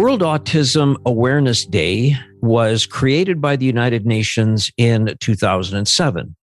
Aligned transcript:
World 0.00 0.22
Autism 0.22 0.96
Awareness 1.04 1.66
Day 1.66 2.16
was 2.40 2.86
created 2.86 3.38
by 3.38 3.56
the 3.56 3.66
United 3.66 4.06
Nations 4.06 4.70
in 4.78 5.14
2007. 5.20 6.36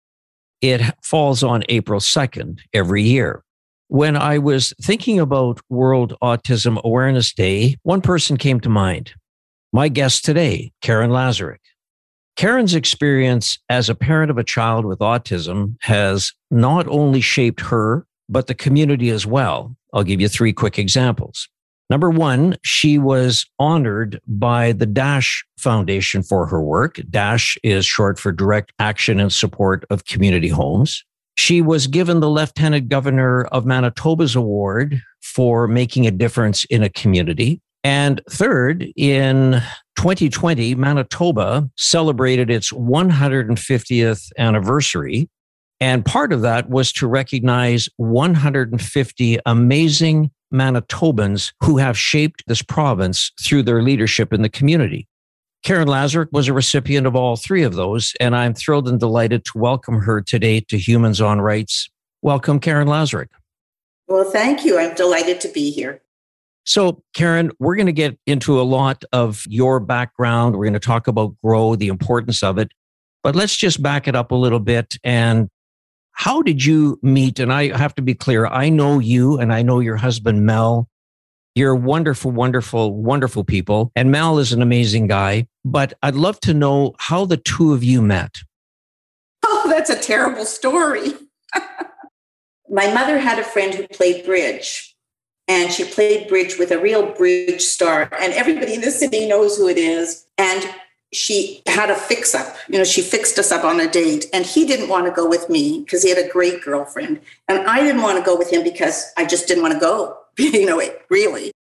It 0.60 0.82
falls 1.04 1.44
on 1.44 1.62
April 1.68 2.00
2nd 2.00 2.58
every 2.72 3.04
year. 3.04 3.44
When 3.86 4.16
I 4.16 4.38
was 4.38 4.74
thinking 4.82 5.20
about 5.20 5.60
World 5.70 6.16
Autism 6.20 6.82
Awareness 6.82 7.32
Day, 7.32 7.76
one 7.84 8.00
person 8.00 8.38
came 8.38 8.58
to 8.58 8.68
mind. 8.68 9.12
My 9.72 9.86
guest 9.86 10.24
today, 10.24 10.72
Karen 10.82 11.10
Lazarick. 11.12 11.62
Karen's 12.34 12.74
experience 12.74 13.60
as 13.68 13.88
a 13.88 13.94
parent 13.94 14.32
of 14.32 14.38
a 14.38 14.42
child 14.42 14.84
with 14.84 14.98
autism 14.98 15.76
has 15.82 16.32
not 16.50 16.88
only 16.88 17.20
shaped 17.20 17.60
her, 17.60 18.04
but 18.28 18.48
the 18.48 18.54
community 18.56 19.10
as 19.10 19.24
well. 19.24 19.76
I'll 19.92 20.02
give 20.02 20.20
you 20.20 20.28
three 20.28 20.52
quick 20.52 20.76
examples. 20.76 21.48
Number 21.90 22.08
one, 22.10 22.56
she 22.62 22.98
was 22.98 23.46
honored 23.58 24.20
by 24.26 24.72
the 24.72 24.86
DASH 24.86 25.44
Foundation 25.58 26.22
for 26.22 26.46
her 26.46 26.62
work. 26.62 27.00
DASH 27.10 27.58
is 27.62 27.84
short 27.84 28.18
for 28.18 28.32
Direct 28.32 28.72
Action 28.78 29.20
and 29.20 29.32
Support 29.32 29.84
of 29.90 30.06
Community 30.06 30.48
Homes. 30.48 31.04
She 31.36 31.60
was 31.60 31.86
given 31.86 32.20
the 32.20 32.30
Lieutenant 32.30 32.88
Governor 32.88 33.44
of 33.46 33.66
Manitoba's 33.66 34.34
award 34.36 35.02
for 35.20 35.66
making 35.66 36.06
a 36.06 36.10
difference 36.10 36.64
in 36.66 36.82
a 36.82 36.88
community. 36.88 37.60
And 37.82 38.22
third, 38.30 38.86
in 38.96 39.60
2020, 39.96 40.74
Manitoba 40.76 41.68
celebrated 41.76 42.50
its 42.50 42.72
150th 42.72 44.32
anniversary. 44.38 45.28
And 45.80 46.04
part 46.04 46.32
of 46.32 46.40
that 46.42 46.70
was 46.70 46.92
to 46.92 47.06
recognize 47.06 47.88
150 47.96 49.38
amazing 49.44 50.30
Manitobans 50.54 51.52
who 51.62 51.78
have 51.78 51.98
shaped 51.98 52.44
this 52.46 52.62
province 52.62 53.32
through 53.42 53.64
their 53.64 53.82
leadership 53.82 54.32
in 54.32 54.42
the 54.42 54.48
community. 54.48 55.08
Karen 55.64 55.88
Lazarick 55.88 56.28
was 56.30 56.46
a 56.46 56.52
recipient 56.52 57.06
of 57.06 57.16
all 57.16 57.36
three 57.36 57.62
of 57.62 57.74
those, 57.74 58.12
and 58.20 58.36
I'm 58.36 58.54
thrilled 58.54 58.86
and 58.86 59.00
delighted 59.00 59.44
to 59.46 59.58
welcome 59.58 60.00
her 60.00 60.20
today 60.20 60.60
to 60.60 60.78
Humans 60.78 61.20
on 61.20 61.40
Rights. 61.40 61.88
Welcome, 62.22 62.60
Karen 62.60 62.86
Lazarick. 62.86 63.28
Well, 64.06 64.30
thank 64.30 64.64
you. 64.64 64.78
I'm 64.78 64.94
delighted 64.94 65.40
to 65.40 65.48
be 65.48 65.70
here. 65.70 66.02
So, 66.64 67.02
Karen, 67.14 67.50
we're 67.58 67.76
going 67.76 67.86
to 67.86 67.92
get 67.92 68.18
into 68.26 68.60
a 68.60 68.62
lot 68.62 69.04
of 69.12 69.44
your 69.48 69.80
background. 69.80 70.54
We're 70.56 70.64
going 70.64 70.74
to 70.74 70.80
talk 70.80 71.08
about 71.08 71.34
GROW, 71.42 71.76
the 71.76 71.88
importance 71.88 72.42
of 72.42 72.58
it. 72.58 72.70
But 73.22 73.34
let's 73.34 73.56
just 73.56 73.82
back 73.82 74.06
it 74.06 74.14
up 74.14 74.30
a 74.30 74.34
little 74.34 74.60
bit 74.60 74.96
and 75.02 75.48
how 76.14 76.42
did 76.42 76.64
you 76.64 76.98
meet? 77.02 77.38
And 77.38 77.52
I 77.52 77.76
have 77.76 77.94
to 77.96 78.02
be 78.02 78.14
clear, 78.14 78.46
I 78.46 78.68
know 78.68 78.98
you 78.98 79.38
and 79.38 79.52
I 79.52 79.62
know 79.62 79.80
your 79.80 79.96
husband, 79.96 80.46
Mel. 80.46 80.88
You're 81.54 81.74
wonderful, 81.74 82.30
wonderful, 82.30 82.94
wonderful 82.94 83.44
people. 83.44 83.92
And 83.94 84.10
Mel 84.10 84.38
is 84.38 84.52
an 84.52 84.62
amazing 84.62 85.08
guy. 85.08 85.46
But 85.64 85.92
I'd 86.02 86.14
love 86.14 86.40
to 86.40 86.54
know 86.54 86.94
how 86.98 87.24
the 87.24 87.36
two 87.36 87.72
of 87.72 87.84
you 87.84 88.00
met. 88.00 88.36
Oh, 89.46 89.68
that's 89.68 89.90
a 89.90 90.00
terrible 90.00 90.46
story. 90.46 91.12
My 92.70 92.92
mother 92.94 93.18
had 93.18 93.38
a 93.38 93.44
friend 93.44 93.74
who 93.74 93.86
played 93.88 94.24
bridge, 94.24 94.96
and 95.46 95.70
she 95.70 95.84
played 95.84 96.28
bridge 96.28 96.58
with 96.58 96.70
a 96.70 96.78
real 96.78 97.12
bridge 97.12 97.60
star. 97.60 98.08
And 98.18 98.32
everybody 98.32 98.74
in 98.74 98.80
the 98.80 98.90
city 98.90 99.28
knows 99.28 99.58
who 99.58 99.68
it 99.68 99.76
is. 99.76 100.24
And 100.38 100.66
she 101.14 101.62
had 101.66 101.90
a 101.90 101.94
fix 101.94 102.34
up. 102.34 102.56
You 102.68 102.78
know, 102.78 102.84
she 102.84 103.02
fixed 103.02 103.38
us 103.38 103.52
up 103.52 103.64
on 103.64 103.80
a 103.80 103.90
date, 103.90 104.26
and 104.32 104.44
he 104.44 104.66
didn't 104.66 104.88
want 104.88 105.06
to 105.06 105.12
go 105.12 105.28
with 105.28 105.48
me 105.48 105.80
because 105.80 106.02
he 106.02 106.10
had 106.10 106.18
a 106.18 106.28
great 106.28 106.62
girlfriend, 106.62 107.20
and 107.48 107.66
I 107.66 107.80
didn't 107.80 108.02
want 108.02 108.18
to 108.18 108.24
go 108.24 108.36
with 108.36 108.50
him 108.50 108.62
because 108.62 109.12
I 109.16 109.24
just 109.24 109.48
didn't 109.48 109.62
want 109.62 109.74
to 109.74 109.80
go. 109.80 110.18
you 110.38 110.66
know, 110.66 110.82
really. 111.10 111.52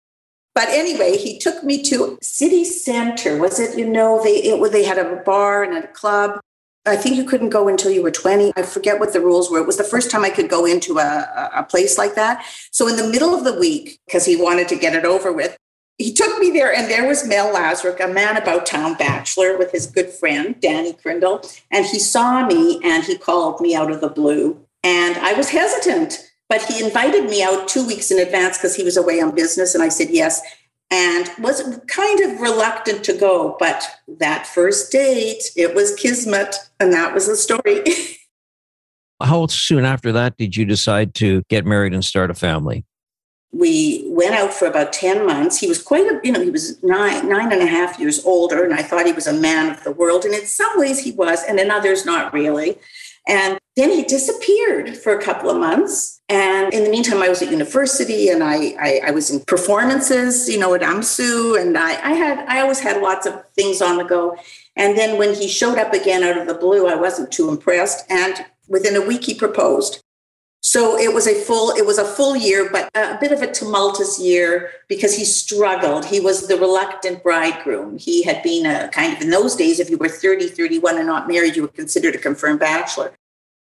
But 0.55 0.69
anyway, 0.69 1.17
he 1.17 1.39
took 1.39 1.65
me 1.65 1.83
to 1.85 2.19
city 2.21 2.65
center. 2.65 3.39
Was 3.39 3.59
it? 3.59 3.79
You 3.79 3.89
know, 3.89 4.23
they 4.23 4.37
it, 4.37 4.73
they 4.73 4.85
had 4.85 4.99
a 4.99 5.17
bar 5.17 5.63
and 5.63 5.85
a 5.85 5.87
club. 5.89 6.41
I 6.85 6.97
think 6.97 7.17
you 7.17 7.25
couldn't 7.25 7.51
go 7.51 7.69
until 7.69 7.93
you 7.93 8.03
were 8.03 8.11
20. 8.11 8.53
I 8.57 8.63
forget 8.63 8.99
what 8.99 9.13
the 9.13 9.21
rules 9.21 9.51
were. 9.51 9.59
It 9.59 9.67
was 9.67 9.77
the 9.77 9.85
first 9.85 10.11
time 10.11 10.25
I 10.25 10.31
could 10.31 10.51
go 10.51 10.67
into 10.67 10.99
a, 10.99 11.51
a 11.55 11.63
place 11.63 11.97
like 11.97 12.17
that. 12.17 12.45
So, 12.73 12.89
in 12.89 12.97
the 12.97 13.07
middle 13.07 13.35
of 13.35 13.45
the 13.45 13.59
week, 13.59 14.01
because 14.07 14.25
he 14.25 14.37
wanted 14.37 14.69
to 14.69 14.77
get 14.77 14.95
it 14.95 15.05
over 15.05 15.33
with, 15.33 15.57
he 15.99 16.13
took 16.13 16.39
me 16.39 16.51
there, 16.51 16.75
and 16.75 16.91
there 16.91 17.07
was 17.07 17.27
Mel 17.27 17.55
Lazarick, 17.55 18.03
a 18.03 18.09
man 18.09 18.37
about 18.37 18.67
town 18.67 18.95
bachelor, 18.95 19.57
with 19.57 19.73
his 19.73 19.87
good 19.87 20.11
friend, 20.11 20.61
Danny 20.61 20.95
Crindle. 20.95 21.43
And 21.71 21.87
he 21.87 21.99
saw 21.99 22.47
me 22.47 22.81
and 22.83 23.05
he 23.05 23.17
called 23.17 23.61
me 23.61 23.75
out 23.75 23.91
of 23.91 24.01
the 24.01 24.09
blue. 24.09 24.59
And 24.83 25.17
I 25.19 25.35
was 25.35 25.51
hesitant, 25.51 26.33
but 26.49 26.63
he 26.63 26.83
invited 26.85 27.31
me 27.31 27.43
out 27.43 27.69
two 27.69 27.87
weeks 27.87 28.11
in 28.11 28.19
advance 28.19 28.59
because 28.59 28.75
he 28.75 28.83
was 28.83 28.97
away 28.97 29.21
on 29.21 29.35
business. 29.35 29.75
And 29.75 29.83
I 29.83 29.89
said 29.91 30.11
yes, 30.11 30.41
and 30.91 31.31
was 31.39 31.81
kind 31.89 32.21
of 32.21 32.41
reluctant 32.41 33.05
to 33.05 33.13
go. 33.13 33.57
But 33.59 33.87
that 34.09 34.47
first 34.47 34.91
date, 34.91 35.45
it 35.57 35.75
was 35.75 35.95
kismet. 35.95 36.57
And 36.81 36.93
that 36.93 37.15
was 37.15 37.27
the 37.27 37.37
story. 37.37 37.83
How 39.23 39.47
soon 39.47 39.85
after 39.85 40.11
that 40.13 40.37
did 40.37 40.57
you 40.57 40.65
decide 40.65 41.15
to 41.15 41.43
get 41.49 41.65
married 41.65 41.95
and 41.95 42.05
start 42.05 42.31
a 42.31 42.35
family? 42.35 42.85
We 43.53 44.05
went 44.09 44.35
out 44.35 44.53
for 44.53 44.67
about 44.67 44.93
10 44.93 45.27
months. 45.27 45.59
He 45.59 45.69
was 45.69 45.83
quite 45.83 46.07
a, 46.07 46.21
you 46.25 46.33
know, 46.33 46.41
he 46.41 46.51
was 46.51 46.83
nine, 46.83 47.29
nine 47.29 47.53
and 47.53 47.61
a 47.63 47.67
half 47.67 47.99
years 47.99 48.25
older, 48.25 48.65
and 48.65 48.73
I 48.73 48.83
thought 48.83 49.07
he 49.07 49.13
was 49.13 49.27
a 49.27 49.33
man 49.33 49.71
of 49.71 49.85
the 49.85 49.93
world. 49.93 50.25
And 50.25 50.35
in 50.35 50.47
some 50.47 50.79
ways 50.79 51.01
he 51.01 51.13
was, 51.13 51.43
and 51.47 51.61
in 51.61 51.71
others, 51.71 52.07
not 52.07 52.33
really. 52.33 52.79
And 53.29 53.59
then 53.77 53.91
he 53.91 54.03
disappeared 54.03 54.97
for 54.97 55.17
a 55.17 55.23
couple 55.23 55.49
of 55.49 55.57
months. 55.57 56.21
And 56.29 56.73
in 56.75 56.85
the 56.85 56.91
meantime, 56.91 57.23
I 57.23 57.29
was 57.29 57.41
at 57.41 57.51
university 57.51 58.29
and 58.29 58.43
I, 58.43 58.75
I, 58.81 59.01
I 59.07 59.11
was 59.13 59.31
in 59.31 59.41
performances, 59.41 60.49
you 60.49 60.59
know, 60.59 60.75
at 60.75 60.81
UMSU. 60.81 61.61
And 61.61 61.79
I, 61.79 61.91
I 61.91 62.13
had, 62.15 62.39
I 62.49 62.61
always 62.61 62.81
had 62.81 63.01
lots 63.01 63.27
of 63.27 63.45
things 63.51 63.81
on 63.81 63.97
the 63.97 64.05
go. 64.05 64.37
And 64.77 64.97
then 64.99 65.19
when 65.19 65.35
he 65.35 65.47
showed 65.47 65.79
up 65.79 65.93
again 65.93 66.23
out 66.23 66.39
of 66.39 66.47
the 66.47 66.55
blue, 66.55 66.87
I 66.87 66.97
wasn't 66.97 67.31
too 67.31 67.49
impressed. 67.49 68.11
And 68.11 68.45
within 68.67 68.97
a 68.97 69.07
week, 69.07 69.25
he 69.25 69.35
proposed. 69.35 70.02
So 70.65 70.97
it 70.97 71.13
was 71.13 71.27
a 71.27 71.35
full 71.35 71.71
it 71.71 71.85
was 71.85 71.99
a 71.99 72.05
full 72.05 72.37
year, 72.37 72.71
but 72.71 72.89
a 72.95 73.19
bit 73.21 73.33
of 73.33 73.43
a 73.43 73.51
tumultuous 73.51 74.21
year 74.21 74.71
because 74.89 75.17
he 75.17 75.25
struggled. 75.25 76.05
He 76.05 76.21
was 76.21 76.47
the 76.47 76.57
reluctant 76.57 77.25
bridegroom. 77.25 77.99
He 77.99 78.23
had 78.23 78.43
been 78.45 78.65
a 78.65 78.89
kind 78.91 79.13
of 79.13 79.21
in 79.21 79.31
those 79.31 79.57
days, 79.57 79.81
if 79.81 79.91
you 79.91 79.99
were 79.99 80.09
30, 80.09 80.49
31 80.49 80.99
and 80.99 81.07
not 81.07 81.27
married, 81.27 81.57
you 81.57 81.63
were 81.63 81.69
considered 81.69 82.15
a 82.15 82.19
confirmed 82.19 82.61
bachelor. 82.61 83.13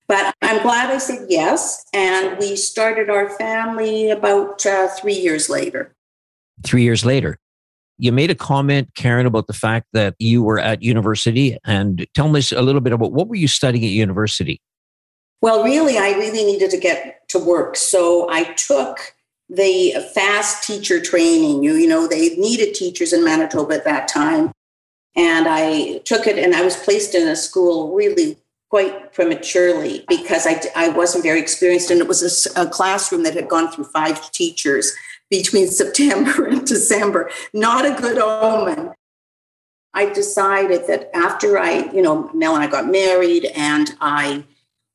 But 0.08 0.34
I'm 0.42 0.62
glad 0.62 0.90
I 0.90 1.00
said 1.00 1.26
yes. 1.28 1.86
And 1.94 2.38
we 2.40 2.56
started 2.56 3.10
our 3.10 3.30
family 3.38 4.10
about 4.10 4.66
uh, 4.66 4.88
three 4.88 5.20
years 5.20 5.50
later. 5.50 5.94
Three 6.64 6.84
years 6.84 7.06
later. 7.06 7.38
You 8.00 8.14
made 8.14 8.32
a 8.32 8.36
comment, 8.36 8.90
Karen, 8.96 9.26
about 9.26 9.48
the 9.48 9.54
fact 9.54 9.88
that 9.92 10.16
you 10.20 10.42
were 10.42 10.60
at 10.60 10.82
university. 10.82 11.58
And 11.66 12.08
tell 12.14 12.30
me 12.30 12.42
a 12.56 12.62
little 12.62 12.80
bit 12.80 12.94
about 12.94 13.12
what 13.12 13.28
were 13.28 13.36
you 13.36 13.50
studying 13.50 13.84
at 13.84 13.92
university? 13.92 14.62
Well, 15.42 15.64
really, 15.64 15.98
I 15.98 16.12
really 16.12 16.44
needed 16.44 16.72
to 16.72 16.78
get 16.78 17.28
to 17.30 17.40
work. 17.40 17.76
So 17.76 18.30
I 18.30 18.54
took 18.54 19.14
the 19.50 19.94
fast 20.14 20.64
teacher 20.64 21.00
training. 21.00 21.64
You, 21.64 21.76
you 21.76 21.88
know, 21.88 22.08
they 22.08 22.36
needed 22.36 22.74
teachers 22.74 23.14
in 23.14 23.24
Manitoba 23.24 23.76
at 23.76 23.86
that 23.86 24.08
time. 24.08 24.52
And 25.16 25.48
I 25.48 26.00
took 26.06 26.28
it 26.28 26.38
and 26.38 26.54
I 26.54 26.64
was 26.64 26.76
placed 26.76 27.16
in 27.16 27.28
a 27.28 27.36
school 27.36 27.96
really 27.96 28.38
quite 28.70 29.14
prematurely 29.14 30.06
because 30.08 30.46
I, 30.46 30.62
I 30.76 30.90
wasn't 30.90 31.24
very 31.24 31.40
experienced. 31.40 31.90
And 31.90 32.02
it 32.02 32.08
was 32.08 32.46
a, 32.56 32.62
a 32.62 32.70
classroom 32.70 33.24
that 33.24 33.34
had 33.34 33.48
gone 33.48 33.72
through 33.72 33.86
five 33.86 34.32
teachers 34.32 34.94
between 35.30 35.68
September 35.72 36.46
and 36.46 36.66
December. 36.66 37.32
Not 37.54 37.86
a 37.86 38.00
good 38.00 38.18
omen. 38.18 38.94
I 39.94 40.14
decided 40.14 40.86
that 40.88 41.10
after 41.16 41.58
I, 41.58 41.90
you 41.92 42.02
know, 42.02 42.30
Mel 42.34 42.54
and 42.54 42.64
I 42.64 42.68
got 42.68 42.88
married 42.88 43.46
and 43.56 43.96
I 44.00 44.44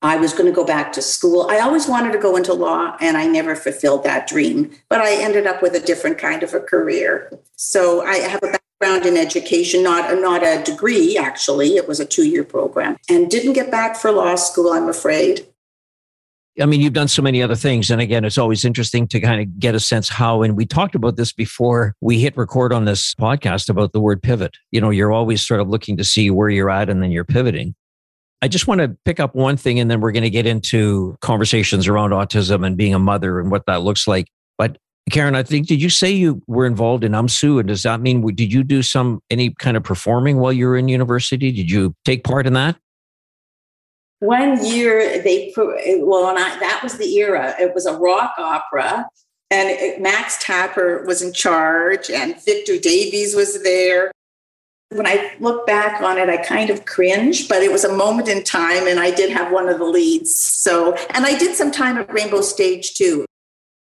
I 0.02 0.16
was 0.16 0.32
going 0.32 0.46
to 0.46 0.52
go 0.52 0.64
back 0.64 0.92
to 0.94 1.02
school. 1.02 1.46
I 1.48 1.60
always 1.60 1.88
wanted 1.88 2.12
to 2.12 2.18
go 2.18 2.36
into 2.36 2.52
law 2.52 2.96
and 3.00 3.16
I 3.16 3.26
never 3.26 3.54
fulfilled 3.54 4.02
that 4.04 4.26
dream, 4.26 4.72
but 4.88 5.00
I 5.00 5.14
ended 5.14 5.46
up 5.46 5.62
with 5.62 5.74
a 5.74 5.80
different 5.80 6.18
kind 6.18 6.42
of 6.42 6.52
a 6.54 6.60
career. 6.60 7.30
So 7.56 8.04
I 8.04 8.16
have 8.16 8.42
a 8.42 8.58
background 8.80 9.06
in 9.06 9.16
education, 9.16 9.82
not, 9.82 10.12
not 10.20 10.42
a 10.42 10.62
degree, 10.64 11.16
actually. 11.16 11.76
It 11.76 11.86
was 11.86 12.00
a 12.00 12.04
two 12.04 12.24
year 12.24 12.42
program 12.42 12.96
and 13.08 13.30
didn't 13.30 13.52
get 13.52 13.70
back 13.70 13.96
for 13.96 14.10
law 14.10 14.34
school, 14.34 14.72
I'm 14.72 14.88
afraid. 14.88 15.46
I 16.60 16.66
mean, 16.66 16.82
you've 16.82 16.92
done 16.92 17.08
so 17.08 17.22
many 17.22 17.42
other 17.42 17.54
things. 17.54 17.90
And 17.90 18.00
again, 18.00 18.26
it's 18.26 18.36
always 18.36 18.64
interesting 18.64 19.08
to 19.08 19.20
kind 19.20 19.40
of 19.40 19.58
get 19.58 19.74
a 19.74 19.80
sense 19.80 20.10
how, 20.10 20.42
and 20.42 20.54
we 20.54 20.66
talked 20.66 20.94
about 20.94 21.16
this 21.16 21.32
before 21.32 21.94
we 22.02 22.18
hit 22.18 22.36
record 22.36 22.74
on 22.74 22.84
this 22.84 23.14
podcast 23.14 23.70
about 23.70 23.92
the 23.92 24.00
word 24.00 24.22
pivot. 24.22 24.58
You 24.70 24.80
know, 24.80 24.90
you're 24.90 25.12
always 25.12 25.46
sort 25.46 25.60
of 25.60 25.68
looking 25.68 25.96
to 25.96 26.04
see 26.04 26.30
where 26.30 26.50
you're 26.50 26.68
at 26.68 26.90
and 26.90 27.02
then 27.02 27.10
you're 27.10 27.24
pivoting. 27.24 27.74
I 28.42 28.48
just 28.48 28.66
want 28.66 28.80
to 28.80 28.96
pick 29.04 29.20
up 29.20 29.34
one 29.34 29.56
thing 29.56 29.78
and 29.78 29.90
then 29.90 30.00
we're 30.00 30.12
going 30.12 30.24
to 30.24 30.30
get 30.30 30.46
into 30.46 31.16
conversations 31.20 31.88
around 31.88 32.10
autism 32.10 32.66
and 32.66 32.76
being 32.76 32.92
a 32.92 32.98
mother 32.98 33.40
and 33.40 33.50
what 33.50 33.66
that 33.66 33.82
looks 33.82 34.06
like. 34.06 34.26
But 34.58 34.78
Karen, 35.10 35.34
I 35.34 35.44
think, 35.44 35.68
did 35.68 35.80
you 35.80 35.88
say 35.88 36.10
you 36.10 36.42
were 36.46 36.66
involved 36.66 37.04
in 37.04 37.12
UMSU? 37.12 37.60
And 37.60 37.68
does 37.68 37.84
that 37.84 38.00
mean, 38.00 38.26
did 38.34 38.52
you 38.52 38.64
do 38.64 38.82
some, 38.82 39.20
any 39.30 39.54
kind 39.60 39.76
of 39.76 39.84
performing 39.84 40.38
while 40.38 40.52
you 40.52 40.66
were 40.66 40.76
in 40.76 40.88
university? 40.88 41.52
Did 41.52 41.70
you 41.70 41.94
take 42.04 42.24
part 42.24 42.46
in 42.46 42.52
that? 42.54 42.76
one 44.22 44.64
year 44.64 45.20
they 45.20 45.52
eh, 45.84 45.98
well 45.98 46.28
and 46.28 46.38
I, 46.38 46.56
that 46.60 46.78
was 46.80 46.96
the 46.96 47.12
era 47.16 47.56
it 47.58 47.74
was 47.74 47.86
a 47.86 47.96
rock 47.96 48.34
opera 48.38 49.08
and 49.50 49.68
it, 49.68 50.00
max 50.00 50.38
tapper 50.40 51.04
was 51.04 51.22
in 51.22 51.32
charge 51.32 52.08
and 52.08 52.36
victor 52.44 52.78
davies 52.78 53.34
was 53.34 53.60
there 53.64 54.12
when 54.94 55.06
i 55.06 55.32
look 55.40 55.66
back 55.66 56.00
on 56.02 56.18
it 56.18 56.28
i 56.28 56.36
kind 56.36 56.70
of 56.70 56.84
cringe 56.84 57.48
but 57.48 57.62
it 57.62 57.72
was 57.72 57.84
a 57.84 57.96
moment 57.96 58.28
in 58.28 58.42
time 58.42 58.86
and 58.86 59.00
i 59.00 59.10
did 59.10 59.30
have 59.30 59.52
one 59.52 59.68
of 59.68 59.78
the 59.78 59.84
leads 59.84 60.34
so 60.38 60.94
and 61.10 61.24
i 61.26 61.36
did 61.36 61.54
some 61.54 61.70
time 61.70 61.98
at 61.98 62.12
rainbow 62.12 62.40
stage 62.40 62.94
too 62.94 63.24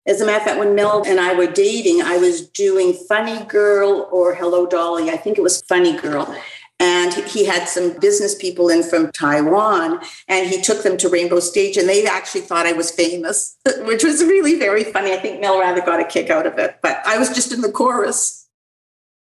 as 0.10 0.22
a 0.22 0.26
matter 0.26 0.40
of 0.40 0.44
fact, 0.44 0.60
when 0.60 0.74
Mel 0.74 1.04
and 1.06 1.20
I 1.20 1.36
were 1.36 1.46
dating, 1.46 2.02
I 2.02 2.18
was 2.18 2.50
doing 2.50 2.94
Funny 2.94 3.44
Girl 3.46 4.10
or 4.12 4.34
Hello 4.34 4.66
Dolly. 4.66 5.12
I 5.12 5.18
think 5.18 5.38
it 5.38 5.42
was 5.42 5.62
Funny 5.64 5.96
Girl. 5.96 6.36
And 6.80 7.14
he 7.14 7.46
had 7.46 7.68
some 7.68 8.00
business 8.00 8.34
people 8.34 8.70
in 8.70 8.82
from 8.82 9.12
Taiwan 9.12 10.00
and 10.28 10.50
he 10.50 10.62
took 10.62 10.82
them 10.82 10.98
to 10.98 11.10
Rainbow 11.10 11.42
Stage 11.42 11.76
and 11.76 11.88
they 11.88 12.08
actually 12.08 12.42
thought 12.42 12.66
I 12.66 12.72
was 12.72 12.90
famous, 12.90 13.58
which 13.82 14.04
was 14.04 14.24
really 14.24 14.58
very 14.58 14.86
funny. 14.86 15.14
I 15.14 15.18
think 15.18 15.42
Mel 15.42 15.60
rather 15.60 15.82
got 15.82 16.00
a 16.00 16.06
kick 16.06 16.30
out 16.30 16.48
of 16.48 16.58
it, 16.58 16.80
but 16.82 17.02
I 17.06 17.20
was 17.20 17.30
just 17.30 17.52
in 17.52 17.62
the 17.62 17.72
chorus. 17.72 18.39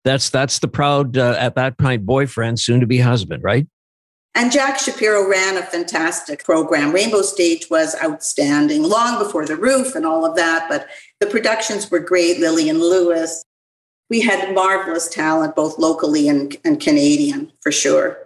That's 0.05 0.31
that's 0.31 0.59
the 0.59 0.69
proud 0.69 1.17
uh, 1.17 1.37
at 1.39 1.55
that 1.55 1.79
point 1.79 2.05
boyfriend, 2.05 2.59
soon 2.59 2.81
to 2.81 2.87
be 2.87 2.99
husband, 2.99 3.43
right? 3.43 3.67
And 4.35 4.51
Jack 4.51 4.79
Shapiro 4.79 5.29
ran 5.29 5.59
a 5.59 5.63
fantastic 5.63 6.43
program. 6.45 6.93
Rainbow 6.93 7.21
Stage 7.23 7.69
was 7.71 7.95
outstanding 8.03 8.83
long 8.83 9.23
before 9.23 9.45
the 9.45 9.57
roof 9.57 9.95
and 9.95 10.07
all 10.07 10.25
of 10.25 10.37
that, 10.37 10.69
but 10.71 10.89
the 11.21 11.27
productions 11.27 11.91
were 11.91 11.99
great. 11.99 12.41
Lillian 12.41 12.81
Lewis, 12.81 13.45
we 14.09 14.23
had 14.23 14.55
marvelous 14.55 15.09
talent, 15.09 15.55
both 15.55 15.79
locally 15.79 16.29
and, 16.29 16.57
and 16.65 16.81
Canadian, 16.81 17.53
for 17.61 17.71
sure. 17.71 18.19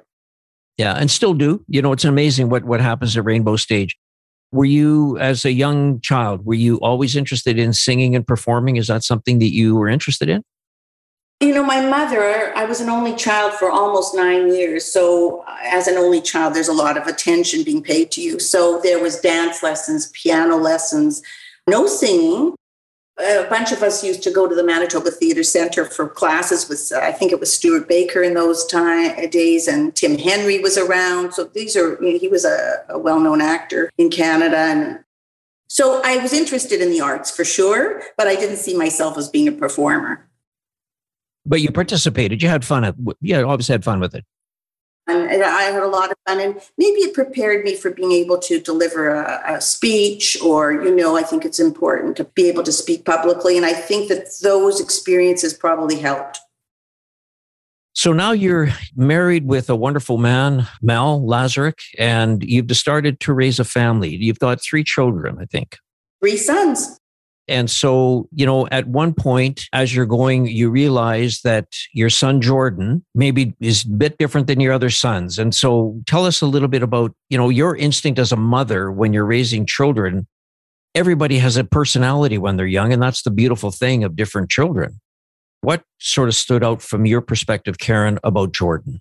Yeah, 0.78 0.94
and 0.94 1.11
still 1.11 1.34
do. 1.34 1.64
You 1.69 1.82
know, 1.82 1.93
it's 1.93 2.05
amazing 2.05 2.50
what, 2.50 2.64
what 2.64 2.81
happens 2.81 3.17
at 3.17 3.25
Rainbow 3.25 3.56
Stage. 3.56 3.96
Were 4.52 4.64
you, 4.64 5.19
as 5.19 5.44
a 5.44 5.52
young 5.52 6.00
child, 6.00 6.46
were 6.46 6.55
you 6.55 6.76
always 6.78 7.17
interested 7.17 7.58
in 7.58 7.73
singing 7.73 8.14
and 8.14 8.25
performing? 8.25 8.76
Is 8.76 8.87
that 8.87 9.02
something 9.02 9.40
that 9.40 9.52
you 9.52 9.75
were 9.75 9.88
interested 9.88 10.28
in? 10.28 10.44
You 11.41 11.53
know, 11.53 11.65
my 11.65 11.85
mother, 11.85 12.56
I 12.56 12.65
was 12.65 12.81
an 12.81 12.88
only 12.88 13.15
child 13.15 13.53
for 13.53 13.71
almost 13.71 14.15
nine 14.15 14.55
years. 14.55 14.91
So, 14.91 15.44
as 15.62 15.87
an 15.87 15.97
only 15.97 16.23
child, 16.23 16.55
there's 16.55 16.69
a 16.69 16.73
lot 16.73 16.97
of 16.97 17.06
attention 17.06 17.62
being 17.62 17.83
paid 17.83 18.11
to 18.12 18.23
you. 18.23 18.38
So, 18.38 18.81
there 18.83 19.03
was 19.03 19.21
dance 19.21 19.62
lessons, 19.62 20.11
piano 20.12 20.56
lessons, 20.56 21.23
no 21.67 21.87
singing, 21.87 22.55
a 23.19 23.47
bunch 23.49 23.73
of 23.73 23.83
us 23.83 24.05
used 24.05 24.23
to 24.25 24.31
go 24.31 24.47
to 24.47 24.55
the 24.55 24.62
Manitoba 24.62 25.11
Theatre 25.11 25.43
Center 25.43 25.87
for 25.87 26.09
classes 26.09 26.69
with, 26.69 26.93
I 26.94 27.12
think 27.12 27.33
it 27.33 27.41
was 27.41 27.53
Stuart 27.53 27.88
Baker 27.88 28.23
in 28.23 28.35
those 28.35 28.67
time, 28.67 29.31
days, 29.31 29.69
and 29.69 29.94
Tim 29.94 30.19
Henry 30.19 30.59
was 30.59 30.77
around. 30.77 31.33
So 31.33 31.44
these 31.44 31.77
are, 31.77 31.99
you 32.03 32.12
know, 32.12 32.19
he 32.19 32.29
was 32.29 32.44
a, 32.44 32.85
a 32.91 32.99
well 32.99 33.19
known 33.19 33.41
actor 33.41 33.91
in 33.97 34.11
Canada. 34.11 34.59
And 34.59 34.99
so 35.67 36.03
I 36.05 36.19
was 36.19 36.35
interested 36.35 36.83
in 36.83 36.91
the 36.91 37.00
arts 37.00 37.35
for 37.35 37.44
sure, 37.44 38.03
but 38.19 38.27
I 38.27 38.35
didn't 38.35 38.59
see 38.59 38.77
myself 38.77 39.17
as 39.17 39.29
being 39.31 39.49
a 39.49 39.53
performer. 39.53 40.25
But 41.46 41.60
you 41.60 41.70
participated, 41.70 42.43
you 42.43 42.48
had 42.48 42.64
fun. 42.64 42.84
At, 42.84 42.96
yeah, 43.20 43.43
always 43.43 43.69
had 43.69 43.84
fun 43.84 44.00
with 44.00 44.14
it 44.14 44.25
and 45.08 45.43
I 45.43 45.62
had 45.62 45.82
a 45.82 45.88
lot 45.88 46.10
of 46.10 46.16
fun. 46.26 46.40
And 46.40 46.60
maybe 46.78 47.00
it 47.00 47.14
prepared 47.14 47.64
me 47.64 47.76
for 47.76 47.90
being 47.90 48.12
able 48.12 48.38
to 48.40 48.60
deliver 48.60 49.08
a, 49.08 49.54
a, 49.54 49.60
speech, 49.60 50.37
or, 50.43 50.72
you 50.72 50.94
know, 50.94 51.16
I 51.16 51.22
think 51.22 51.44
it's 51.44 51.60
important 51.60 52.16
to 52.16 52.25
be 52.25 52.48
able 52.48 52.64
to 52.64 52.72
speak 52.72 53.04
publicly. 53.04 53.56
And 53.56 53.64
I 53.64 53.72
think 53.72 54.08
that 54.08 54.26
those 54.43 54.81
experiences 54.81 55.54
probably 55.54 55.98
helped. 55.98 56.40
So 57.92 58.12
now 58.12 58.32
you're 58.32 58.69
married 58.94 59.46
with 59.46 59.70
a 59.70 59.76
wonderful 59.76 60.19
man, 60.19 60.66
Mel 60.82 61.20
Lazarick, 61.20 61.78
and 61.99 62.42
you've 62.42 62.70
started 62.76 63.20
to 63.20 63.32
raise 63.32 63.58
a 63.58 63.64
family. 63.64 64.14
You've 64.14 64.38
got 64.38 64.60
three 64.60 64.84
children, 64.84 65.38
I 65.40 65.46
think. 65.46 65.78
Three 66.20 66.37
sons. 66.37 66.99
And 67.48 67.70
so, 67.70 68.28
you 68.32 68.44
know, 68.44 68.66
at 68.69 68.88
one 68.88 69.14
point 69.14 69.69
as 69.72 69.94
you're 69.94 70.06
going, 70.06 70.46
you 70.46 70.69
realize 70.69 71.43
that 71.43 71.69
your 71.93 72.10
son 72.10 72.40
Jordan 72.40 73.04
maybe 73.14 73.54
is 73.60 73.84
a 73.84 73.88
bit 73.88 74.19
different 74.19 74.48
than 74.48 74.58
your 74.58 74.72
other 74.72 74.90
sons. 74.90 75.38
And 75.38 75.54
so 75.54 76.00
tell 76.06 76.26
us 76.26 76.40
a 76.40 76.46
little 76.46 76.69
bit 76.69 76.82
about, 76.82 77.14
you 77.31 77.38
know, 77.38 77.48
your 77.48 77.76
instinct 77.76 78.19
as 78.19 78.32
a 78.32 78.37
mother 78.37 78.90
when 78.90 79.12
you're 79.12 79.25
raising 79.25 79.64
children. 79.64 80.26
Everybody 80.94 81.38
has 81.38 81.56
a 81.56 81.64
personality 81.64 82.38
when 82.38 82.56
they're 82.56 82.66
young, 82.66 82.93
and 82.93 83.02
that's 83.02 83.22
the 83.22 83.31
beautiful 83.31 83.70
thing 83.70 84.02
of 84.02 84.16
different 84.16 84.50
children. 84.50 84.99
What 85.60 85.82
sort 85.99 86.28
of 86.28 86.34
stood 86.34 86.64
out 86.64 86.81
from 86.81 87.06
your 87.06 87.20
perspective, 87.20 87.78
Karen, 87.78 88.19
about 88.25 88.52
Jordan? 88.52 89.00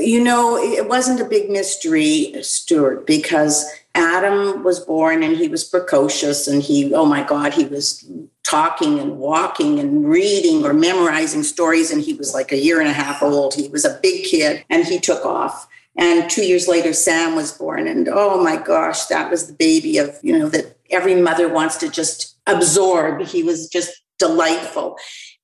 You 0.00 0.22
know, 0.22 0.56
it 0.56 0.88
wasn't 0.88 1.20
a 1.20 1.24
big 1.24 1.50
mystery, 1.50 2.34
Stuart, 2.42 3.06
because 3.06 3.70
Adam 3.94 4.62
was 4.62 4.80
born 4.80 5.22
and 5.22 5.36
he 5.36 5.48
was 5.48 5.64
precocious 5.64 6.46
and 6.46 6.62
he, 6.62 6.94
oh 6.94 7.04
my 7.04 7.22
God, 7.22 7.52
he 7.52 7.64
was 7.64 8.08
talking 8.44 8.98
and 8.98 9.18
walking 9.18 9.78
and 9.78 10.08
reading 10.08 10.64
or 10.64 10.72
memorizing 10.72 11.42
stories. 11.42 11.90
And 11.90 12.02
he 12.02 12.14
was 12.14 12.34
like 12.34 12.52
a 12.52 12.58
year 12.58 12.80
and 12.80 12.88
a 12.88 12.92
half 12.92 13.22
old. 13.22 13.54
He 13.54 13.68
was 13.68 13.84
a 13.84 13.98
big 14.02 14.24
kid 14.24 14.64
and 14.70 14.84
he 14.84 14.98
took 14.98 15.24
off. 15.24 15.68
And 15.96 16.30
two 16.30 16.44
years 16.44 16.66
later, 16.66 16.92
Sam 16.92 17.36
was 17.36 17.52
born. 17.52 17.86
And 17.86 18.08
oh 18.08 18.42
my 18.42 18.56
gosh, 18.56 19.06
that 19.06 19.30
was 19.30 19.46
the 19.46 19.52
baby 19.52 19.98
of, 19.98 20.18
you 20.22 20.38
know, 20.38 20.48
that 20.48 20.78
every 20.90 21.14
mother 21.14 21.48
wants 21.48 21.76
to 21.78 21.88
just 21.88 22.36
absorb. 22.46 23.22
He 23.22 23.42
was 23.42 23.68
just 23.68 24.02
delightful. 24.18 24.96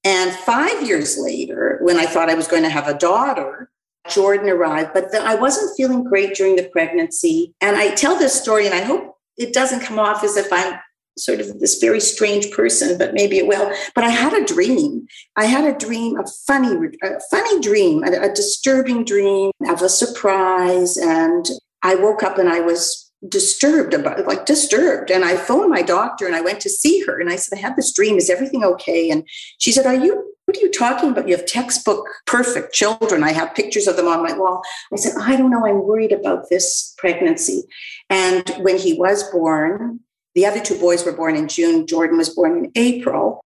And 0.05 0.33
five 0.33 0.87
years 0.87 1.19
later, 1.19 1.79
when 1.83 1.97
I 1.97 2.07
thought 2.07 2.31
I 2.31 2.35
was 2.35 2.47
going 2.47 2.63
to 2.63 2.69
have 2.69 2.87
a 2.87 2.97
daughter, 2.97 3.71
Jordan 4.09 4.49
arrived, 4.49 4.91
but 4.95 5.13
the, 5.13 5.21
I 5.23 5.35
wasn't 5.35 5.77
feeling 5.77 6.05
great 6.05 6.35
during 6.35 6.57
the 6.57 6.69
pregnancy. 6.69 7.55
And 7.61 7.77
I 7.77 7.95
tell 7.95 8.19
this 8.19 8.41
story, 8.41 8.67
and 8.67 8.75
I 8.75 8.83
hope 8.83 9.17
it 9.37 9.53
doesn't 9.53 9.81
come 9.81 9.99
off 9.99 10.25
as 10.25 10.37
if 10.37 10.53
I'm 10.53 10.79
sort 11.19 11.41
of 11.41 11.61
this 11.61 11.79
very 11.79 12.01
strange 12.01 12.51
person, 12.51 12.99
but 12.99 13.15
maybe 13.15 13.39
it 13.39 13.47
will. 13.47 13.73
But 13.95 14.05
I 14.05 14.11
had 14.11 14.35
a 14.35 14.45
dream. 14.45 15.07
I 15.37 15.47
had 15.47 15.65
a 15.65 15.77
dream, 15.77 16.19
a 16.19 16.25
funny, 16.47 16.77
a 17.03 17.21
funny 17.31 17.61
dream, 17.61 18.05
a, 18.05 18.31
a 18.31 18.33
disturbing 18.33 19.05
dream 19.05 19.51
of 19.69 19.83
a 19.83 19.89
surprise. 19.89 20.97
And 20.97 21.47
I 21.83 21.95
woke 21.95 22.23
up 22.23 22.39
and 22.39 22.49
I 22.49 22.61
was 22.61 23.07
disturbed 23.27 23.95
about 23.95 24.27
like 24.27 24.45
disturbed 24.45 25.11
and 25.11 25.25
i 25.25 25.35
phoned 25.35 25.71
my 25.71 25.81
doctor 25.81 26.27
and 26.27 26.37
i 26.37 26.41
went 26.41 26.61
to 26.61 26.69
see 26.69 27.03
her 27.05 27.19
and 27.19 27.31
i 27.31 27.35
said 27.35 27.57
i 27.57 27.61
had 27.61 27.75
this 27.75 27.93
dream 27.93 28.17
is 28.17 28.29
everything 28.29 28.63
okay 28.63 29.11
and 29.11 29.27
she 29.59 29.73
said 29.73 29.87
are 29.87 29.95
you 29.95 30.36
what 30.47 30.57
are 30.57 30.61
you 30.61 30.71
talking 30.71 31.11
about? 31.11 31.29
You 31.29 31.37
have 31.37 31.45
textbook 31.45 32.09
perfect 32.25 32.73
children. 32.73 33.25
I 33.25 33.33
have 33.33 33.55
pictures 33.55 33.89
of 33.89 33.97
them 33.97 34.07
on 34.07 34.23
my 34.23 34.33
wall. 34.33 34.63
I 34.93 34.97
said, 34.97 35.15
I 35.21 35.37
don't 35.37 35.51
know. 35.51 35.67
I'm 35.67 35.85
worried 35.85 36.13
about 36.13 36.49
this 36.49 36.95
pregnancy. 36.99 37.65
And 38.09 38.49
when 38.61 38.79
he 38.79 38.95
was 38.95 39.29
born, 39.31 40.01
the 40.37 40.47
other 40.47 40.61
two 40.61 40.79
boys 40.79 41.05
were 41.05 41.13
born 41.13 41.35
in 41.35 41.49
June. 41.49 41.87
Jordan 41.87 42.17
was 42.17 42.31
born 42.31 42.57
in 42.65 42.73
April. 42.77 43.45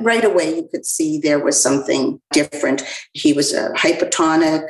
Right 0.00 0.24
away, 0.24 0.56
you 0.56 0.68
could 0.68 0.86
see 0.86 1.18
there 1.18 1.38
was 1.38 1.62
something 1.62 2.20
different. 2.32 2.82
He 3.12 3.32
was 3.32 3.52
a 3.52 3.70
hypotonic. 3.74 4.66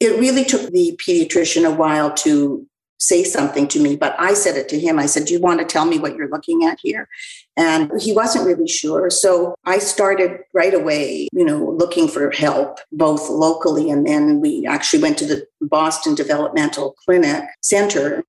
It 0.00 0.20
really 0.20 0.44
took 0.44 0.70
the 0.70 0.98
pediatrician 1.02 1.64
a 1.64 1.74
while 1.74 2.12
to 2.14 2.66
say 3.00 3.24
something 3.24 3.66
to 3.68 3.80
me, 3.80 3.96
but 3.96 4.14
I 4.18 4.34
said 4.34 4.56
it 4.56 4.68
to 4.68 4.78
him. 4.78 4.98
I 4.98 5.06
said, 5.06 5.24
Do 5.24 5.32
you 5.32 5.40
want 5.40 5.58
to 5.60 5.64
tell 5.64 5.86
me 5.86 5.98
what 5.98 6.14
you're 6.14 6.28
looking 6.28 6.64
at 6.64 6.78
here? 6.80 7.08
And 7.56 7.90
he 8.00 8.12
wasn't 8.12 8.46
really 8.46 8.68
sure. 8.68 9.10
So 9.10 9.54
I 9.64 9.78
started 9.78 10.38
right 10.54 10.74
away, 10.74 11.28
you 11.32 11.44
know, 11.44 11.74
looking 11.76 12.06
for 12.06 12.30
help, 12.30 12.78
both 12.92 13.28
locally 13.28 13.90
and 13.90 14.06
then 14.06 14.40
we 14.40 14.66
actually 14.66 15.02
went 15.02 15.18
to 15.18 15.26
the 15.26 15.46
Boston 15.60 16.14
Developmental 16.14 16.94
Clinic 17.04 17.44
Center. 17.62 18.22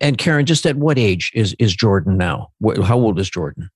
And 0.00 0.16
Karen, 0.16 0.46
just 0.46 0.64
at 0.66 0.76
what 0.76 0.98
age 0.98 1.30
is, 1.34 1.54
is 1.58 1.74
Jordan 1.74 2.16
now? 2.16 2.50
How 2.82 2.98
old 2.98 3.18
is 3.18 3.28
Jordan? 3.28 3.70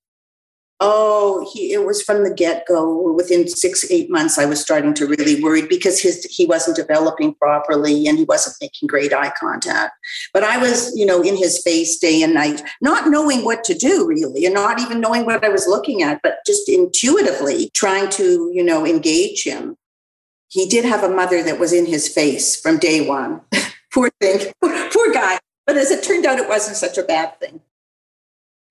Oh, 0.81 1.49
he, 1.53 1.73
it 1.73 1.87
was 1.87 2.03
from 2.03 2.25
the 2.25 2.35
get 2.35 2.67
go. 2.67 3.13
Within 3.13 3.47
six, 3.47 3.89
eight 3.91 4.11
months, 4.11 4.39
I 4.39 4.45
was 4.45 4.61
starting 4.61 4.93
to 4.95 5.07
really 5.07 5.41
worry 5.41 5.67
because 5.67 6.01
his 6.01 6.25
he 6.25 6.47
wasn't 6.47 6.77
developing 6.77 7.35
properly 7.35 8.09
and 8.09 8.19
he 8.19 8.25
wasn't 8.25 8.57
making 8.61 8.89
great 8.89 9.13
eye 9.13 9.33
contact. 9.39 9.93
But 10.33 10.43
I 10.43 10.59
was, 10.59 10.95
you 10.97 11.07
know, 11.07 11.23
in 11.23 11.37
his 11.37 11.63
face 11.63 11.99
day 11.99 12.23
and 12.23 12.35
night, 12.35 12.63
not 12.81 13.09
knowing 13.09 13.45
what 13.45 13.63
to 13.65 13.75
do 13.75 14.07
really, 14.09 14.45
and 14.45 14.55
not 14.55 14.81
even 14.81 15.01
knowing 15.01 15.25
what 15.25 15.45
I 15.45 15.49
was 15.49 15.69
looking 15.69 16.03
at, 16.03 16.21
but 16.23 16.39
just 16.45 16.69
intuitively 16.69 17.71
trying 17.75 18.11
to, 18.11 18.51
you 18.53 18.65
know, 18.65 18.85
engage 18.85 19.45
him. 19.45 19.77
He 20.49 20.67
did 20.67 20.85
have 20.85 21.05
a 21.05 21.09
mother 21.09 21.43
that 21.45 21.59
was 21.61 21.73
in 21.73 21.87
his 21.87 22.09
face 22.09 22.61
from 22.61 22.79
day 22.79 23.07
one. 23.07 23.43
Poor 23.93 24.11
thing. 24.21 24.53
Poor 24.61 25.13
guy. 25.13 25.39
But 25.67 25.77
as 25.77 25.91
it 25.91 26.03
turned 26.03 26.27
out, 26.27 26.39
it 26.39 26.49
wasn't 26.49 26.77
such 26.77 26.99
a 26.99 27.05
bad 27.05 27.39
thing. 27.39 27.61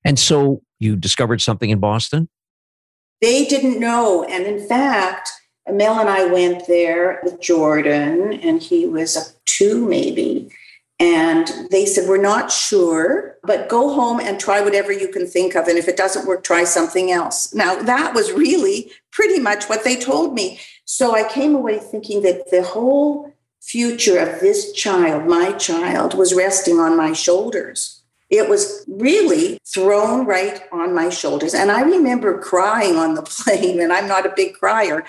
And 0.05 0.19
so 0.19 0.61
you 0.83 0.95
discovered 0.95 1.41
something 1.41 1.69
in 1.69 1.79
Boston? 1.79 2.29
They 3.21 3.45
didn't 3.45 3.79
know. 3.79 4.23
And 4.25 4.45
in 4.45 4.67
fact, 4.67 5.31
Mel 5.69 5.99
and 5.99 6.09
I 6.09 6.25
went 6.25 6.67
there 6.67 7.21
with 7.23 7.41
Jordan, 7.41 8.33
and 8.33 8.61
he 8.61 8.85
was 8.85 9.15
a 9.15 9.21
two 9.45 9.87
maybe. 9.87 10.51
And 10.99 11.49
they 11.71 11.85
said, 11.85 12.07
We're 12.07 12.21
not 12.21 12.51
sure, 12.51 13.37
but 13.43 13.69
go 13.69 13.93
home 13.93 14.19
and 14.19 14.39
try 14.39 14.61
whatever 14.61 14.91
you 14.91 15.07
can 15.07 15.25
think 15.25 15.55
of. 15.55 15.67
And 15.67 15.77
if 15.77 15.87
it 15.87 15.97
doesn't 15.97 16.27
work, 16.27 16.43
try 16.43 16.63
something 16.63 17.11
else. 17.11 17.53
Now, 17.53 17.81
that 17.81 18.13
was 18.13 18.31
really 18.31 18.91
pretty 19.11 19.39
much 19.39 19.65
what 19.65 19.83
they 19.83 19.95
told 19.95 20.33
me. 20.33 20.59
So 20.85 21.15
I 21.15 21.27
came 21.27 21.55
away 21.55 21.79
thinking 21.79 22.21
that 22.23 22.51
the 22.51 22.63
whole 22.63 23.33
future 23.61 24.19
of 24.19 24.39
this 24.41 24.71
child, 24.73 25.25
my 25.25 25.53
child, 25.53 26.13
was 26.13 26.33
resting 26.33 26.79
on 26.79 26.97
my 26.97 27.13
shoulders. 27.13 28.02
It 28.33 28.49
was 28.49 28.83
really 28.87 29.59
thrown 29.63 30.25
right 30.25 30.63
on 30.71 30.95
my 30.95 31.09
shoulders. 31.09 31.53
And 31.53 31.71
I 31.71 31.81
remember 31.81 32.39
crying 32.39 32.95
on 32.95 33.13
the 33.13 33.21
plane, 33.21 33.79
and 33.79 33.93
I'm 33.93 34.07
not 34.07 34.25
a 34.25 34.33
big 34.35 34.55
crier, 34.55 35.05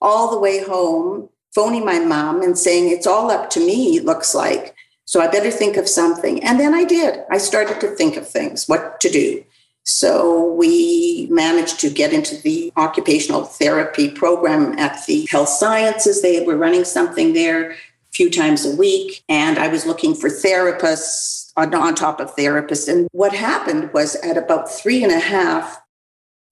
all 0.00 0.30
the 0.30 0.38
way 0.38 0.62
home, 0.62 1.28
phoning 1.52 1.84
my 1.84 1.98
mom 1.98 2.42
and 2.42 2.56
saying, 2.56 2.88
It's 2.88 3.08
all 3.08 3.28
up 3.32 3.50
to 3.50 3.60
me, 3.60 3.96
it 3.96 4.04
looks 4.04 4.36
like. 4.36 4.76
So 5.04 5.20
I 5.20 5.26
better 5.26 5.50
think 5.50 5.76
of 5.76 5.88
something. 5.88 6.44
And 6.44 6.60
then 6.60 6.72
I 6.72 6.84
did. 6.84 7.24
I 7.28 7.38
started 7.38 7.80
to 7.80 7.88
think 7.96 8.16
of 8.16 8.28
things, 8.28 8.68
what 8.68 9.00
to 9.00 9.10
do. 9.10 9.44
So 9.82 10.52
we 10.52 11.26
managed 11.28 11.80
to 11.80 11.90
get 11.90 12.12
into 12.12 12.36
the 12.36 12.72
occupational 12.76 13.42
therapy 13.42 14.08
program 14.08 14.78
at 14.78 15.04
the 15.06 15.26
health 15.28 15.48
sciences. 15.48 16.22
They 16.22 16.44
were 16.44 16.56
running 16.56 16.84
something 16.84 17.32
there 17.32 17.72
a 17.72 17.76
few 18.12 18.30
times 18.30 18.64
a 18.64 18.76
week. 18.76 19.24
And 19.28 19.58
I 19.58 19.66
was 19.66 19.86
looking 19.86 20.14
for 20.14 20.28
therapists 20.28 21.49
on, 21.60 21.74
on 21.74 21.94
top 21.94 22.20
of 22.20 22.34
therapists. 22.34 22.88
And 22.88 23.08
what 23.12 23.32
happened 23.32 23.92
was 23.92 24.16
at 24.16 24.36
about 24.36 24.70
three 24.70 25.02
and 25.02 25.12
a 25.12 25.20
half, 25.20 25.80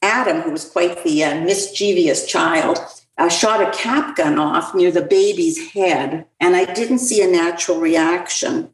Adam, 0.02 0.42
who 0.42 0.50
was 0.50 0.64
quite 0.64 1.02
the 1.02 1.24
uh, 1.24 1.40
mischievous 1.40 2.26
child, 2.26 2.78
uh, 3.16 3.28
shot 3.28 3.60
a 3.60 3.76
cap 3.76 4.16
gun 4.16 4.38
off 4.38 4.74
near 4.74 4.92
the 4.92 5.02
baby's 5.02 5.72
head, 5.72 6.24
and 6.38 6.54
I 6.54 6.72
didn't 6.72 7.00
see 7.00 7.20
a 7.20 7.26
natural 7.26 7.80
reaction. 7.80 8.70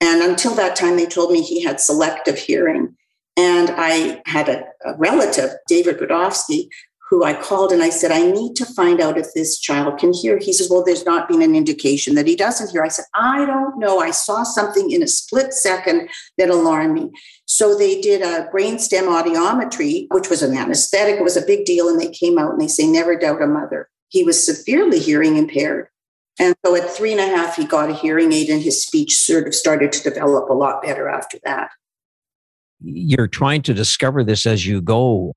And 0.00 0.22
until 0.22 0.54
that 0.54 0.76
time, 0.76 0.96
they 0.96 1.06
told 1.06 1.32
me 1.32 1.42
he 1.42 1.62
had 1.62 1.80
selective 1.80 2.38
hearing. 2.38 2.96
And 3.36 3.70
I 3.76 4.22
had 4.26 4.48
a, 4.48 4.64
a 4.84 4.94
relative, 4.96 5.50
David 5.66 5.98
Rudofsky, 5.98 6.68
who 7.14 7.22
I 7.22 7.32
called 7.32 7.70
and 7.70 7.80
I 7.80 7.90
said, 7.90 8.10
I 8.10 8.28
need 8.28 8.56
to 8.56 8.66
find 8.66 9.00
out 9.00 9.16
if 9.16 9.32
this 9.34 9.60
child 9.60 9.98
can 10.00 10.12
hear. 10.12 10.36
He 10.36 10.52
says, 10.52 10.68
Well, 10.68 10.82
there's 10.82 11.04
not 11.04 11.28
been 11.28 11.42
an 11.42 11.54
indication 11.54 12.16
that 12.16 12.26
he 12.26 12.34
doesn't 12.34 12.72
hear. 12.72 12.82
I 12.82 12.88
said, 12.88 13.04
I 13.14 13.46
don't 13.46 13.78
know. 13.78 14.00
I 14.00 14.10
saw 14.10 14.42
something 14.42 14.90
in 14.90 15.00
a 15.00 15.06
split 15.06 15.54
second 15.54 16.08
that 16.38 16.50
alarmed 16.50 16.94
me. 16.94 17.12
So 17.46 17.78
they 17.78 18.00
did 18.00 18.22
a 18.22 18.48
brainstem 18.52 19.06
audiometry, 19.06 20.08
which 20.10 20.28
was 20.28 20.42
an 20.42 20.56
anesthetic. 20.56 21.20
It 21.20 21.22
was 21.22 21.36
a 21.36 21.46
big 21.46 21.64
deal. 21.66 21.88
And 21.88 22.00
they 22.00 22.10
came 22.10 22.36
out 22.36 22.50
and 22.50 22.60
they 22.60 22.66
say, 22.66 22.84
Never 22.84 23.16
doubt 23.16 23.42
a 23.42 23.46
mother. 23.46 23.88
He 24.08 24.24
was 24.24 24.44
severely 24.44 24.98
hearing 24.98 25.36
impaired. 25.36 25.86
And 26.40 26.56
so 26.66 26.74
at 26.74 26.90
three 26.90 27.12
and 27.12 27.20
a 27.20 27.26
half, 27.26 27.54
he 27.54 27.64
got 27.64 27.90
a 27.90 27.94
hearing 27.94 28.32
aid 28.32 28.48
and 28.48 28.60
his 28.60 28.84
speech 28.84 29.16
sort 29.16 29.46
of 29.46 29.54
started 29.54 29.92
to 29.92 30.10
develop 30.10 30.50
a 30.50 30.52
lot 30.52 30.82
better 30.82 31.08
after 31.08 31.38
that. 31.44 31.70
You're 32.80 33.28
trying 33.28 33.62
to 33.62 33.72
discover 33.72 34.24
this 34.24 34.46
as 34.46 34.66
you 34.66 34.82
go 34.82 35.36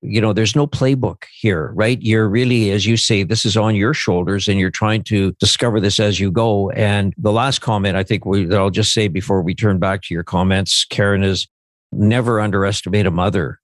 you 0.00 0.20
know 0.20 0.32
there's 0.32 0.54
no 0.54 0.66
playbook 0.66 1.24
here 1.32 1.72
right 1.74 2.00
you're 2.00 2.28
really 2.28 2.70
as 2.70 2.86
you 2.86 2.96
say 2.96 3.22
this 3.22 3.44
is 3.44 3.56
on 3.56 3.74
your 3.74 3.92
shoulders 3.92 4.48
and 4.48 4.58
you're 4.58 4.70
trying 4.70 5.02
to 5.02 5.32
discover 5.40 5.80
this 5.80 5.98
as 5.98 6.20
you 6.20 6.30
go 6.30 6.70
and 6.70 7.14
the 7.18 7.32
last 7.32 7.60
comment 7.60 7.96
i 7.96 8.02
think 8.02 8.24
we, 8.24 8.44
that 8.44 8.58
i'll 8.58 8.70
just 8.70 8.92
say 8.92 9.08
before 9.08 9.42
we 9.42 9.54
turn 9.54 9.78
back 9.78 10.02
to 10.02 10.14
your 10.14 10.22
comments 10.22 10.84
karen 10.84 11.24
is 11.24 11.48
never 11.90 12.40
underestimate 12.40 13.06
a 13.06 13.10
mother 13.10 13.58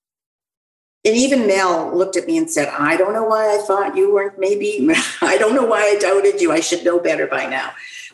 and 1.07 1.17
even 1.17 1.47
Mel 1.47 1.95
looked 1.95 2.17
at 2.17 2.27
me 2.27 2.39
and 2.39 2.51
said, 2.51 2.67
I 2.69 2.97
don't 2.97 3.13
know 3.13 3.25
why 3.25 3.55
I 3.55 3.59
thought 3.59 3.95
you 3.95 4.15
weren't 4.15 4.39
maybe, 4.39 4.89
I 5.21 5.37
don't 5.37 5.55
know 5.55 5.67
why 5.67 5.81
I 5.81 5.99
doubted 6.01 6.41
you. 6.41 6.51
I 6.51 6.61
should 6.61 6.83
know 6.83 6.99
better 6.99 7.27
by 7.27 7.45
now. 7.45 7.73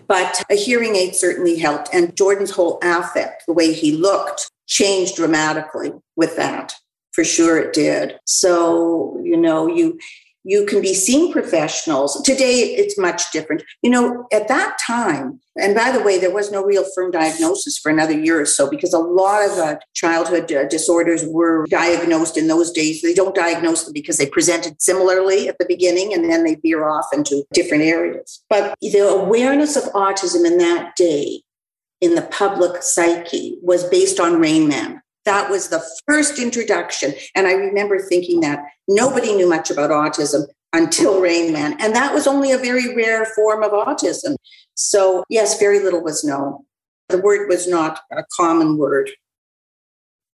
But 0.09 0.43
a 0.51 0.57
hearing 0.57 0.97
aid 0.97 1.15
certainly 1.15 1.57
helped. 1.57 1.91
And 1.93 2.17
Jordan's 2.17 2.51
whole 2.51 2.81
affect, 2.83 3.47
the 3.47 3.53
way 3.53 3.73
he 3.73 3.93
looked, 3.93 4.51
changed 4.67 5.15
dramatically 5.15 5.93
with 6.17 6.35
that 6.35 6.75
for 7.13 7.25
sure 7.25 7.59
it 7.59 7.73
did. 7.73 8.19
So 8.25 9.21
you 9.23 9.37
know 9.37 9.67
you 9.67 9.99
you 10.43 10.65
can 10.65 10.81
be 10.81 10.95
seeing 10.95 11.33
professionals. 11.33 12.21
Today 12.23 12.75
it's 12.75 12.99
much 12.99 13.31
different. 13.33 13.63
You 13.83 13.91
know 13.91 14.27
at 14.33 14.49
that 14.49 14.79
time 14.87 15.41
and 15.61 15.75
by 15.75 15.93
the 15.93 16.03
way 16.03 16.19
there 16.19 16.33
was 16.33 16.51
no 16.51 16.63
real 16.63 16.85
firm 16.95 17.11
diagnosis 17.11 17.79
for 17.79 17.91
another 17.91 18.19
year 18.19 18.41
or 18.41 18.47
so 18.47 18.71
because 18.71 18.95
a 18.95 18.99
lot 18.99 19.45
of 19.45 19.59
uh, 19.59 19.77
childhood 19.95 20.51
uh, 20.53 20.67
disorders 20.69 21.25
were 21.27 21.67
diagnosed 21.69 22.37
in 22.37 22.47
those 22.47 22.71
days. 22.71 23.03
They 23.03 23.15
don't 23.15 23.35
diagnose 23.35 23.85
them 23.85 23.93
because 23.93 24.17
they 24.17 24.27
presented 24.27 24.81
similarly 24.81 25.49
at 25.49 25.59
the 25.59 25.67
beginning 25.67 26.15
and 26.15 26.25
then 26.25 26.45
they 26.45 26.55
veer 26.57 26.89
off 26.89 27.07
into 27.13 27.45
different 27.53 27.83
areas. 27.85 28.43
But 28.49 28.75
the 28.81 29.07
awareness 29.09 29.77
of 29.77 29.85
autism 29.93 30.47
in 30.47 30.59
that 30.59 30.97
day 30.97 31.43
in 32.01 32.15
the 32.15 32.23
public 32.23 32.83
psyche 32.83 33.59
was 33.63 33.85
based 33.85 34.19
on 34.19 34.41
rain 34.41 34.69
man 34.69 35.00
that 35.25 35.51
was 35.51 35.69
the 35.69 35.85
first 36.07 36.39
introduction. 36.39 37.15
And 37.35 37.47
I 37.47 37.53
remember 37.53 37.99
thinking 37.99 38.41
that 38.41 38.65
nobody 38.89 39.35
knew 39.35 39.49
much 39.49 39.71
about 39.71 39.91
autism 39.91 40.47
until 40.73 41.21
Rain 41.21 41.53
Man. 41.53 41.77
And 41.81 41.95
that 41.95 42.15
was 42.15 42.27
only 42.27 42.53
a 42.53 42.59
very 42.59 42.95
rare 42.95 43.27
form 43.27 43.63
of 43.63 43.73
autism. 43.73 44.37
So, 44.75 45.25
yes, 45.29 45.59
very 45.59 45.81
little 45.81 46.03
was 46.03 46.25
known. 46.25 46.59
The 47.09 47.19
word 47.19 47.49
was 47.49 47.67
not 47.67 48.01
a 48.13 48.25
common 48.37 48.79
word. 48.79 49.11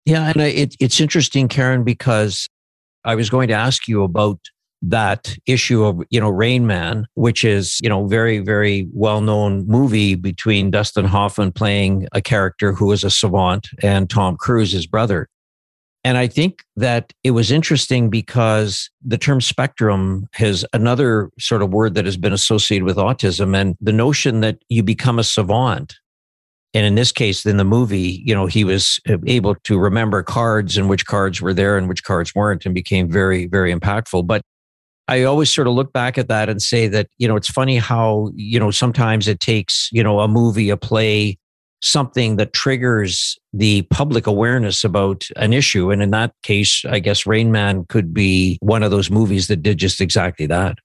Yeah, 0.04 0.28
and 0.28 0.40
it, 0.40 0.76
it's 0.78 1.00
interesting, 1.00 1.48
Karen, 1.48 1.82
because 1.82 2.46
I 3.04 3.14
was 3.14 3.28
going 3.30 3.48
to 3.48 3.54
ask 3.54 3.88
you 3.88 4.04
about 4.04 4.38
that 4.82 5.36
issue 5.46 5.84
of 5.84 6.02
you 6.10 6.20
know 6.20 6.28
Rain 6.28 6.66
Man, 6.66 7.06
which 7.14 7.44
is 7.44 7.78
you 7.82 7.88
know 7.88 8.06
very 8.06 8.38
very 8.38 8.88
well 8.92 9.20
known 9.20 9.66
movie 9.66 10.14
between 10.14 10.70
Dustin 10.70 11.04
Hoffman 11.04 11.52
playing 11.52 12.06
a 12.12 12.20
character 12.20 12.72
who 12.72 12.92
is 12.92 13.04
a 13.04 13.10
savant 13.10 13.68
and 13.82 14.08
Tom 14.08 14.36
Cruise, 14.36 14.72
his 14.72 14.86
brother. 14.86 15.28
And 16.06 16.16
I 16.16 16.28
think 16.28 16.62
that 16.76 17.12
it 17.24 17.32
was 17.32 17.50
interesting 17.50 18.10
because 18.10 18.90
the 19.04 19.18
term 19.18 19.40
spectrum 19.40 20.28
has 20.34 20.64
another 20.72 21.30
sort 21.36 21.62
of 21.62 21.72
word 21.72 21.94
that 21.94 22.04
has 22.04 22.16
been 22.16 22.32
associated 22.32 22.84
with 22.84 22.96
autism 22.96 23.56
and 23.56 23.74
the 23.80 23.92
notion 23.92 24.40
that 24.42 24.58
you 24.68 24.84
become 24.84 25.18
a 25.18 25.24
savant. 25.24 25.96
And 26.74 26.86
in 26.86 26.94
this 26.94 27.10
case, 27.10 27.44
in 27.44 27.56
the 27.56 27.64
movie, 27.64 28.22
you 28.24 28.36
know, 28.36 28.46
he 28.46 28.62
was 28.62 29.00
able 29.26 29.56
to 29.64 29.78
remember 29.80 30.22
cards 30.22 30.76
and 30.76 30.88
which 30.88 31.06
cards 31.06 31.42
were 31.42 31.52
there 31.52 31.76
and 31.76 31.88
which 31.88 32.04
cards 32.04 32.36
weren't 32.36 32.64
and 32.66 32.72
became 32.72 33.10
very, 33.10 33.46
very 33.46 33.74
impactful. 33.74 34.28
But 34.28 34.42
I 35.08 35.22
always 35.22 35.50
sort 35.50 35.68
of 35.68 35.74
look 35.74 35.92
back 35.92 36.18
at 36.18 36.28
that 36.28 36.48
and 36.48 36.60
say 36.60 36.88
that, 36.88 37.08
you 37.18 37.28
know, 37.28 37.36
it's 37.36 37.48
funny 37.48 37.76
how, 37.76 38.32
you 38.34 38.58
know, 38.58 38.72
sometimes 38.72 39.28
it 39.28 39.38
takes, 39.38 39.88
you 39.92 40.02
know, 40.02 40.20
a 40.20 40.26
movie, 40.26 40.68
a 40.68 40.76
play, 40.76 41.38
something 41.80 42.36
that 42.36 42.52
triggers 42.52 43.38
the 43.52 43.82
public 43.82 44.26
awareness 44.26 44.82
about 44.82 45.28
an 45.36 45.52
issue. 45.52 45.92
And 45.92 46.02
in 46.02 46.10
that 46.10 46.32
case, 46.42 46.84
I 46.88 46.98
guess 46.98 47.24
Rain 47.24 47.52
Man 47.52 47.84
could 47.88 48.12
be 48.12 48.58
one 48.60 48.82
of 48.82 48.90
those 48.90 49.10
movies 49.10 49.46
that 49.46 49.62
did 49.62 49.78
just 49.78 50.00
exactly 50.00 50.46
that. 50.46 50.78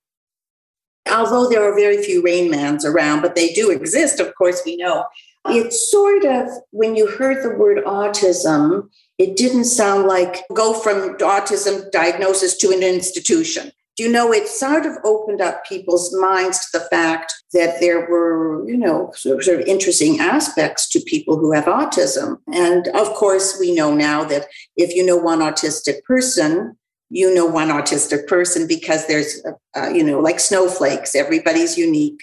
Although 1.11 1.49
there 1.49 1.63
are 1.63 1.75
very 1.75 2.03
few 2.03 2.21
Rain 2.21 2.51
Mans 2.51 2.85
around, 2.85 3.21
but 3.21 3.33
they 3.33 3.51
do 3.53 3.71
exist, 3.71 4.19
of 4.19 4.35
course, 4.35 4.61
we 4.63 4.77
know. 4.77 5.05
It's 5.47 5.89
sort 5.89 6.23
of 6.23 6.47
when 6.69 6.95
you 6.95 7.07
heard 7.07 7.43
the 7.43 7.57
word 7.57 7.83
autism, 7.83 8.87
it 9.17 9.35
didn't 9.35 9.65
sound 9.65 10.07
like 10.07 10.43
go 10.53 10.75
from 10.75 11.17
autism 11.17 11.89
diagnosis 11.89 12.55
to 12.57 12.69
an 12.69 12.83
institution 12.83 13.71
you 13.97 14.11
know, 14.11 14.31
it 14.31 14.47
sort 14.47 14.85
of 14.85 14.93
opened 15.03 15.41
up 15.41 15.65
people's 15.65 16.15
minds 16.17 16.59
to 16.59 16.79
the 16.79 16.85
fact 16.85 17.33
that 17.53 17.79
there 17.79 18.09
were, 18.09 18.67
you 18.67 18.77
know, 18.77 19.11
sort 19.15 19.47
of 19.47 19.59
interesting 19.61 20.19
aspects 20.19 20.87
to 20.89 21.01
people 21.01 21.37
who 21.37 21.51
have 21.51 21.65
autism. 21.65 22.37
And 22.53 22.87
of 22.89 23.13
course, 23.13 23.57
we 23.59 23.75
know 23.75 23.93
now 23.93 24.23
that 24.25 24.47
if 24.77 24.95
you 24.95 25.05
know 25.05 25.17
one 25.17 25.39
autistic 25.39 26.03
person, 26.03 26.77
you 27.09 27.33
know 27.33 27.45
one 27.45 27.67
autistic 27.67 28.25
person 28.27 28.65
because 28.67 29.07
there's, 29.07 29.43
uh, 29.75 29.89
you 29.89 30.03
know, 30.03 30.19
like 30.19 30.39
snowflakes, 30.39 31.13
everybody's 31.13 31.77
unique. 31.77 32.21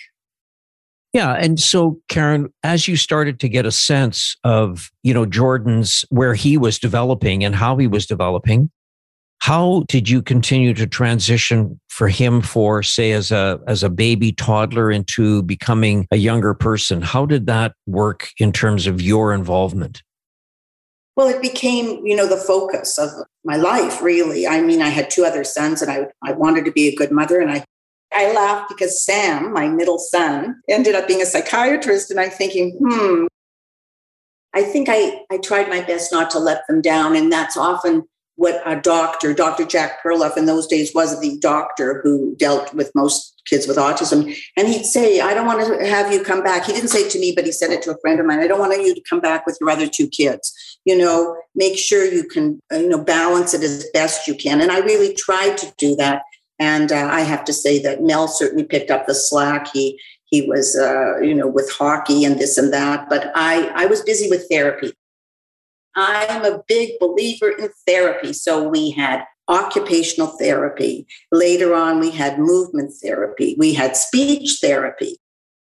Yeah. 1.12 1.34
And 1.34 1.58
so, 1.58 2.00
Karen, 2.08 2.52
as 2.62 2.86
you 2.86 2.96
started 2.96 3.40
to 3.40 3.48
get 3.48 3.64
a 3.64 3.72
sense 3.72 4.36
of, 4.44 4.90
you 5.02 5.14
know, 5.14 5.24
Jordan's 5.24 6.04
where 6.10 6.34
he 6.34 6.58
was 6.58 6.78
developing 6.78 7.44
and 7.44 7.54
how 7.54 7.76
he 7.76 7.86
was 7.86 8.06
developing, 8.06 8.70
how 9.40 9.84
did 9.88 10.08
you 10.08 10.20
continue 10.20 10.74
to 10.74 10.86
transition 10.86 11.80
for 11.88 12.08
him 12.08 12.42
for 12.42 12.82
say 12.82 13.12
as 13.12 13.30
a 13.30 13.60
as 13.66 13.82
a 13.82 13.90
baby 13.90 14.32
toddler 14.32 14.90
into 14.90 15.42
becoming 15.42 16.06
a 16.10 16.16
younger 16.16 16.54
person? 16.54 17.02
How 17.02 17.24
did 17.24 17.46
that 17.46 17.74
work 17.86 18.30
in 18.38 18.52
terms 18.52 18.86
of 18.86 19.00
your 19.00 19.32
involvement? 19.32 20.02
Well, 21.18 21.28
it 21.28 21.42
became, 21.42 22.06
you 22.06 22.14
know, 22.14 22.28
the 22.28 22.36
focus 22.36 22.96
of 22.96 23.10
my 23.44 23.56
life, 23.56 24.00
really. 24.00 24.46
I 24.46 24.60
mean, 24.60 24.80
I 24.80 24.88
had 24.88 25.10
two 25.10 25.24
other 25.24 25.42
sons 25.42 25.82
and 25.82 25.90
I, 25.90 26.06
I 26.24 26.30
wanted 26.30 26.64
to 26.66 26.70
be 26.70 26.86
a 26.86 26.94
good 26.94 27.10
mother. 27.10 27.40
And 27.40 27.50
I, 27.50 27.64
I 28.12 28.32
laughed 28.32 28.68
because 28.68 29.04
Sam, 29.04 29.52
my 29.52 29.68
middle 29.68 29.98
son, 29.98 30.62
ended 30.68 30.94
up 30.94 31.08
being 31.08 31.20
a 31.20 31.26
psychiatrist. 31.26 32.12
And 32.12 32.20
I'm 32.20 32.30
thinking, 32.30 32.78
hmm, 32.80 33.26
I 34.54 34.62
think 34.62 34.88
I, 34.88 35.22
I 35.28 35.38
tried 35.38 35.68
my 35.68 35.80
best 35.80 36.12
not 36.12 36.30
to 36.30 36.38
let 36.38 36.62
them 36.68 36.80
down. 36.80 37.16
And 37.16 37.32
that's 37.32 37.56
often 37.56 38.04
what 38.38 38.62
a 38.64 38.80
doctor, 38.80 39.34
Dr. 39.34 39.64
Jack 39.64 40.00
Perloff 40.00 40.36
in 40.36 40.46
those 40.46 40.68
days 40.68 40.94
was 40.94 41.20
the 41.20 41.36
doctor 41.40 42.00
who 42.04 42.36
dealt 42.36 42.72
with 42.72 42.94
most 42.94 43.42
kids 43.46 43.66
with 43.66 43.76
autism. 43.76 44.32
And 44.56 44.68
he'd 44.68 44.84
say, 44.84 45.18
I 45.18 45.34
don't 45.34 45.44
want 45.44 45.66
to 45.66 45.84
have 45.84 46.12
you 46.12 46.22
come 46.22 46.44
back. 46.44 46.64
He 46.64 46.72
didn't 46.72 46.90
say 46.90 47.00
it 47.00 47.10
to 47.10 47.18
me, 47.18 47.32
but 47.34 47.46
he 47.46 47.50
said 47.50 47.72
it 47.72 47.82
to 47.82 47.90
a 47.90 47.98
friend 48.00 48.20
of 48.20 48.26
mine. 48.26 48.38
I 48.38 48.46
don't 48.46 48.60
want 48.60 48.80
you 48.80 48.94
to 48.94 49.02
come 49.10 49.18
back 49.18 49.44
with 49.44 49.58
your 49.60 49.68
other 49.70 49.88
two 49.88 50.06
kids. 50.06 50.54
You 50.84 50.96
know, 50.96 51.36
make 51.56 51.76
sure 51.76 52.04
you 52.04 52.22
can, 52.28 52.60
uh, 52.72 52.76
you 52.76 52.88
know, 52.88 53.02
balance 53.02 53.54
it 53.54 53.64
as 53.64 53.84
best 53.92 54.28
you 54.28 54.36
can. 54.36 54.60
And 54.60 54.70
I 54.70 54.78
really 54.78 55.14
tried 55.14 55.58
to 55.58 55.74
do 55.76 55.96
that. 55.96 56.22
And 56.60 56.92
uh, 56.92 57.08
I 57.10 57.22
have 57.22 57.44
to 57.46 57.52
say 57.52 57.82
that 57.82 58.04
Mel 58.04 58.28
certainly 58.28 58.64
picked 58.64 58.92
up 58.92 59.08
the 59.08 59.16
slack. 59.16 59.68
He 59.72 60.00
he 60.26 60.42
was, 60.42 60.78
uh, 60.78 61.18
you 61.20 61.34
know, 61.34 61.48
with 61.48 61.72
hockey 61.72 62.24
and 62.24 62.38
this 62.38 62.56
and 62.56 62.72
that. 62.72 63.08
But 63.08 63.32
I 63.34 63.68
I 63.74 63.86
was 63.86 64.02
busy 64.02 64.30
with 64.30 64.46
therapy. 64.48 64.92
I'm 65.98 66.44
a 66.44 66.62
big 66.68 66.98
believer 67.00 67.50
in 67.50 67.70
therapy. 67.86 68.32
So 68.32 68.68
we 68.68 68.90
had 68.90 69.24
occupational 69.48 70.28
therapy. 70.28 71.06
Later 71.32 71.74
on, 71.74 71.98
we 71.98 72.12
had 72.12 72.38
movement 72.38 72.92
therapy. 73.02 73.56
We 73.58 73.74
had 73.74 73.96
speech 73.96 74.58
therapy. 74.60 75.16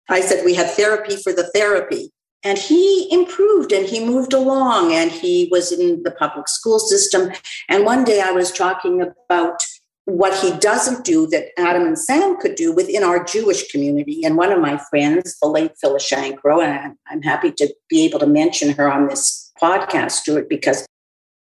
I 0.10 0.22
said 0.22 0.46
we 0.46 0.54
had 0.54 0.70
therapy 0.70 1.16
for 1.16 1.34
the 1.34 1.50
therapy. 1.56 2.12
And 2.44 2.58
he 2.58 3.08
improved 3.12 3.72
and 3.72 3.86
he 3.86 4.04
moved 4.04 4.34
along 4.34 4.94
and 4.94 5.12
he 5.12 5.48
was 5.52 5.72
in 5.72 6.04
the 6.04 6.12
public 6.12 6.48
school 6.48 6.80
system. 6.80 7.32
And 7.70 7.86
one 7.86 8.04
day 8.04 8.20
I 8.20 8.32
was 8.32 8.52
talking 8.52 9.02
about 9.02 9.60
what 10.06 10.38
he 10.38 10.52
doesn't 10.58 11.06
do 11.06 11.28
that 11.28 11.50
Adam 11.58 11.84
and 11.84 11.98
Sam 11.98 12.40
could 12.40 12.56
do 12.56 12.72
within 12.72 13.04
our 13.04 13.24
Jewish 13.24 13.72
community. 13.72 14.24
And 14.24 14.38
one 14.38 14.52
of 14.52 14.60
my 14.60 14.78
friends, 14.90 15.38
the 15.42 15.48
late 15.48 15.74
Phyllis 15.80 16.10
Shankro, 16.10 16.64
and 16.64 16.96
I'm 17.08 17.22
happy 17.22 17.52
to 17.54 17.74
be 17.90 18.06
able 18.06 18.20
to 18.20 18.28
mention 18.28 18.72
her 18.74 18.92
on 18.92 19.08
this 19.08 19.51
podcast, 19.62 20.12
Stuart, 20.12 20.50
because 20.50 20.86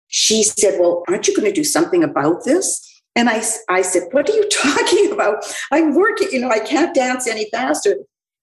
she 0.08 0.44
said, 0.44 0.80
Well, 0.80 1.04
aren't 1.08 1.28
you 1.28 1.36
going 1.36 1.48
to 1.48 1.54
do 1.54 1.64
something 1.64 2.04
about 2.04 2.44
this? 2.44 2.86
And 3.16 3.30
I, 3.30 3.44
I 3.70 3.82
said, 3.82 4.04
What 4.12 4.30
are 4.30 4.34
you 4.34 4.48
talking 4.52 5.12
about? 5.12 5.46
I'm 5.72 5.96
working, 5.96 6.30
you 6.32 6.40
know, 6.40 6.50
I 6.50 6.60
can't 6.60 6.94
dance 6.94 7.28
any 7.28 7.50
faster. 7.52 7.96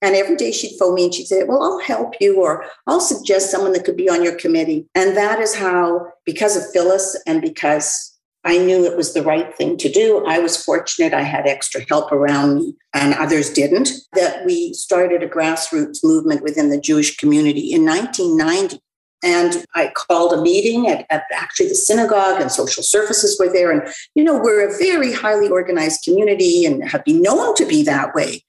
And 0.02 0.14
every 0.14 0.36
day 0.36 0.52
she'd 0.52 0.78
phone 0.78 0.94
me 0.94 1.04
and 1.04 1.14
she'd 1.14 1.26
say, 1.26 1.42
Well, 1.44 1.62
I'll 1.62 1.80
help 1.80 2.14
you, 2.20 2.40
or 2.40 2.64
I'll 2.86 3.00
suggest 3.00 3.50
someone 3.50 3.72
that 3.72 3.84
could 3.84 3.96
be 3.96 4.08
on 4.08 4.22
your 4.22 4.36
committee. 4.36 4.86
And 4.94 5.16
that 5.16 5.40
is 5.40 5.54
how, 5.54 6.08
because 6.24 6.56
of 6.56 6.70
Phyllis 6.72 7.20
and 7.26 7.40
because 7.40 8.16
I 8.46 8.58
knew 8.58 8.84
it 8.84 8.96
was 8.96 9.12
the 9.12 9.24
right 9.24 9.52
thing 9.56 9.76
to 9.78 9.90
do. 9.90 10.24
I 10.24 10.38
was 10.38 10.62
fortunate 10.62 11.12
I 11.12 11.22
had 11.22 11.48
extra 11.48 11.84
help 11.88 12.12
around 12.12 12.54
me, 12.54 12.76
and 12.94 13.12
others 13.14 13.52
didn't. 13.52 13.90
That 14.12 14.46
we 14.46 14.72
started 14.72 15.24
a 15.24 15.28
grassroots 15.28 16.04
movement 16.04 16.44
within 16.44 16.70
the 16.70 16.80
Jewish 16.80 17.16
community 17.16 17.72
in 17.72 17.84
1990. 17.84 18.80
And 19.26 19.66
I 19.74 19.90
called 19.92 20.32
a 20.32 20.40
meeting 20.40 20.86
at, 20.86 21.04
at, 21.10 21.24
actually 21.34 21.68
the 21.68 21.74
synagogue, 21.74 22.40
and 22.40 22.50
social 22.50 22.84
services 22.84 23.36
were 23.40 23.52
there. 23.52 23.72
And, 23.72 23.82
you 24.14 24.22
know, 24.22 24.38
we're 24.38 24.68
a 24.68 24.78
very 24.78 25.12
highly 25.12 25.48
organized 25.48 26.04
community 26.04 26.64
and 26.64 26.88
have 26.88 27.04
been 27.04 27.22
known 27.22 27.56
to 27.56 27.66
be 27.66 27.82
that 27.82 28.14
way. 28.14 28.44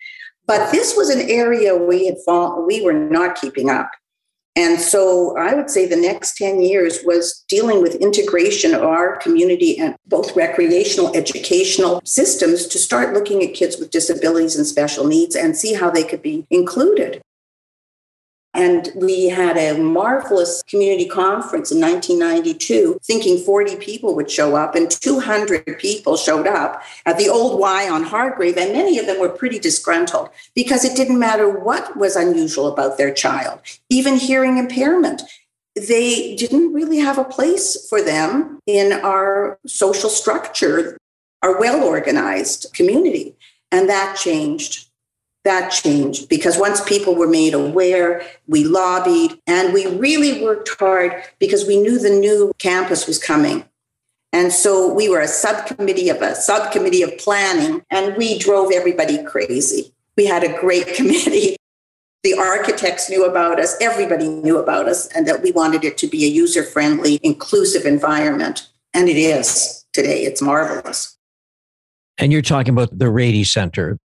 But 0.45 0.71
this 0.71 0.95
was 0.95 1.09
an 1.09 1.27
area 1.27 1.75
we 1.75 2.05
had 2.05 2.17
fall, 2.23 2.63
we 2.65 2.81
were 2.81 2.93
not 2.93 3.35
keeping 3.41 3.71
up. 3.71 3.89
And 4.55 4.79
so 4.79 5.35
I 5.37 5.53
would 5.55 5.69
say 5.69 5.85
the 5.87 5.95
next 5.95 6.37
10 6.37 6.61
years 6.61 6.99
was 7.03 7.43
dealing 7.47 7.81
with 7.81 7.95
integration 7.95 8.73
of 8.73 8.83
our 8.83 9.17
community 9.17 9.79
and 9.79 9.95
both 10.07 10.35
recreational, 10.35 11.15
educational 11.15 12.01
systems 12.05 12.67
to 12.67 12.77
start 12.77 13.13
looking 13.13 13.43
at 13.43 13.53
kids 13.53 13.77
with 13.77 13.91
disabilities 13.91 14.55
and 14.55 14.65
special 14.65 15.05
needs 15.05 15.35
and 15.35 15.55
see 15.55 15.73
how 15.73 15.89
they 15.89 16.03
could 16.03 16.21
be 16.21 16.45
included. 16.49 17.21
And 18.57 18.91
we 18.95 19.29
had 19.29 19.55
a 19.55 19.77
marvelous 19.77 20.63
community 20.63 21.07
conference 21.07 21.71
in 21.71 21.79
1992, 21.79 22.99
thinking 23.03 23.37
40 23.37 23.75
people 23.75 24.15
would 24.15 24.31
show 24.31 24.55
up, 24.55 24.73
and 24.73 24.89
200 24.89 25.77
people 25.77 26.17
showed 26.17 26.47
up 26.47 26.81
at 27.05 27.19
the 27.19 27.29
old 27.29 27.59
Y 27.59 27.87
on 27.87 28.01
Hargrave. 28.01 28.57
And 28.57 28.73
many 28.73 28.97
of 28.97 29.05
them 29.05 29.19
were 29.19 29.29
pretty 29.29 29.59
disgruntled 29.59 30.29
because 30.55 30.83
it 30.83 30.97
didn't 30.97 31.19
matter 31.19 31.47
what 31.47 31.95
was 31.97 32.15
unusual 32.15 32.67
about 32.67 32.97
their 32.97 33.13
child, 33.13 33.59
even 33.91 34.15
hearing 34.15 34.57
impairment. 34.57 35.21
They 35.75 36.35
didn't 36.35 36.73
really 36.73 36.97
have 36.97 37.19
a 37.19 37.23
place 37.23 37.87
for 37.87 38.01
them 38.01 38.59
in 38.65 38.91
our 38.91 39.59
social 39.67 40.09
structure, 40.09 40.97
our 41.43 41.59
well 41.59 41.83
organized 41.83 42.73
community. 42.73 43.35
And 43.71 43.87
that 43.87 44.17
changed 44.17 44.86
that 45.47 45.69
changed 45.71 46.27
because 46.27 46.57
once 46.57 46.81
people 46.81 47.15
were 47.15 47.27
made 47.27 47.53
aware, 47.53 48.21
we 48.47 48.65
lobbied 48.65 49.39
and 49.47 49.73
we 49.73 49.87
really 49.87 50.43
worked 50.43 50.69
hard 50.77 51.23
because 51.39 51.65
we 51.65 51.81
knew 51.81 51.97
the 51.97 52.09
new 52.09 52.51
campus 52.59 53.07
was 53.07 53.17
coming. 53.17 53.63
And 54.33 54.51
so 54.51 54.93
we 54.93 55.07
were 55.07 55.21
a 55.21 55.27
subcommittee 55.27 56.09
of 56.09 56.21
a 56.21 56.35
subcommittee 56.35 57.01
of 57.01 57.17
planning, 57.17 57.81
and 57.89 58.15
we 58.17 58.37
drove 58.37 58.73
everybody 58.73 59.23
crazy. 59.23 59.93
We 60.17 60.25
had 60.25 60.43
a 60.43 60.59
great 60.59 60.87
committee. 60.95 61.55
The 62.23 62.33
architects 62.37 63.09
knew 63.09 63.23
about 63.23 63.57
us, 63.57 63.77
everybody 63.79 64.27
knew 64.27 64.57
about 64.57 64.89
us, 64.89 65.07
and 65.07 65.25
that 65.27 65.41
we 65.41 65.51
wanted 65.51 65.85
it 65.85 65.97
to 65.99 66.07
be 66.07 66.25
a 66.25 66.27
user 66.27 66.63
friendly, 66.63 67.21
inclusive 67.23 67.85
environment. 67.85 68.67
And 68.93 69.07
it 69.07 69.15
is 69.15 69.85
today. 69.93 70.23
It's 70.23 70.41
marvelous. 70.41 71.17
And 72.17 72.33
you're 72.33 72.41
talking 72.41 72.73
about 72.73 72.97
the 72.97 73.09
Rady 73.09 73.45
Center. 73.45 73.97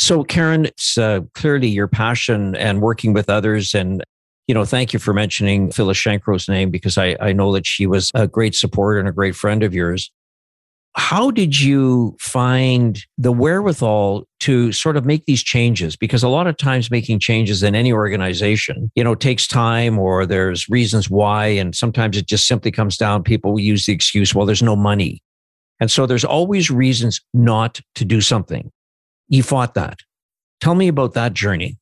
So, 0.00 0.24
Karen, 0.24 0.64
it's 0.64 0.96
uh, 0.96 1.20
clearly 1.34 1.68
your 1.68 1.86
passion 1.86 2.56
and 2.56 2.80
working 2.80 3.12
with 3.12 3.28
others. 3.28 3.74
And, 3.74 4.02
you 4.46 4.54
know, 4.54 4.64
thank 4.64 4.94
you 4.94 4.98
for 4.98 5.12
mentioning 5.12 5.70
Phyllis 5.70 5.98
Shankro's 5.98 6.48
name 6.48 6.70
because 6.70 6.96
I, 6.96 7.18
I 7.20 7.34
know 7.34 7.52
that 7.52 7.66
she 7.66 7.86
was 7.86 8.10
a 8.14 8.26
great 8.26 8.54
supporter 8.54 8.98
and 8.98 9.06
a 9.06 9.12
great 9.12 9.36
friend 9.36 9.62
of 9.62 9.74
yours. 9.74 10.10
How 10.96 11.30
did 11.30 11.60
you 11.60 12.16
find 12.18 12.98
the 13.18 13.30
wherewithal 13.30 14.24
to 14.40 14.72
sort 14.72 14.96
of 14.96 15.04
make 15.04 15.26
these 15.26 15.42
changes? 15.42 15.96
Because 15.96 16.22
a 16.22 16.30
lot 16.30 16.46
of 16.46 16.56
times 16.56 16.90
making 16.90 17.18
changes 17.18 17.62
in 17.62 17.74
any 17.74 17.92
organization, 17.92 18.90
you 18.94 19.04
know, 19.04 19.14
takes 19.14 19.46
time 19.46 19.98
or 19.98 20.24
there's 20.24 20.66
reasons 20.70 21.10
why. 21.10 21.44
And 21.44 21.76
sometimes 21.76 22.16
it 22.16 22.26
just 22.26 22.48
simply 22.48 22.70
comes 22.70 22.96
down, 22.96 23.22
people 23.22 23.60
use 23.60 23.84
the 23.84 23.92
excuse, 23.92 24.34
well, 24.34 24.46
there's 24.46 24.62
no 24.62 24.76
money. 24.76 25.22
And 25.78 25.90
so 25.90 26.06
there's 26.06 26.24
always 26.24 26.70
reasons 26.70 27.20
not 27.34 27.82
to 27.96 28.06
do 28.06 28.22
something 28.22 28.72
you 29.30 29.42
fought 29.42 29.72
that. 29.74 30.00
Tell 30.60 30.74
me 30.74 30.88
about 30.88 31.14
that 31.14 31.32
journey. 31.32 31.78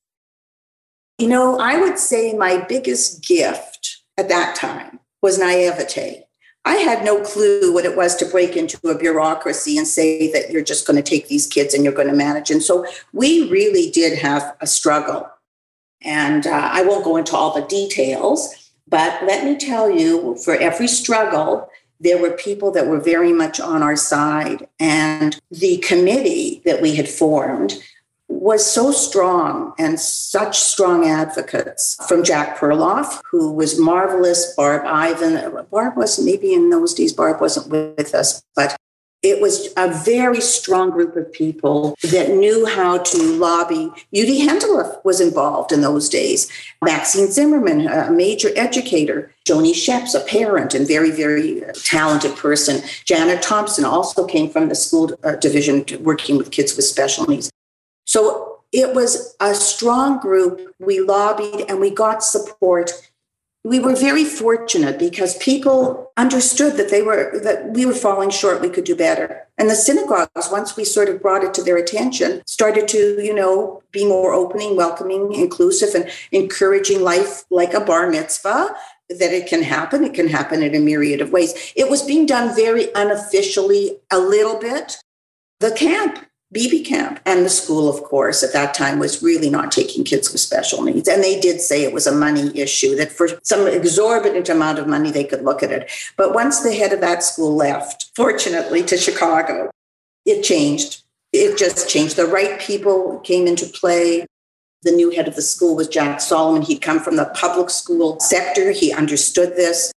You 1.19 1.29
know, 1.29 1.59
I 1.59 1.81
would 1.81 1.99
say 1.99 2.35
my 2.35 2.65
biggest 2.69 3.27
gift 3.27 4.03
at 4.17 4.29
that 4.29 4.55
time 4.55 5.01
was 5.21 5.39
naivete. 5.39 6.23
I 6.65 6.77
had 6.77 7.05
no 7.05 7.23
clue 7.23 7.73
what 7.73 7.85
it 7.85 7.97
was 7.97 8.15
to 8.17 8.27
break 8.27 8.57
into 8.57 8.79
a 8.89 8.97
bureaucracy 8.97 9.79
and 9.79 9.87
say 9.87 10.31
that 10.33 10.51
you're 10.51 10.63
just 10.63 10.87
going 10.87 11.03
to 11.03 11.11
take 11.11 11.29
these 11.29 11.47
kids 11.47 11.75
and 11.75 11.83
you're 11.83 11.93
going 11.93 12.09
to 12.09 12.15
manage. 12.15 12.51
And 12.51 12.63
so 12.63 12.87
we 13.13 13.49
really 13.51 13.91
did 13.91 14.19
have 14.19 14.55
a 14.61 14.67
struggle. 14.67 15.29
And 16.03 16.47
uh, 16.47 16.71
I 16.73 16.83
won't 16.83 17.05
go 17.05 17.17
into 17.17 17.35
all 17.35 17.59
the 17.59 17.67
details, 17.67 18.71
but 18.87 19.25
let 19.25 19.45
me 19.45 19.57
tell 19.57 19.91
you 19.91 20.37
for 20.45 20.55
every 20.55 20.89
struggle, 20.89 21.69
there 22.01 22.21
were 22.21 22.31
people 22.31 22.71
that 22.73 22.87
were 22.87 23.01
very 23.01 23.33
much 23.33 23.61
on 23.61 23.83
our 23.83 23.97
side. 23.97 24.69
And 24.79 25.39
the 25.51 25.79
committee 25.79 26.63
that 26.65 26.81
we 26.81 26.95
had 26.95 27.09
formed 27.09 27.75
was 28.29 28.65
so 28.65 28.93
strong 28.93 29.73
and 29.79 29.99
such 29.99 30.59
strong 30.59 31.07
advocates 31.09 31.97
from 32.07 32.23
Jack 32.23 32.59
Perloff, 32.59 33.21
who 33.31 33.53
was 33.53 33.79
marvelous, 33.79 34.55
Barb 34.55 34.85
Ivan. 34.85 35.67
Barb 35.71 35.97
wasn't, 35.97 36.27
maybe 36.27 36.53
in 36.53 36.71
those 36.71 36.95
days, 36.95 37.13
Barb 37.13 37.41
wasn't 37.41 37.69
with 37.69 38.15
us, 38.15 38.43
but 38.55 38.77
it 39.29 39.41
was 39.43 39.69
a 39.77 39.93
very 40.05 40.41
strong 40.41 40.91
group 40.91 41.15
of 41.15 41.31
people 41.33 41.95
that 42.03 42.31
knew 42.31 42.65
how 42.65 42.99
to 42.99 43.23
lobby. 43.37 43.91
Udi 44.15 44.41
Hendeloff 44.41 45.05
was 45.05 45.21
involved 45.21 45.71
in 45.71 45.83
those 45.83 46.09
days. 46.09 46.51
Maxine 46.83 47.31
Zimmerman, 47.31 47.87
a 47.87 48.11
major 48.11 48.51
educator. 48.57 49.31
Joni 49.47 49.73
Sheps, 49.73 50.15
a 50.15 50.25
parent 50.25 50.75
and 50.75 50.87
very, 50.87 51.11
very 51.11 51.63
talented 51.85 52.37
person. 52.37 52.83
Janet 53.05 53.43
Thompson 53.43 53.85
also 53.85 54.27
came 54.27 54.49
from 54.51 54.69
the 54.69 54.75
school 54.75 55.11
uh, 55.25 55.37
division 55.37 55.85
working 56.01 56.39
with 56.39 56.51
kids 56.51 56.75
with 56.75 56.85
special 56.87 57.27
needs. 57.27 57.51
So 58.07 58.61
it 58.73 58.95
was 58.95 59.35
a 59.41 59.55
strong 59.55 60.21
group. 60.21 60.75
We 60.79 61.01
lobbied 61.01 61.67
and 61.69 61.81
we 61.81 61.91
got 61.91 62.23
support 62.23 62.93
we 63.65 63.81
were 63.81 63.95
very 63.95 64.25
fortunate 64.25 64.99
because 64.99 65.37
people 65.39 66.13
understood 66.17 66.77
that 66.77 66.91
they 66.91 67.03
were 67.03 67.39
that 67.41 67.71
we 67.71 67.85
were 67.85 67.93
falling 67.93 68.31
short 68.31 68.61
we 68.61 68.71
could 68.71 68.85
do 68.85 68.97
better. 68.97 69.47
And 69.59 69.69
the 69.69 69.75
synagogues 69.75 70.49
once 70.51 70.77
we 70.77 70.85
sort 70.85 71.09
of 71.09 71.21
brought 71.21 71.45
it 71.45 71.53
to 71.55 71.63
their 71.63 71.77
attention 71.77 72.43
started 72.47 72.89
to 72.89 73.23
you 73.23 73.35
know 73.35 73.83
be 73.91 74.07
more 74.07 74.33
opening 74.33 74.77
welcoming 74.77 75.35
inclusive 75.35 75.95
and 75.95 76.09
encouraging 76.33 77.03
life 77.03 77.45
like 77.51 77.75
a 77.75 77.81
bar 77.81 78.09
mitzvah 78.09 78.75
that 79.11 79.33
it 79.33 79.49
can 79.49 79.63
happen. 79.63 80.05
It 80.05 80.15
can 80.15 80.29
happen 80.29 80.63
in 80.63 80.75
a 80.75 80.81
myriad 80.81 81.21
of 81.21 81.33
ways. 81.33 81.73
It 81.75 81.91
was 81.91 82.03
being 82.03 82.27
done 82.27 82.55
very 82.55 82.89
unofficially 82.95 83.99
a 84.11 84.19
little 84.19 84.59
bit. 84.59 84.99
The 85.61 85.73
camp 85.73 86.25
BB 86.55 86.87
camp. 86.87 87.21
And 87.27 87.45
the 87.45 87.51
school, 87.51 87.89
of 87.89 88.03
course, 88.05 88.43
at 88.43 88.53
that 88.55 88.73
time 88.75 88.99
was 88.99 89.23
really 89.23 89.51
not 89.51 89.71
taking 89.71 90.05
kids 90.05 90.33
with 90.33 90.41
special 90.41 90.83
needs. 90.83 91.09
And 91.09 91.23
they 91.23 91.39
did 91.39 91.61
say 91.61 91.83
it 91.83 91.93
was 91.93 92.07
a 92.07 92.15
money 92.15 92.59
issue, 92.59 92.97
that 92.97 93.13
for 93.13 93.29
some 93.43 93.67
exorbitant 93.67 94.49
amount 94.49 94.79
of 94.79 94.87
money, 94.87 95.11
they 95.11 95.25
could 95.25 95.45
look 95.45 95.63
at 95.63 95.73
it. 95.73 95.91
But 96.17 96.35
once 96.35 96.61
the 96.61 96.75
head 96.75 96.93
of 96.93 97.01
that 97.01 97.23
school 97.23 97.55
left, 97.55 98.11
fortunately, 98.17 98.83
to 98.85 98.97
Chicago, 98.97 99.71
it 100.25 100.43
changed. 100.43 101.03
It 101.33 101.59
just 101.59 101.89
changed. 101.89 102.17
The 102.17 102.27
right 102.27 102.59
people 102.59 103.21
came 103.21 103.47
into 103.47 103.67
play. 103.67 104.27
The 104.83 104.93
new 104.93 105.11
head 105.11 105.29
of 105.29 105.37
the 105.37 105.43
school 105.43 105.77
was 105.77 105.89
Jack 105.89 106.21
Solomon. 106.21 106.63
He'd 106.63 106.81
come 106.81 107.01
from 107.01 107.17
the 107.17 107.31
public 107.35 107.69
school 107.69 108.19
sector. 108.21 108.71
He 108.71 108.93
understood 108.93 109.57
this. 109.57 109.93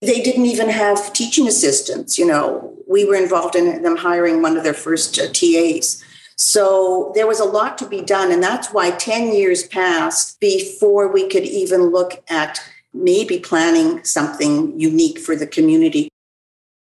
They 0.00 0.22
didn't 0.22 0.46
even 0.46 0.70
have 0.70 1.12
teaching 1.12 1.46
assistants. 1.46 2.18
You 2.18 2.26
know, 2.26 2.74
we 2.88 3.04
were 3.04 3.16
involved 3.16 3.54
in 3.54 3.82
them 3.82 3.96
hiring 3.96 4.42
one 4.42 4.56
of 4.56 4.64
their 4.64 4.74
first 4.74 5.18
uh, 5.18 5.28
TAs. 5.32 6.02
So 6.36 7.12
there 7.14 7.26
was 7.26 7.38
a 7.38 7.44
lot 7.44 7.76
to 7.78 7.86
be 7.86 8.00
done. 8.00 8.32
And 8.32 8.42
that's 8.42 8.68
why 8.68 8.92
10 8.92 9.34
years 9.34 9.66
passed 9.66 10.40
before 10.40 11.12
we 11.12 11.28
could 11.28 11.44
even 11.44 11.90
look 11.90 12.22
at 12.30 12.62
maybe 12.94 13.38
planning 13.38 14.02
something 14.04 14.78
unique 14.80 15.18
for 15.18 15.36
the 15.36 15.46
community. 15.46 16.08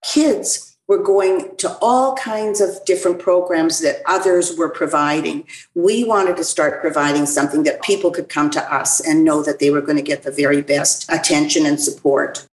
Kids 0.06 0.78
were 0.88 0.98
going 0.98 1.56
to 1.58 1.78
all 1.82 2.16
kinds 2.16 2.60
of 2.60 2.84
different 2.86 3.20
programs 3.20 3.80
that 3.80 4.02
others 4.06 4.58
were 4.58 4.70
providing. 4.70 5.46
We 5.76 6.04
wanted 6.04 6.38
to 6.38 6.44
start 6.44 6.82
providing 6.82 7.26
something 7.26 7.64
that 7.64 7.82
people 7.82 8.12
could 8.12 8.30
come 8.30 8.50
to 8.52 8.74
us 8.74 9.00
and 9.00 9.24
know 9.24 9.44
that 9.44 9.60
they 9.60 9.70
were 9.70 9.82
going 9.82 9.98
to 9.98 10.02
get 10.02 10.24
the 10.24 10.32
very 10.32 10.62
best 10.62 11.12
attention 11.12 11.66
and 11.66 11.80
support. 11.80 12.48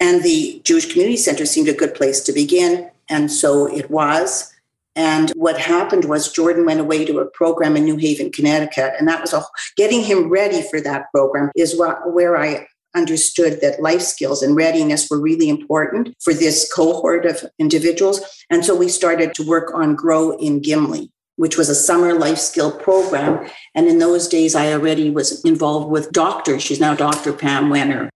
And 0.00 0.22
the 0.22 0.60
Jewish 0.64 0.90
Community 0.90 1.16
Center 1.16 1.46
seemed 1.46 1.68
a 1.68 1.74
good 1.74 1.94
place 1.94 2.20
to 2.20 2.32
begin. 2.32 2.90
And 3.08 3.30
so 3.30 3.66
it 3.66 3.90
was. 3.90 4.52
And 4.94 5.30
what 5.36 5.58
happened 5.58 6.06
was 6.06 6.32
Jordan 6.32 6.66
went 6.66 6.80
away 6.80 7.04
to 7.04 7.20
a 7.20 7.26
program 7.26 7.76
in 7.76 7.84
New 7.84 7.96
Haven, 7.96 8.32
Connecticut. 8.32 8.94
And 8.98 9.06
that 9.08 9.20
was 9.20 9.32
a, 9.32 9.44
getting 9.76 10.02
him 10.02 10.28
ready 10.28 10.62
for 10.62 10.80
that 10.80 11.06
program 11.14 11.50
is 11.54 11.78
what, 11.78 12.12
where 12.12 12.36
I 12.36 12.66
understood 12.96 13.60
that 13.60 13.80
life 13.80 14.02
skills 14.02 14.42
and 14.42 14.56
readiness 14.56 15.08
were 15.08 15.20
really 15.20 15.48
important 15.48 16.16
for 16.20 16.34
this 16.34 16.70
cohort 16.72 17.26
of 17.26 17.44
individuals. 17.58 18.20
And 18.50 18.64
so 18.64 18.74
we 18.74 18.88
started 18.88 19.34
to 19.34 19.46
work 19.46 19.72
on 19.74 19.94
Grow 19.94 20.36
in 20.38 20.60
Gimli, 20.60 21.12
which 21.36 21.56
was 21.56 21.68
a 21.68 21.74
summer 21.74 22.14
life 22.14 22.38
skill 22.38 22.72
program. 22.72 23.48
And 23.74 23.86
in 23.86 23.98
those 23.98 24.26
days, 24.26 24.54
I 24.54 24.72
already 24.72 25.10
was 25.10 25.44
involved 25.44 25.90
with 25.90 26.10
doctors. 26.12 26.62
She's 26.62 26.80
now 26.80 26.94
Dr. 26.94 27.32
Pam 27.32 27.70
Wenner. 27.70 28.08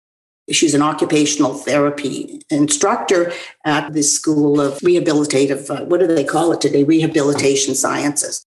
She's 0.51 0.73
an 0.73 0.81
occupational 0.81 1.53
therapy 1.53 2.41
instructor 2.49 3.31
at 3.65 3.93
the 3.93 4.03
School 4.03 4.59
of 4.59 4.79
Rehabilitative, 4.79 5.69
uh, 5.69 5.85
what 5.85 5.99
do 5.99 6.07
they 6.07 6.23
call 6.23 6.51
it 6.51 6.61
today? 6.61 6.83
Rehabilitation 6.83 7.75
Sciences. 7.75 8.45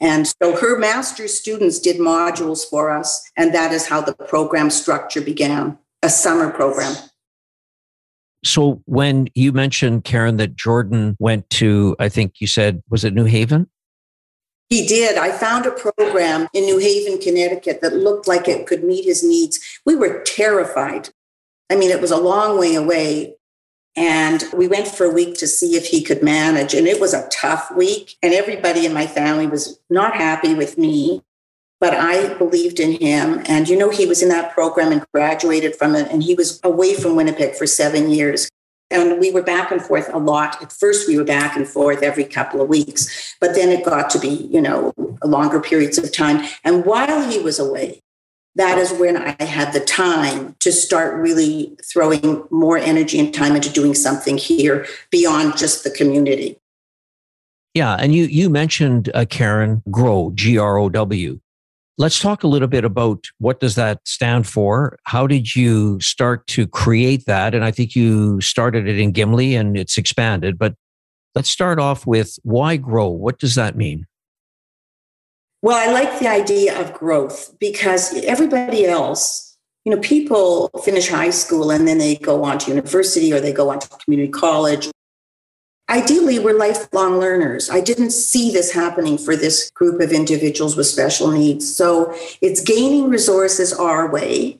And 0.00 0.26
so 0.26 0.56
her 0.56 0.78
master's 0.78 1.38
students 1.38 1.78
did 1.78 1.96
modules 1.96 2.68
for 2.68 2.90
us, 2.90 3.30
and 3.36 3.54
that 3.54 3.72
is 3.72 3.86
how 3.86 4.02
the 4.02 4.14
program 4.14 4.70
structure 4.70 5.22
began 5.22 5.78
a 6.02 6.10
summer 6.10 6.50
program. 6.50 6.94
So 8.44 8.82
when 8.84 9.28
you 9.34 9.52
mentioned, 9.52 10.04
Karen, 10.04 10.36
that 10.36 10.54
Jordan 10.54 11.16
went 11.18 11.48
to, 11.50 11.96
I 11.98 12.08
think 12.08 12.34
you 12.40 12.46
said, 12.46 12.82
was 12.90 13.04
it 13.04 13.14
New 13.14 13.24
Haven? 13.24 13.68
He 14.68 14.86
did. 14.86 15.16
I 15.16 15.30
found 15.30 15.64
a 15.64 15.70
program 15.70 16.48
in 16.52 16.64
New 16.64 16.78
Haven, 16.78 17.18
Connecticut 17.20 17.80
that 17.80 17.94
looked 17.94 18.26
like 18.26 18.48
it 18.48 18.66
could 18.66 18.82
meet 18.82 19.04
his 19.04 19.22
needs. 19.22 19.60
We 19.84 19.94
were 19.94 20.22
terrified. 20.22 21.10
I 21.70 21.76
mean, 21.76 21.90
it 21.90 22.00
was 22.00 22.10
a 22.10 22.20
long 22.20 22.58
way 22.58 22.74
away. 22.74 23.36
And 23.96 24.44
we 24.54 24.68
went 24.68 24.88
for 24.88 25.04
a 25.04 25.12
week 25.12 25.36
to 25.38 25.46
see 25.46 25.74
if 25.74 25.86
he 25.86 26.02
could 26.02 26.22
manage. 26.22 26.74
And 26.74 26.86
it 26.86 27.00
was 27.00 27.14
a 27.14 27.28
tough 27.28 27.70
week. 27.74 28.16
And 28.22 28.34
everybody 28.34 28.84
in 28.84 28.92
my 28.92 29.06
family 29.06 29.46
was 29.46 29.80
not 29.88 30.14
happy 30.14 30.52
with 30.52 30.76
me, 30.76 31.22
but 31.80 31.94
I 31.94 32.34
believed 32.34 32.78
in 32.78 33.00
him. 33.00 33.42
And, 33.46 33.68
you 33.68 33.76
know, 33.76 33.88
he 33.88 34.04
was 34.04 34.22
in 34.22 34.28
that 34.28 34.52
program 34.52 34.92
and 34.92 35.04
graduated 35.14 35.76
from 35.76 35.94
it. 35.94 36.10
And 36.10 36.22
he 36.22 36.34
was 36.34 36.60
away 36.62 36.94
from 36.94 37.16
Winnipeg 37.16 37.54
for 37.54 37.66
seven 37.66 38.10
years. 38.10 38.50
And 38.90 39.18
we 39.18 39.32
were 39.32 39.42
back 39.42 39.72
and 39.72 39.82
forth 39.82 40.12
a 40.12 40.18
lot. 40.18 40.62
At 40.62 40.72
first, 40.72 41.08
we 41.08 41.16
were 41.16 41.24
back 41.24 41.56
and 41.56 41.66
forth 41.66 42.02
every 42.02 42.24
couple 42.24 42.60
of 42.60 42.68
weeks, 42.68 43.34
but 43.40 43.54
then 43.54 43.70
it 43.70 43.84
got 43.84 44.10
to 44.10 44.18
be, 44.18 44.28
you 44.28 44.60
know, 44.60 44.92
longer 45.24 45.60
periods 45.60 45.98
of 45.98 46.12
time. 46.12 46.46
And 46.62 46.84
while 46.84 47.28
he 47.28 47.40
was 47.40 47.58
away, 47.58 48.02
that 48.56 48.78
is 48.78 48.92
when 48.92 49.16
I 49.16 49.36
had 49.42 49.72
the 49.72 49.80
time 49.80 50.56
to 50.60 50.72
start 50.72 51.14
really 51.14 51.76
throwing 51.84 52.42
more 52.50 52.78
energy 52.78 53.18
and 53.18 53.32
time 53.32 53.54
into 53.54 53.70
doing 53.70 53.94
something 53.94 54.38
here 54.38 54.86
beyond 55.10 55.56
just 55.56 55.84
the 55.84 55.90
community. 55.90 56.58
Yeah, 57.74 57.96
and 58.00 58.14
you 58.14 58.24
you 58.24 58.48
mentioned 58.48 59.10
uh, 59.14 59.26
Karen 59.28 59.82
Grow 59.90 60.32
G 60.34 60.56
R 60.56 60.78
O 60.78 60.88
W. 60.88 61.38
Let's 61.98 62.18
talk 62.18 62.42
a 62.42 62.48
little 62.48 62.68
bit 62.68 62.84
about 62.84 63.26
what 63.38 63.60
does 63.60 63.74
that 63.74 64.00
stand 64.04 64.46
for? 64.46 64.98
How 65.04 65.26
did 65.26 65.54
you 65.54 66.00
start 66.00 66.46
to 66.48 66.66
create 66.66 67.24
that? 67.26 67.54
And 67.54 67.64
I 67.64 67.70
think 67.70 67.94
you 67.94 68.40
started 68.40 68.86
it 68.86 68.98
in 68.98 69.12
Gimli 69.12 69.54
and 69.54 69.78
it's 69.78 69.96
expanded, 69.96 70.58
but 70.58 70.74
let's 71.34 71.48
start 71.48 71.78
off 71.78 72.06
with 72.06 72.38
why 72.42 72.76
grow? 72.76 73.08
What 73.08 73.38
does 73.38 73.54
that 73.54 73.76
mean? 73.76 74.06
Well, 75.62 75.76
I 75.76 75.92
like 75.92 76.18
the 76.18 76.28
idea 76.28 76.78
of 76.80 76.92
growth 76.92 77.56
because 77.58 78.14
everybody 78.24 78.86
else, 78.86 79.56
you 79.84 79.94
know, 79.94 80.00
people 80.00 80.68
finish 80.84 81.08
high 81.08 81.30
school 81.30 81.70
and 81.70 81.88
then 81.88 81.98
they 81.98 82.16
go 82.16 82.44
on 82.44 82.58
to 82.58 82.70
university 82.70 83.32
or 83.32 83.40
they 83.40 83.52
go 83.52 83.70
on 83.70 83.80
to 83.80 83.88
community 84.04 84.30
college 84.30 84.90
Ideally, 85.88 86.40
we're 86.40 86.58
lifelong 86.58 87.20
learners. 87.20 87.70
I 87.70 87.80
didn't 87.80 88.10
see 88.10 88.50
this 88.50 88.72
happening 88.72 89.16
for 89.16 89.36
this 89.36 89.70
group 89.70 90.00
of 90.00 90.10
individuals 90.10 90.76
with 90.76 90.86
special 90.86 91.30
needs. 91.30 91.76
So 91.76 92.12
it's 92.40 92.60
gaining 92.60 93.08
resources 93.08 93.72
our 93.72 94.10
way. 94.10 94.58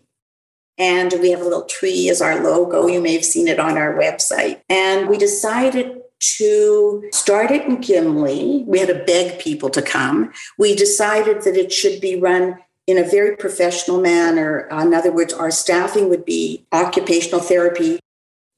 And 0.79 1.13
we 1.21 1.31
have 1.31 1.41
a 1.41 1.45
little 1.45 1.65
tree 1.65 2.09
as 2.11 2.23
our 2.23 2.45
logo. 2.45 2.87
You 2.87 3.01
may 3.01 3.15
have 3.15 3.25
seen 3.25 3.49
it 3.49 3.59
on 3.59 3.77
our 3.77 3.95
website. 3.95 4.61
And 4.69 5.09
we 5.09 5.19
decided 5.19 6.01
to 6.21 7.09
start 7.13 7.51
it 7.51 7.67
in 7.67 7.81
Gimli. 7.81 8.65
We 8.67 8.79
had 8.79 8.89
to 8.89 9.05
beg 9.05 9.39
people 9.39 9.71
to 9.71 9.83
come. 9.83 10.33
We 10.59 10.75
decided 10.75 11.43
that 11.43 11.57
it 11.57 11.73
should 11.73 12.01
be 12.01 12.19
run 12.19 12.59
in 12.87 12.99
a 12.99 13.09
very 13.09 13.37
professional 13.37 14.01
manner. 14.01 14.69
In 14.71 14.95
other 14.95 15.13
words, 15.13 15.33
our 15.33 15.51
staffing 15.51 16.09
would 16.09 16.25
be 16.25 16.65
occupational 16.73 17.41
therapy. 17.41 17.99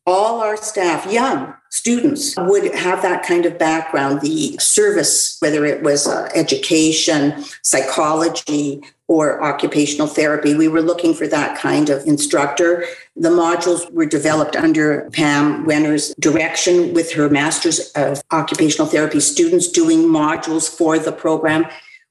All 0.07 0.41
our 0.41 0.57
staff, 0.57 1.11
young, 1.11 1.55
students 1.71 2.35
would 2.37 2.75
have 2.75 3.03
that 3.03 3.23
kind 3.23 3.45
of 3.45 3.59
background 3.59 4.21
the 4.21 4.57
service 4.59 5.37
whether 5.41 5.65
it 5.65 5.83
was 5.83 6.07
uh, 6.07 6.31
education 6.35 7.45
psychology 7.63 8.83
or 9.09 9.43
occupational 9.43 10.07
therapy 10.07 10.55
we 10.55 10.69
were 10.69 10.83
looking 10.83 11.15
for 11.15 11.27
that 11.27 11.59
kind 11.59 11.91
of 11.91 12.05
instructor 12.07 12.85
the 13.17 13.31
modules 13.31 13.91
were 13.93 14.07
developed 14.07 14.55
under 14.55 15.09
pam 15.11 15.67
wenner's 15.67 16.15
direction 16.21 16.95
with 16.95 17.13
her 17.13 17.29
masters 17.29 17.91
of 17.97 18.23
occupational 18.31 18.87
therapy 18.87 19.21
students 19.21 19.69
doing 19.69 20.01
modules 20.01 20.69
for 20.69 20.99
the 20.99 21.13
program 21.13 21.67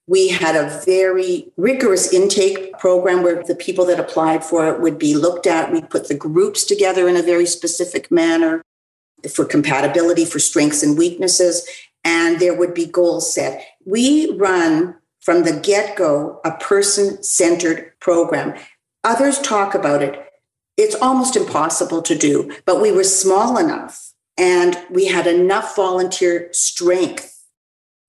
we 0.08 0.30
had 0.30 0.56
a 0.56 0.82
very 0.86 1.52
rigorous 1.58 2.14
intake 2.14 2.78
program 2.80 3.24
where 3.24 3.44
the 3.44 3.56
people 3.56 3.86
that 3.86 4.00
applied 4.00 4.44
for 4.44 4.74
it 4.74 4.80
would 4.80 4.98
be 4.98 5.14
looked 5.16 5.46
at. 5.46 5.72
We 5.72 5.82
put 5.82 6.08
the 6.08 6.16
groups 6.16 6.64
together 6.64 7.10
in 7.10 7.18
a 7.18 7.22
very 7.22 7.46
specific 7.46 8.10
manner 8.10 8.62
for 9.30 9.44
compatibility, 9.44 10.24
for 10.24 10.40
strengths 10.40 10.82
and 10.82 10.98
weaknesses, 10.98 11.68
and 12.06 12.40
there 12.40 12.56
would 12.56 12.74
be 12.74 12.86
goals 12.86 13.34
set. 13.34 13.68
We 13.86 14.32
run 14.32 14.96
from 15.28 15.44
the 15.44 15.60
get 15.60 15.98
go 15.98 16.40
a 16.46 16.52
person 16.52 17.22
centered 17.22 17.92
program. 18.00 18.58
Others 19.04 19.40
talk 19.40 19.76
about 19.76 20.02
it. 20.02 20.26
It's 20.78 20.96
almost 20.96 21.36
impossible 21.36 22.02
to 22.04 22.18
do, 22.18 22.56
but 22.64 22.82
we 22.82 22.94
were 22.94 23.04
small 23.04 23.58
enough 23.58 24.14
and 24.38 24.78
we 24.90 25.08
had 25.08 25.28
enough 25.28 25.76
volunteer 25.76 26.48
strength 26.54 27.44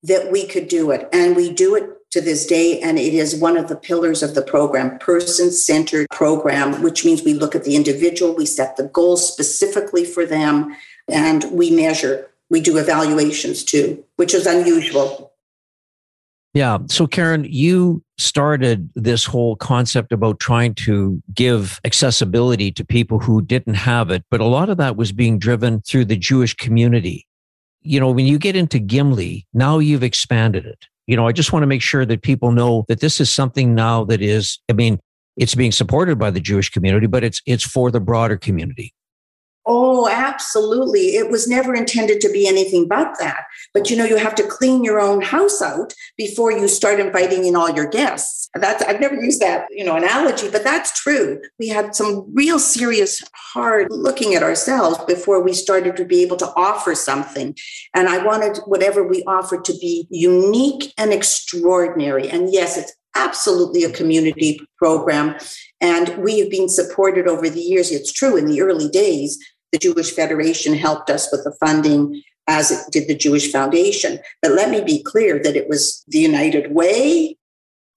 that 0.05 0.31
we 0.31 0.47
could 0.47 0.69
do 0.69 0.93
it. 0.93 1.09
And 1.13 1.35
we 1.35 1.53
do 1.53 1.75
it 1.75 1.91
to 2.13 2.21
this 2.21 2.47
day. 2.47 2.81
And 2.81 3.01
it 3.01 3.15
is 3.15 3.35
one 3.35 3.57
of 3.57 3.67
the 3.67 3.75
pillars 3.75 4.23
of 4.23 4.37
the 4.37 4.43
program, 4.43 4.97
person 5.01 5.51
centered 5.51 6.07
program, 6.11 6.83
which 6.83 7.05
means 7.05 7.25
we 7.25 7.35
look 7.35 7.57
at 7.57 7.65
the 7.65 7.75
individual, 7.75 8.33
we 8.33 8.47
set 8.47 8.77
the 8.77 8.85
goals 8.85 9.27
specifically 9.27 10.05
for 10.05 10.25
them, 10.25 10.77
and 11.09 11.51
we 11.51 11.73
measure. 11.73 12.31
We 12.49 12.61
do 12.61 12.77
evaluations 12.77 13.65
too, 13.65 14.05
which 14.15 14.35
is 14.35 14.47
unusual. 14.47 15.33
Yeah. 16.55 16.79
So, 16.87 17.07
Karen, 17.07 17.45
you 17.49 18.03
started 18.17 18.91
this 18.95 19.25
whole 19.25 19.55
concept 19.57 20.13
about 20.13 20.41
trying 20.41 20.75
to 20.75 21.23
give 21.35 21.81
accessibility 21.85 22.73
to 22.73 22.85
people 22.85 23.19
who 23.19 23.43
didn't 23.43 23.75
have 23.75 24.11
it, 24.11 24.25
but 24.31 24.41
a 24.41 24.45
lot 24.45 24.69
of 24.69 24.77
that 24.79 24.97
was 24.97 25.13
being 25.13 25.39
driven 25.39 25.81
through 25.83 26.07
the 26.07 26.17
Jewish 26.17 26.55
community. 26.55 27.27
You 27.83 28.01
know, 28.01 28.11
when 28.11 28.27
you 28.27 28.39
get 28.39 28.57
into 28.57 28.79
Gimli, 28.79 29.47
now 29.55 29.79
you've 29.79 30.03
expanded 30.03 30.67
it. 30.67 30.87
You 31.07 31.17
know, 31.17 31.27
I 31.27 31.33
just 31.33 31.53
want 31.53 31.63
to 31.63 31.69
make 31.69 31.83
sure 31.83 32.05
that 32.05 32.23
people 32.23 32.51
know 32.51 32.85
that 32.89 33.01
this 33.01 33.21
is 33.21 33.31
something 33.31 33.75
now 33.75 34.05
that 34.05 34.21
is, 34.21 34.59
I 34.69 34.73
mean, 34.73 34.99
it's 35.37 35.55
being 35.55 35.73
supported 35.73 36.19
by 36.19 36.31
the 36.31 36.41
Jewish 36.41 36.71
community, 36.71 37.07
but 37.07 37.23
it's 37.23 37.41
it's 37.47 37.65
for 37.65 37.91
the 37.91 38.01
broader 38.01 38.37
community. 38.37 38.93
Oh, 39.71 40.09
absolutely. 40.09 41.17
It 41.17 41.31
was 41.31 41.47
never 41.47 41.75
intended 41.75 42.23
to 42.23 42.33
be 42.33 42.49
anything 42.49 42.89
but 42.89 43.19
that. 43.21 43.45
But 43.75 43.91
you 43.91 43.99
know, 43.99 44.07
you 44.07 44.17
have 44.17 44.35
to 44.37 44.49
clean 44.49 44.83
your 44.83 44.99
own 44.99 45.21
house 45.21 45.61
out 45.61 45.93
before 46.17 46.51
you 46.51 46.67
start 46.69 46.99
inviting 46.99 47.45
in 47.45 47.55
all 47.55 47.69
your 47.69 47.87
guests. 47.87 48.49
That's 48.55 48.83
I've 48.83 48.99
never 48.99 49.17
used 49.17 49.43
that, 49.43 49.67
you 49.71 49.85
know, 49.85 49.95
analogy, 49.95 50.51
but 50.51 50.65
that's 50.65 50.99
true. 50.99 51.43
We 51.59 51.69
had 51.69 51.95
some 51.95 52.25
real 52.33 52.59
serious 52.59 53.23
hard 53.35 53.89
looking 53.91 54.35
at 54.35 54.43
ourselves 54.43 55.05
before 55.05 55.43
we 55.43 55.53
started 55.53 55.99
to 55.99 56.05
be 56.07 56.23
able 56.23 56.39
to 56.39 56.51
offer 56.57 56.95
something. 56.95 57.55
And 57.93 58.09
I 58.09 58.25
wanted 58.25 58.57
whatever 58.65 59.07
we 59.07 59.23
offered 59.25 59.67
to 59.67 59.75
be 59.75 60.07
unique 60.09 60.95
and 60.97 61.13
extraordinary. 61.13 62.31
And 62.31 62.51
yes, 62.51 62.79
it's 62.79 62.95
absolutely 63.15 63.85
a 63.85 63.91
community 63.91 64.61
program. 64.79 65.37
And 65.81 66.17
we 66.19 66.39
have 66.41 66.51
been 66.51 66.69
supported 66.69 67.29
over 67.29 67.51
the 67.51 67.61
years. 67.61 67.91
It's 67.91 68.13
true 68.13 68.37
in 68.37 68.47
the 68.47 68.63
early 68.63 68.89
days, 68.89 69.39
the 69.73 69.79
Jewish 69.79 70.13
Federation 70.13 70.75
helped 70.75 71.11
us 71.11 71.29
with 71.31 71.45
the 71.45 71.53
funding 71.61 72.23
as 72.47 72.71
it 72.71 72.91
did 72.91 73.09
the 73.09 73.15
Jewish 73.15 73.53
Foundation. 73.53 74.19
But 74.41 74.53
let 74.53 74.71
me 74.71 74.83
be 74.83 75.03
clear 75.03 75.41
that 75.43 75.57
it 75.57 75.69
was 75.69 76.03
the 76.09 76.19
United 76.19 76.73
Way, 76.73 77.37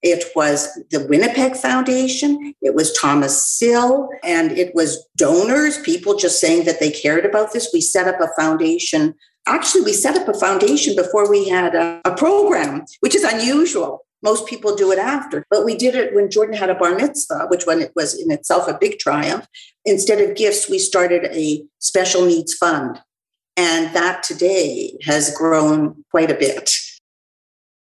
it 0.02 0.26
was 0.36 0.68
the 0.90 1.06
Winnipeg 1.08 1.56
Foundation, 1.56 2.54
it 2.62 2.76
was 2.76 2.98
Thomas 2.98 3.46
Sill, 3.46 4.10
and 4.24 4.52
it 4.52 4.76
was 4.76 5.06
donors, 5.16 5.80
people 5.80 6.16
just 6.16 6.42
saying 6.42 6.66
that 6.66 6.80
they 6.80 6.92
cared 6.92 7.26
about 7.26 7.54
this. 7.54 7.70
We 7.74 7.82
set 7.82 8.08
up 8.08 8.20
a 8.20 8.34
foundation. 8.40 9.16
Actually, 9.48 9.84
we 9.84 9.94
set 9.94 10.18
up 10.18 10.28
a 10.28 10.38
foundation 10.38 10.96
before 10.96 11.30
we 11.30 11.48
had 11.48 11.74
a, 11.76 12.02
a 12.04 12.16
program, 12.16 12.84
which 13.00 13.16
is 13.16 13.24
unusual. 13.24 14.06
Most 14.24 14.48
people 14.48 14.76
do 14.76 14.92
it 14.92 15.00
after, 15.00 15.46
but 15.50 15.66
we 15.66 15.76
did 15.76 15.96
it 15.96 16.14
when 16.14 16.30
Jordan 16.30 16.56
had 16.56 16.70
a 16.70 16.76
bar 16.76 16.96
mitzvah, 16.96 17.48
which 17.48 17.66
when 17.66 17.82
it 17.82 17.92
was 17.96 18.20
in 18.20 18.32
itself 18.32 18.68
a 18.68 18.78
big 18.80 19.00
triumph. 19.00 19.48
Instead 19.86 20.22
of 20.22 20.36
gifts, 20.36 20.70
we 20.70 20.78
started 20.78 21.26
a 21.32 21.64
special 21.80 22.26
needs 22.26 22.54
fund. 22.54 23.00
And 23.58 23.94
that 23.96 24.24
today 24.24 24.98
has 25.04 25.36
grown 25.36 26.06
quite 26.12 26.32
a 26.32 26.36
bit. 26.36 26.72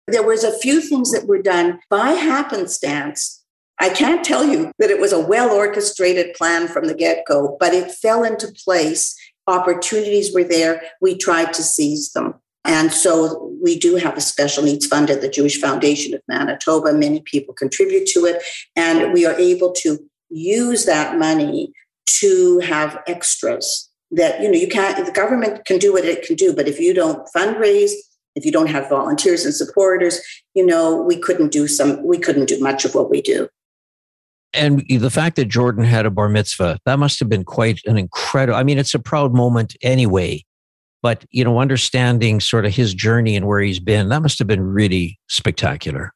There 0.07 0.23
was 0.23 0.43
a 0.43 0.57
few 0.59 0.81
things 0.81 1.11
that 1.11 1.27
were 1.27 1.41
done 1.41 1.79
by 1.89 2.09
happenstance. 2.11 3.43
I 3.79 3.89
can't 3.89 4.23
tell 4.23 4.45
you 4.45 4.71
that 4.79 4.89
it 4.89 4.99
was 4.99 5.13
a 5.13 5.19
well 5.19 5.51
orchestrated 5.51 6.35
plan 6.35 6.67
from 6.67 6.85
the 6.85 6.93
get 6.93 7.23
go, 7.25 7.55
but 7.59 7.73
it 7.73 7.91
fell 7.91 8.23
into 8.23 8.53
place. 8.65 9.15
Opportunities 9.47 10.33
were 10.33 10.43
there. 10.43 10.81
We 11.01 11.17
tried 11.17 11.53
to 11.53 11.63
seize 11.63 12.11
them. 12.11 12.35
And 12.63 12.91
so 12.91 13.51
we 13.61 13.77
do 13.77 13.95
have 13.95 14.17
a 14.17 14.21
special 14.21 14.63
needs 14.63 14.85
fund 14.85 15.09
at 15.09 15.21
the 15.21 15.29
Jewish 15.29 15.59
Foundation 15.59 16.13
of 16.13 16.21
Manitoba. 16.27 16.93
Many 16.93 17.21
people 17.21 17.53
contribute 17.53 18.07
to 18.07 18.25
it, 18.25 18.43
and 18.75 19.13
we 19.13 19.25
are 19.25 19.37
able 19.39 19.71
to 19.73 19.99
use 20.29 20.85
that 20.85 21.17
money 21.17 21.71
to 22.19 22.59
have 22.59 22.99
extras 23.07 23.89
that, 24.11 24.41
you 24.41 24.47
know, 24.51 24.57
you 24.57 24.67
can't, 24.67 25.05
the 25.05 25.11
government 25.11 25.65
can 25.65 25.77
do 25.77 25.93
what 25.93 26.05
it 26.05 26.23
can 26.23 26.35
do, 26.35 26.53
but 26.53 26.67
if 26.67 26.79
you 26.79 26.93
don't 26.93 27.27
fundraise, 27.35 27.91
if 28.35 28.45
you 28.45 28.51
don't 28.51 28.69
have 28.69 28.89
volunteers 28.89 29.45
and 29.45 29.53
supporters, 29.53 30.19
you 30.53 30.65
know, 30.65 31.01
we 31.01 31.17
couldn't 31.17 31.51
do 31.51 31.67
some, 31.67 32.05
we 32.05 32.17
couldn't 32.17 32.47
do 32.47 32.59
much 32.59 32.85
of 32.85 32.93
what 32.93 33.09
we 33.09 33.21
do. 33.21 33.47
And 34.53 34.83
the 34.89 35.09
fact 35.09 35.37
that 35.37 35.45
Jordan 35.45 35.85
had 35.85 36.05
a 36.05 36.11
bar 36.11 36.27
mitzvah, 36.27 36.79
that 36.85 36.99
must 36.99 37.19
have 37.19 37.29
been 37.29 37.45
quite 37.45 37.79
an 37.85 37.97
incredible, 37.97 38.57
I 38.57 38.63
mean, 38.63 38.77
it's 38.77 38.93
a 38.93 38.99
proud 38.99 39.33
moment 39.33 39.75
anyway 39.81 40.43
but 41.01 41.25
you 41.31 41.43
know 41.43 41.59
understanding 41.59 42.39
sort 42.39 42.65
of 42.65 42.73
his 42.73 42.93
journey 42.93 43.35
and 43.35 43.47
where 43.47 43.59
he's 43.59 43.79
been 43.79 44.09
that 44.09 44.21
must 44.21 44.39
have 44.39 44.47
been 44.47 44.63
really 44.63 45.19
spectacular. 45.27 46.13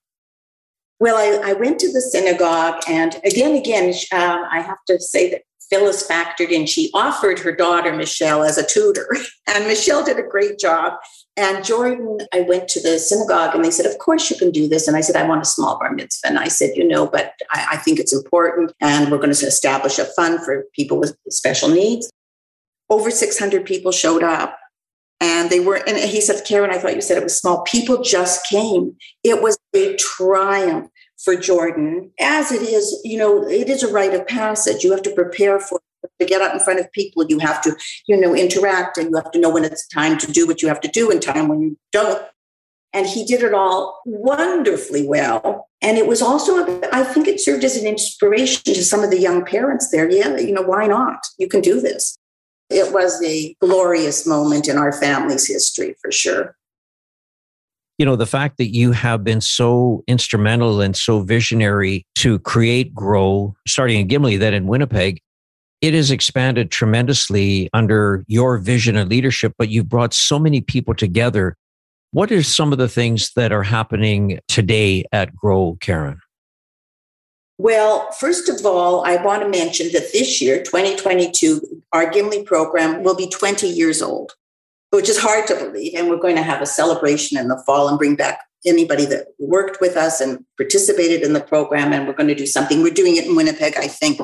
Well 0.99 1.17
i, 1.17 1.51
I 1.51 1.53
went 1.53 1.79
to 1.79 1.91
the 1.91 2.01
synagogue 2.01 2.81
and 2.87 3.19
again 3.25 3.55
again 3.55 3.93
um, 4.13 4.45
i 4.51 4.61
have 4.61 4.77
to 4.87 4.99
say 4.99 5.29
that 5.31 5.41
phyllis 5.69 6.07
factored 6.07 6.51
in 6.51 6.65
she 6.65 6.91
offered 6.93 7.39
her 7.39 7.51
daughter 7.51 7.93
michelle 7.93 8.43
as 8.43 8.57
a 8.57 8.65
tutor. 8.65 9.07
And 9.47 9.67
michelle 9.67 10.03
did 10.03 10.17
a 10.17 10.23
great 10.23 10.57
job. 10.57 10.93
And 11.37 11.63
jordan 11.63 12.19
i 12.33 12.41
went 12.41 12.67
to 12.69 12.81
the 12.81 12.97
synagogue 12.97 13.55
and 13.55 13.63
they 13.63 13.71
said 13.71 13.85
of 13.85 13.97
course 13.99 14.29
you 14.29 14.37
can 14.37 14.51
do 14.51 14.67
this. 14.67 14.87
And 14.87 14.95
i 14.95 15.01
said 15.01 15.15
i 15.15 15.27
want 15.27 15.41
a 15.41 15.45
small 15.45 15.77
bar 15.77 15.91
mitzvah. 15.91 16.27
And 16.27 16.39
i 16.39 16.47
said 16.47 16.71
you 16.75 16.87
know 16.87 17.05
but 17.07 17.33
I, 17.51 17.67
I 17.73 17.77
think 17.77 17.99
it's 17.99 18.13
important 18.13 18.71
and 18.79 19.11
we're 19.11 19.17
going 19.17 19.33
to 19.33 19.45
establish 19.45 19.99
a 19.99 20.05
fund 20.05 20.43
for 20.45 20.65
people 20.73 20.99
with 20.99 21.17
special 21.29 21.69
needs. 21.69 22.09
Over 22.89 23.09
600 23.09 23.65
people 23.65 23.91
showed 23.91 24.21
up 24.21 24.57
and 25.21 25.49
they 25.49 25.59
were 25.59 25.81
and 25.87 25.97
he 25.97 26.21
said 26.21 26.45
karen 26.45 26.71
i 26.71 26.77
thought 26.77 26.95
you 26.95 27.01
said 27.01 27.17
it 27.17 27.23
was 27.23 27.39
small. 27.39 27.63
People 27.63 28.01
just 28.01 28.45
came. 28.47 28.95
It 29.23 29.41
was 29.41 29.57
a 29.73 29.95
triumph 29.95 30.89
for 31.23 31.35
jordan. 31.35 32.11
As 32.19 32.51
it 32.51 32.61
is 32.61 33.01
you 33.03 33.17
know 33.17 33.47
it 33.47 33.69
is 33.69 33.83
a 33.83 33.91
rite 33.91 34.13
of 34.13 34.27
passage. 34.27 34.83
You 34.83 34.91
have 34.91 35.03
to 35.03 35.13
prepare 35.13 35.59
for 35.59 35.81
to 36.19 36.25
get 36.25 36.41
up 36.41 36.53
in 36.53 36.59
front 36.59 36.79
of 36.79 36.91
people 36.91 37.25
you 37.25 37.39
have 37.39 37.61
to 37.63 37.75
you 38.07 38.15
know 38.19 38.35
interact 38.35 38.97
and 38.97 39.09
you 39.09 39.15
have 39.15 39.31
to 39.31 39.39
know 39.39 39.49
when 39.49 39.65
it's 39.65 39.87
time 39.87 40.17
to 40.19 40.31
do 40.31 40.45
what 40.45 40.61
you 40.61 40.67
have 40.67 40.79
to 40.79 40.87
do 40.87 41.09
and 41.11 41.21
time 41.21 41.47
when 41.47 41.61
you 41.61 41.77
don't. 41.91 42.21
And 42.93 43.05
he 43.05 43.25
did 43.25 43.43
it 43.43 43.53
all 43.53 44.01
wonderfully 44.05 45.05
well. 45.05 45.67
And 45.81 45.97
it 45.97 46.07
was 46.07 46.21
also 46.21 46.81
i 46.91 47.03
think 47.03 47.27
it 47.27 47.39
served 47.39 47.63
as 47.63 47.77
an 47.77 47.87
inspiration 47.87 48.73
to 48.73 48.83
some 48.83 49.03
of 49.03 49.11
the 49.11 49.19
young 49.19 49.45
parents 49.45 49.89
there. 49.91 50.09
Yeah 50.09 50.37
you 50.37 50.53
know 50.53 50.61
why 50.61 50.87
not? 50.87 51.25
You 51.37 51.47
can 51.47 51.61
do 51.61 51.79
this 51.79 52.17
it 52.69 52.93
was 52.93 53.21
a 53.23 53.55
glorious 53.61 54.25
moment 54.25 54.67
in 54.67 54.77
our 54.77 54.91
family's 54.91 55.47
history 55.47 55.95
for 56.01 56.11
sure. 56.11 56.55
You 57.97 58.05
know, 58.05 58.17
the 58.17 58.25
fact 58.25 58.57
that 58.57 58.73
you 58.73 58.91
have 58.91 59.23
been 59.23 59.39
so 59.39 60.03
instrumental 60.07 60.81
and 60.81 60.95
so 60.97 61.21
visionary 61.21 62.05
to 62.15 62.39
create 62.39 62.93
Grow, 62.93 63.55
starting 63.65 64.01
in 64.01 64.07
Gimli, 64.07 64.35
then 64.35 64.53
in 64.53 64.67
Winnipeg, 64.67 65.21
it 65.81 65.93
has 65.93 66.11
expanded 66.11 66.71
tremendously 66.71 67.69
under 67.73 68.25
your 68.27 68.57
vision 68.57 68.97
and 68.97 69.09
leadership, 69.09 69.53
but 69.57 69.69
you've 69.69 69.87
brought 69.87 70.13
so 70.13 70.39
many 70.39 70.59
people 70.59 70.93
together. 70.93 71.55
What 72.11 72.31
are 72.31 72.43
some 72.43 72.71
of 72.71 72.79
the 72.79 72.89
things 72.89 73.31
that 73.35 73.51
are 73.51 73.63
happening 73.63 74.39
today 74.47 75.05
at 75.11 75.35
Grow, 75.35 75.77
Karen? 75.79 76.19
Well, 77.57 78.11
first 78.11 78.49
of 78.49 78.65
all, 78.65 79.05
I 79.05 79.15
want 79.17 79.41
to 79.43 79.49
mention 79.49 79.91
that 79.93 80.11
this 80.11 80.41
year, 80.41 80.61
2022, 80.61 81.81
our 81.93 82.09
Gimli 82.09 82.43
program 82.43 83.03
will 83.03 83.15
be 83.15 83.29
20 83.29 83.67
years 83.67 84.01
old, 84.01 84.33
which 84.89 85.07
is 85.07 85.17
hard 85.17 85.47
to 85.47 85.55
believe. 85.55 85.95
And 85.95 86.09
we're 86.09 86.19
going 86.19 86.35
to 86.35 86.41
have 86.43 86.61
a 86.61 86.65
celebration 86.65 87.37
in 87.37 87.47
the 87.47 87.61
fall 87.65 87.87
and 87.87 87.97
bring 87.97 88.15
back 88.15 88.41
anybody 88.65 89.05
that 89.05 89.27
worked 89.39 89.79
with 89.79 89.95
us 89.95 90.19
and 90.19 90.43
participated 90.57 91.21
in 91.21 91.33
the 91.33 91.39
program. 91.39 91.93
And 91.93 92.07
we're 92.07 92.13
going 92.13 92.27
to 92.27 92.35
do 92.35 92.45
something. 92.45 92.83
We're 92.83 92.93
doing 92.93 93.15
it 93.15 93.25
in 93.25 93.35
Winnipeg, 93.35 93.77
I 93.77 93.87
think. 93.87 94.19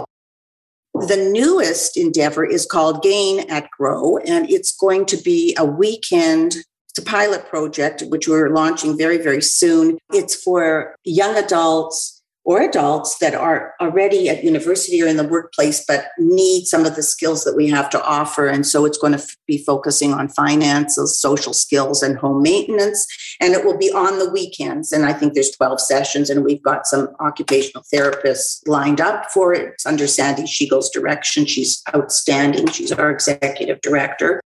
The 0.94 1.30
newest 1.32 1.96
endeavor 1.96 2.44
is 2.44 2.66
called 2.66 3.02
Gain 3.02 3.50
at 3.50 3.70
Grow, 3.72 4.18
and 4.18 4.50
it's 4.52 4.76
going 4.76 5.06
to 5.06 5.18
be 5.18 5.56
a 5.58 5.64
weekend 5.64 6.58
it's 6.92 6.98
a 6.98 7.10
pilot 7.10 7.48
project, 7.48 8.04
which 8.10 8.28
we're 8.28 8.50
launching 8.50 8.98
very, 8.98 9.18
very 9.18 9.42
soon. 9.42 9.98
It's 10.12 10.36
for 10.36 10.94
young 11.06 11.38
adults 11.38 12.21
or 12.52 12.62
adults 12.62 13.18
that 13.20 13.34
are 13.34 13.74
already 13.80 14.28
at 14.28 14.44
university 14.44 15.02
or 15.02 15.08
in 15.08 15.16
the 15.16 15.28
workplace 15.28 15.86
but 15.88 16.08
need 16.20 16.66
some 16.66 16.86
of 16.86 16.98
the 16.98 17.02
skills 17.02 17.46
that 17.46 17.56
we 17.56 17.70
have 17.70 17.90
to 17.90 18.04
offer. 18.04 18.46
And 18.46 18.68
so 18.68 18.84
it's 18.84 18.98
going 18.98 19.18
to 19.18 19.26
be 19.48 19.64
focusing 19.64 20.14
on 20.14 20.28
finances 20.28 21.18
social 21.18 21.54
skills 21.54 22.04
and 22.04 22.18
home 22.18 22.42
maintenance. 22.42 23.08
And 23.40 23.54
it 23.54 23.64
will 23.64 23.78
be 23.78 23.90
on 23.94 24.20
the 24.20 24.30
weekends. 24.30 24.92
And 24.92 25.06
i 25.06 25.14
think 25.14 25.34
there's 25.34 25.52
12 25.52 25.80
sessions 25.80 26.30
and 26.30 26.44
we've 26.44 26.62
got 26.62 26.86
some 26.86 27.08
occupational 27.22 27.86
therapists 27.94 28.68
lined 28.68 29.00
up 29.00 29.32
for 29.32 29.54
it. 29.54 29.70
It's 29.70 29.86
under 29.86 30.06
sandy 30.06 30.46
Shiegel's 30.46 30.90
direction. 30.90 31.46
She's 31.46 31.82
outstanding. 31.96 32.68
She's 32.68 32.92
our 32.92 33.12
executive 33.12 33.80
director 33.80 34.42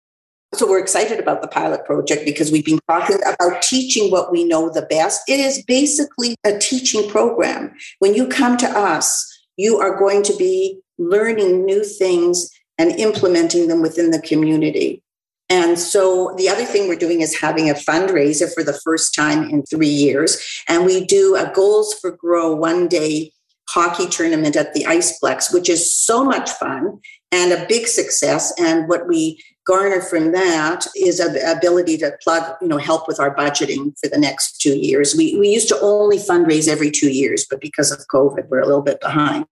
so 0.57 0.67
we're 0.67 0.79
excited 0.79 1.19
about 1.19 1.41
the 1.41 1.47
pilot 1.47 1.85
project 1.85 2.23
because 2.25 2.51
we've 2.51 2.65
been 2.65 2.79
talking 2.89 3.17
about 3.27 3.61
teaching 3.61 4.11
what 4.11 4.31
we 4.31 4.43
know 4.43 4.69
the 4.69 4.83
best. 4.83 5.21
It 5.27 5.39
is 5.39 5.63
basically 5.63 6.35
a 6.45 6.57
teaching 6.57 7.09
program. 7.09 7.73
When 7.99 8.13
you 8.13 8.27
come 8.27 8.57
to 8.57 8.67
us, 8.67 9.31
you 9.57 9.77
are 9.77 9.97
going 9.97 10.23
to 10.23 10.35
be 10.37 10.79
learning 10.97 11.65
new 11.65 11.83
things 11.83 12.49
and 12.77 12.91
implementing 12.91 13.67
them 13.67 13.81
within 13.81 14.11
the 14.11 14.21
community. 14.21 15.01
And 15.49 15.77
so 15.77 16.33
the 16.37 16.49
other 16.49 16.65
thing 16.65 16.87
we're 16.87 16.95
doing 16.95 17.21
is 17.21 17.39
having 17.39 17.69
a 17.69 17.75
fundraiser 17.75 18.51
for 18.53 18.63
the 18.63 18.79
first 18.83 19.13
time 19.13 19.49
in 19.49 19.63
three 19.63 19.87
years. 19.87 20.41
And 20.67 20.85
we 20.85 21.05
do 21.05 21.35
a 21.35 21.51
Goals 21.53 21.93
for 21.93 22.11
Grow 22.11 22.55
one 22.55 22.87
day 22.87 23.31
hockey 23.69 24.07
tournament 24.07 24.55
at 24.55 24.73
the 24.73 24.83
Iceplex, 24.85 25.53
which 25.53 25.69
is 25.69 25.93
so 25.93 26.23
much 26.23 26.49
fun 26.51 26.99
and 27.31 27.51
a 27.51 27.65
big 27.67 27.87
success. 27.87 28.53
And 28.57 28.87
what 28.87 29.07
we 29.07 29.41
garner 29.65 30.01
from 30.01 30.31
that 30.31 30.85
is 30.95 31.19
an 31.19 31.37
ability 31.45 31.97
to 31.97 32.15
plug, 32.23 32.55
you 32.61 32.67
know, 32.67 32.77
help 32.77 33.07
with 33.07 33.19
our 33.19 33.35
budgeting 33.35 33.97
for 33.99 34.09
the 34.09 34.17
next 34.17 34.59
two 34.61 34.77
years. 34.77 35.15
We, 35.15 35.37
we 35.37 35.49
used 35.49 35.67
to 35.69 35.79
only 35.81 36.17
fundraise 36.17 36.67
every 36.67 36.91
two 36.91 37.11
years, 37.11 37.45
but 37.49 37.61
because 37.61 37.91
of 37.91 37.99
COVID, 38.13 38.47
we're 38.49 38.59
a 38.59 38.65
little 38.65 38.81
bit 38.81 39.01
behind. 39.01 39.45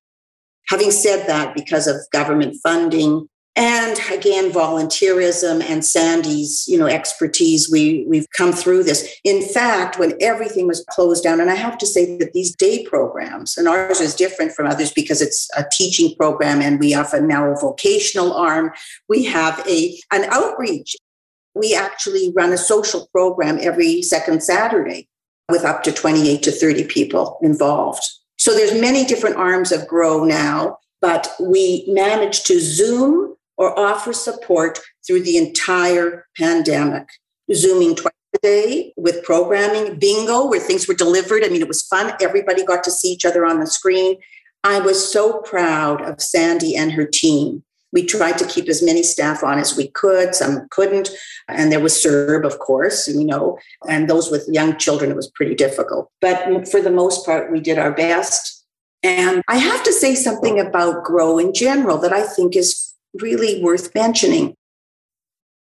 Having 0.70 0.92
said 0.92 1.28
that, 1.28 1.56
because 1.56 1.88
of 1.88 1.98
government 2.12 2.56
funding, 2.64 3.28
and 3.56 4.00
again 4.12 4.52
volunteerism 4.52 5.64
and 5.70 5.86
sandy's 5.86 6.66
you 6.68 6.78
know 6.78 6.88
expertise 6.88 7.70
we 7.70 8.04
we've 8.08 8.30
come 8.36 8.52
through 8.52 8.84
this. 8.84 9.08
In 9.24 9.44
fact 9.44 10.00
when 10.00 10.14
everything 10.22 10.68
was 10.68 10.84
closed 10.90 11.24
down 11.24 11.40
and 11.40 11.52
i 11.52 11.56
have 11.56 11.78
to 11.78 11.86
say 11.86 12.18
that 12.18 12.34
these 12.34 12.56
day 12.56 12.84
programs 12.86 13.58
and 13.58 13.68
ours 13.68 14.00
is 14.00 14.16
different 14.16 14.54
from 14.54 14.66
others 14.66 14.92
because 14.92 15.22
it's 15.22 15.50
a 15.56 15.64
teaching 15.72 16.16
program 16.16 16.62
and 16.62 16.80
we 16.80 16.92
have 16.92 17.14
a 17.14 17.22
now 17.22 17.52
a 17.52 17.60
vocational 17.60 18.34
arm 18.34 18.72
we 19.08 19.24
have 19.26 19.66
a 19.68 20.00
an 20.12 20.26
outreach. 20.32 20.96
We 21.56 21.76
actually 21.76 22.34
run 22.36 22.52
a 22.52 22.58
social 22.58 23.08
program 23.12 23.60
every 23.62 24.02
second 24.02 24.42
saturday 24.42 25.08
with 25.50 25.64
up 25.64 25.84
to 25.84 25.92
28 25.92 26.42
to 26.42 26.52
30 26.52 26.86
people 26.86 27.38
involved. 27.44 28.04
So 28.40 28.56
there's 28.56 28.80
many 28.80 29.06
different 29.06 29.36
arms 29.36 29.72
of 29.72 29.88
grow 29.88 30.24
now 30.24 30.80
but 31.04 31.36
we 31.38 31.84
managed 31.90 32.48
to 32.48 32.62
zoom 32.62 33.36
or 33.64 33.80
offer 33.80 34.12
support 34.12 34.82
through 35.08 35.24
the 35.24 35.38
entire 35.38 36.26
pandemic. 36.38 37.08
Zooming 37.54 37.96
twice 37.96 38.14
a 38.36 38.40
day 38.40 38.94
with 38.98 39.24
programming, 39.24 39.98
bingo, 40.00 40.46
where 40.48 40.60
things 40.60 40.86
were 40.86 40.94
delivered. 40.94 41.46
I 41.46 41.48
mean, 41.48 41.62
it 41.62 41.68
was 41.70 41.84
fun. 41.84 42.14
Everybody 42.22 42.66
got 42.66 42.84
to 42.84 42.92
see 42.92 43.08
each 43.08 43.24
other 43.24 43.46
on 43.46 43.62
the 43.62 43.68
screen. 43.68 44.18
I 44.66 44.80
was 44.80 45.12
so 45.12 45.40
proud 45.42 46.02
of 46.02 46.22
Sandy 46.22 46.76
and 46.76 46.92
her 46.92 47.06
team. 47.06 47.64
We 47.94 48.06
tried 48.06 48.38
to 48.40 48.48
keep 48.48 48.68
as 48.68 48.84
many 48.84 49.02
staff 49.02 49.44
on 49.44 49.60
as 49.60 49.78
we 49.78 49.88
could. 49.88 50.36
Some 50.36 50.68
couldn't. 50.72 51.10
And 51.48 51.72
there 51.72 51.80
was 51.80 51.94
CERB, 51.94 52.46
of 52.46 52.60
course, 52.60 53.08
you 53.08 53.24
know, 53.24 53.58
and 53.88 54.10
those 54.10 54.30
with 54.30 54.50
young 54.52 54.78
children, 54.78 55.10
it 55.10 55.16
was 55.16 55.30
pretty 55.30 55.56
difficult. 55.56 56.10
But 56.20 56.68
for 56.70 56.82
the 56.82 56.92
most 56.92 57.26
part, 57.26 57.50
we 57.50 57.62
did 57.62 57.78
our 57.78 57.92
best. 57.94 58.66
And 59.04 59.42
I 59.48 59.58
have 59.58 59.84
to 59.84 59.94
say 59.94 60.16
something 60.16 60.60
about 60.60 61.04
Grow 61.04 61.38
in 61.38 61.54
general 61.54 61.98
that 62.00 62.14
I 62.14 62.24
think 62.24 62.56
is 62.56 62.93
really 63.20 63.62
worth 63.62 63.94
mentioning. 63.94 64.56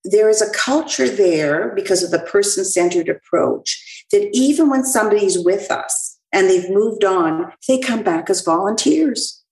There 0.04 0.30
is 0.30 0.42
a 0.42 0.52
culture 0.54 1.10
there 1.10 1.74
because 1.76 2.04
of 2.04 2.12
the 2.12 2.20
person 2.20 2.64
centered 2.64 3.10
approach 3.10 4.06
that 4.12 4.30
even 4.34 4.70
when 4.70 4.86
somebody's 4.86 5.38
with 5.38 5.70
us 5.72 6.18
and 6.32 6.50
they've 6.50 6.70
moved 6.70 7.04
on, 7.04 7.52
they 7.68 7.80
come 7.80 8.04
back 8.04 8.30
as 8.30 8.42
volunteers. 8.42 9.44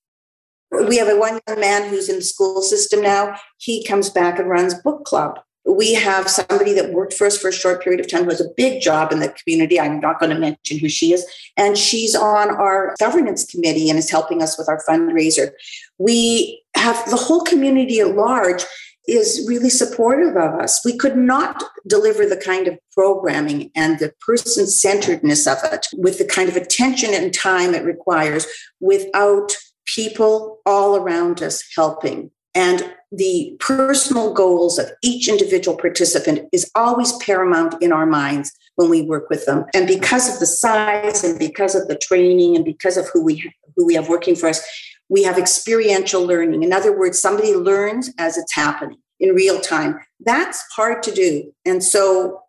We 0.71 0.97
have 0.97 1.07
a 1.07 1.17
one 1.17 1.39
young 1.47 1.59
man 1.59 1.89
who's 1.89 2.09
in 2.09 2.17
the 2.17 2.21
school 2.21 2.61
system 2.61 3.01
now. 3.01 3.37
He 3.57 3.85
comes 3.85 4.09
back 4.09 4.39
and 4.39 4.49
runs 4.49 4.73
book 4.73 5.05
club. 5.05 5.39
We 5.67 5.93
have 5.95 6.29
somebody 6.29 6.73
that 6.73 6.93
worked 6.93 7.13
for 7.13 7.27
us 7.27 7.37
for 7.37 7.49
a 7.49 7.53
short 7.53 7.83
period 7.83 7.99
of 7.99 8.09
time 8.09 8.23
who 8.23 8.29
has 8.29 8.41
a 8.41 8.49
big 8.55 8.81
job 8.81 9.11
in 9.11 9.19
the 9.19 9.29
community. 9.29 9.79
I'm 9.79 9.99
not 9.99 10.19
going 10.19 10.31
to 10.33 10.39
mention 10.39 10.79
who 10.79 10.87
she 10.87 11.13
is. 11.13 11.25
And 11.57 11.77
she's 11.77 12.15
on 12.15 12.49
our 12.51 12.95
governance 12.99 13.45
committee 13.45 13.89
and 13.89 13.99
is 13.99 14.09
helping 14.09 14.41
us 14.41 14.57
with 14.57 14.69
our 14.69 14.81
fundraiser. 14.87 15.51
We 15.97 16.63
have 16.75 17.03
the 17.09 17.17
whole 17.17 17.41
community 17.41 17.99
at 17.99 18.15
large 18.15 18.63
is 19.07 19.45
really 19.47 19.69
supportive 19.69 20.35
of 20.35 20.59
us. 20.59 20.81
We 20.83 20.97
could 20.97 21.15
not 21.15 21.63
deliver 21.87 22.25
the 22.25 22.37
kind 22.37 22.67
of 22.67 22.77
programming 22.91 23.71
and 23.73 23.99
the 23.99 24.13
person 24.19 24.67
centeredness 24.67 25.47
of 25.47 25.59
it 25.63 25.87
with 25.93 26.17
the 26.17 26.25
kind 26.25 26.49
of 26.49 26.57
attention 26.57 27.13
and 27.13 27.33
time 27.33 27.73
it 27.73 27.85
requires 27.85 28.45
without 28.81 29.55
people 29.85 30.59
all 30.65 30.97
around 30.97 31.41
us 31.41 31.63
helping. 31.75 32.31
And 32.53 32.93
the 33.11 33.55
personal 33.59 34.33
goals 34.33 34.77
of 34.77 34.91
each 35.01 35.29
individual 35.29 35.77
participant 35.77 36.47
is 36.51 36.69
always 36.75 37.13
paramount 37.17 37.75
in 37.81 37.93
our 37.93 38.05
minds 38.05 38.51
when 38.75 38.89
we 38.89 39.01
work 39.01 39.29
with 39.29 39.45
them. 39.45 39.65
And 39.73 39.87
because 39.87 40.33
of 40.33 40.39
the 40.39 40.45
size 40.45 41.23
and 41.23 41.39
because 41.39 41.73
of 41.73 41.87
the 41.87 41.97
training 41.97 42.55
and 42.55 42.65
because 42.65 42.97
of 42.97 43.07
who 43.09 43.23
we 43.23 43.51
who 43.75 43.85
we 43.85 43.93
have 43.93 44.09
working 44.09 44.35
for 44.35 44.49
us, 44.49 44.61
we 45.09 45.23
have 45.23 45.37
experiential 45.37 46.25
learning. 46.25 46.63
In 46.63 46.73
other 46.73 46.97
words, 46.97 47.19
somebody 47.19 47.53
learns 47.55 48.11
as 48.17 48.37
it's 48.37 48.53
happening 48.53 48.97
in 49.19 49.33
real 49.33 49.59
time. 49.59 49.99
That's 50.19 50.63
hard 50.75 51.01
to 51.03 51.11
do. 51.11 51.53
And 51.65 51.83
so 51.83 52.41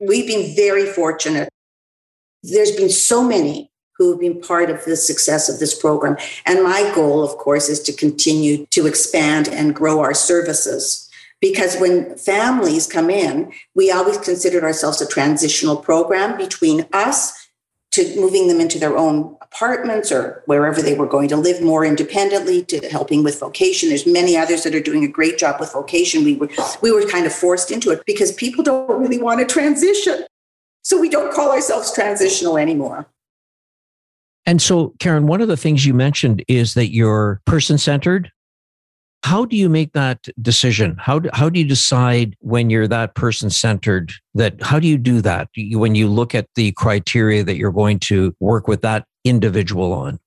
we've 0.00 0.26
been 0.26 0.54
very 0.54 0.86
fortunate. 0.86 1.48
There's 2.42 2.72
been 2.72 2.90
so 2.90 3.22
many 3.22 3.71
who 3.98 4.10
have 4.10 4.20
been 4.20 4.40
part 4.40 4.70
of 4.70 4.84
the 4.84 4.96
success 4.96 5.48
of 5.48 5.58
this 5.58 5.78
program. 5.78 6.16
And 6.46 6.62
my 6.62 6.90
goal, 6.94 7.22
of 7.22 7.36
course, 7.38 7.68
is 7.68 7.80
to 7.82 7.92
continue 7.92 8.66
to 8.66 8.86
expand 8.86 9.48
and 9.48 9.74
grow 9.74 10.00
our 10.00 10.14
services. 10.14 11.08
Because 11.40 11.76
when 11.76 12.16
families 12.16 12.86
come 12.86 13.10
in, 13.10 13.52
we 13.74 13.90
always 13.90 14.18
considered 14.18 14.62
ourselves 14.62 15.00
a 15.00 15.06
transitional 15.06 15.76
program 15.76 16.36
between 16.36 16.86
us 16.92 17.42
to 17.92 18.16
moving 18.16 18.48
them 18.48 18.60
into 18.60 18.78
their 18.78 18.96
own 18.96 19.36
apartments 19.42 20.10
or 20.10 20.42
wherever 20.46 20.80
they 20.80 20.94
were 20.94 21.06
going 21.06 21.28
to 21.28 21.36
live 21.36 21.62
more 21.62 21.84
independently 21.84 22.62
to 22.64 22.88
helping 22.88 23.22
with 23.22 23.38
vocation 23.38 23.90
there's 23.90 24.06
many 24.06 24.34
others 24.34 24.62
that 24.64 24.74
are 24.74 24.80
doing 24.80 25.04
a 25.04 25.08
great 25.08 25.36
job 25.38 25.60
with 25.60 25.70
vocation 25.72 26.24
we 26.24 26.36
were 26.36 26.48
we 26.80 26.90
were 26.90 27.06
kind 27.06 27.26
of 27.26 27.32
forced 27.32 27.70
into 27.70 27.90
it 27.90 28.02
because 28.06 28.32
people 28.32 28.64
don't 28.64 28.98
really 28.98 29.18
want 29.18 29.40
to 29.40 29.46
transition 29.46 30.24
so 30.82 30.98
we 30.98 31.08
don't 31.08 31.34
call 31.34 31.52
ourselves 31.52 31.92
transitional 31.92 32.56
anymore 32.56 33.06
and 34.46 34.60
so, 34.60 34.94
Karen, 34.98 35.26
one 35.26 35.40
of 35.40 35.48
the 35.48 35.56
things 35.56 35.86
you 35.86 35.94
mentioned 35.94 36.44
is 36.48 36.74
that 36.74 36.92
you're 36.92 37.40
person 37.44 37.78
centered. 37.78 38.30
How 39.24 39.44
do 39.44 39.56
you 39.56 39.68
make 39.68 39.92
that 39.92 40.26
decision? 40.40 40.96
How 40.98 41.20
do, 41.20 41.30
how 41.32 41.48
do 41.48 41.60
you 41.60 41.64
decide 41.64 42.36
when 42.40 42.68
you're 42.68 42.88
that 42.88 43.14
person 43.14 43.50
centered? 43.50 44.12
That 44.34 44.60
how 44.60 44.80
do 44.80 44.88
you 44.88 44.98
do 44.98 45.20
that 45.20 45.48
when 45.54 45.94
you 45.94 46.08
look 46.08 46.34
at 46.34 46.48
the 46.56 46.72
criteria 46.72 47.44
that 47.44 47.56
you're 47.56 47.70
going 47.70 48.00
to 48.00 48.34
work 48.40 48.66
with 48.66 48.82
that 48.82 49.06
individual 49.24 49.92
on? 49.92 50.18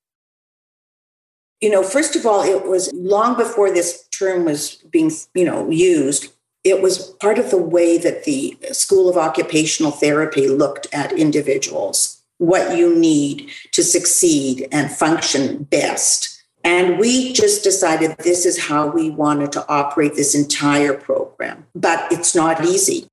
You 1.60 1.72
know, 1.72 1.84
first 1.84 2.16
of 2.16 2.26
all, 2.26 2.44
it 2.44 2.68
was 2.68 2.92
long 2.94 3.36
before 3.36 3.70
this 3.70 4.08
term 4.18 4.46
was 4.46 4.76
being, 4.90 5.12
you 5.34 5.44
know, 5.44 5.70
used. 5.70 6.32
It 6.64 6.82
was 6.82 7.00
part 7.20 7.38
of 7.38 7.52
the 7.52 7.62
way 7.62 7.98
that 7.98 8.24
the 8.24 8.58
School 8.72 9.10
of 9.10 9.18
Occupational 9.18 9.92
Therapy 9.92 10.48
looked 10.48 10.88
at 10.94 11.12
individuals 11.12 12.15
what 12.38 12.78
you 12.78 12.96
need 12.96 13.50
to 13.72 13.84
succeed 13.84 14.68
and 14.72 14.92
function 14.92 15.64
best. 15.64 16.44
And 16.64 16.98
we 16.98 17.32
just 17.32 17.64
decided 17.64 18.18
this 18.18 18.46
is 18.46 18.66
how 18.66 18.88
we 18.88 19.12
wanted 19.12 19.52
to 19.52 19.68
operate 19.70 20.16
this 20.16 20.34
entire 20.34 20.96
program. 20.96 21.68
But 21.76 22.12
it's 22.12 22.34
not 22.34 22.66
easy. 22.66 23.08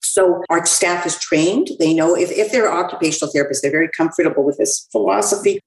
So 0.00 0.42
our 0.50 0.66
staff 0.66 1.06
is 1.06 1.18
trained. 1.18 1.70
They 1.78 1.94
know 1.94 2.14
if, 2.14 2.30
if 2.30 2.52
they're 2.52 2.70
occupational 2.70 3.32
therapists, 3.32 3.62
they're 3.62 3.70
very 3.70 3.88
comfortable 3.88 4.44
with 4.44 4.58
this 4.58 4.86
philosophy. 4.92 5.60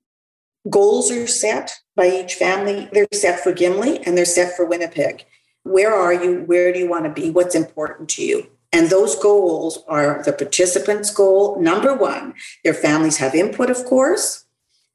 Goals 0.69 1.10
are 1.12 1.26
set 1.26 1.74
by 1.95 2.08
each 2.08 2.36
family. 2.36 2.88
They're 2.93 3.08
set 3.12 3.39
for 3.39 3.52
Gimli 3.52 4.06
and 4.06 4.15
they're 4.15 4.26
set 4.26 4.56
for 4.56 4.65
Winnipeg. 4.65 5.26
Where 5.63 5.93
are 5.93 6.13
you? 6.13 6.41
Where 6.41 6.71
do 6.71 6.78
you 6.78 6.88
want 6.88 7.06
to 7.06 7.10
be? 7.10 7.32
What's 7.32 7.56
important 7.56 8.10
to 8.10 8.24
you? 8.24 8.50
And 8.73 8.89
those 8.89 9.15
goals 9.15 9.84
are 9.88 10.23
the 10.23 10.31
participants' 10.31 11.13
goal, 11.13 11.60
number 11.60 11.93
one. 11.93 12.34
Their 12.63 12.73
families 12.73 13.17
have 13.17 13.36
input, 13.36 13.69
of 13.69 13.84
course, 13.86 14.45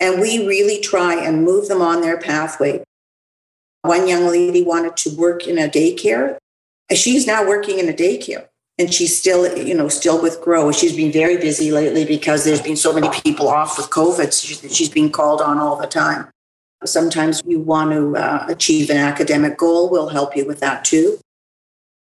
and 0.00 0.20
we 0.20 0.46
really 0.46 0.80
try 0.80 1.14
and 1.14 1.44
move 1.44 1.68
them 1.68 1.82
on 1.82 2.00
their 2.00 2.18
pathway. 2.18 2.82
One 3.82 4.08
young 4.08 4.26
lady 4.26 4.62
wanted 4.62 4.96
to 4.98 5.16
work 5.16 5.46
in 5.46 5.58
a 5.58 5.68
daycare. 5.68 6.38
She's 6.92 7.26
now 7.26 7.46
working 7.46 7.78
in 7.78 7.88
a 7.88 7.92
daycare 7.92 8.48
and 8.78 8.92
she's 8.92 9.18
still, 9.18 9.56
you 9.56 9.74
know, 9.74 9.88
still 9.88 10.20
with 10.20 10.40
Grow. 10.42 10.70
She's 10.72 10.94
been 10.94 11.12
very 11.12 11.36
busy 11.36 11.70
lately 11.70 12.04
because 12.04 12.44
there's 12.44 12.60
been 12.60 12.76
so 12.76 12.92
many 12.92 13.08
people 13.20 13.48
off 13.48 13.78
with 13.78 13.88
COVID. 13.90 14.32
She's 14.74 14.90
been 14.90 15.10
called 15.10 15.40
on 15.40 15.58
all 15.58 15.76
the 15.76 15.86
time. 15.86 16.28
Sometimes 16.84 17.42
you 17.46 17.60
want 17.60 17.92
to 17.92 18.16
uh, 18.16 18.46
achieve 18.48 18.90
an 18.90 18.98
academic 18.98 19.56
goal, 19.56 19.90
we'll 19.90 20.08
help 20.08 20.36
you 20.36 20.44
with 20.44 20.60
that 20.60 20.84
too. 20.84 21.18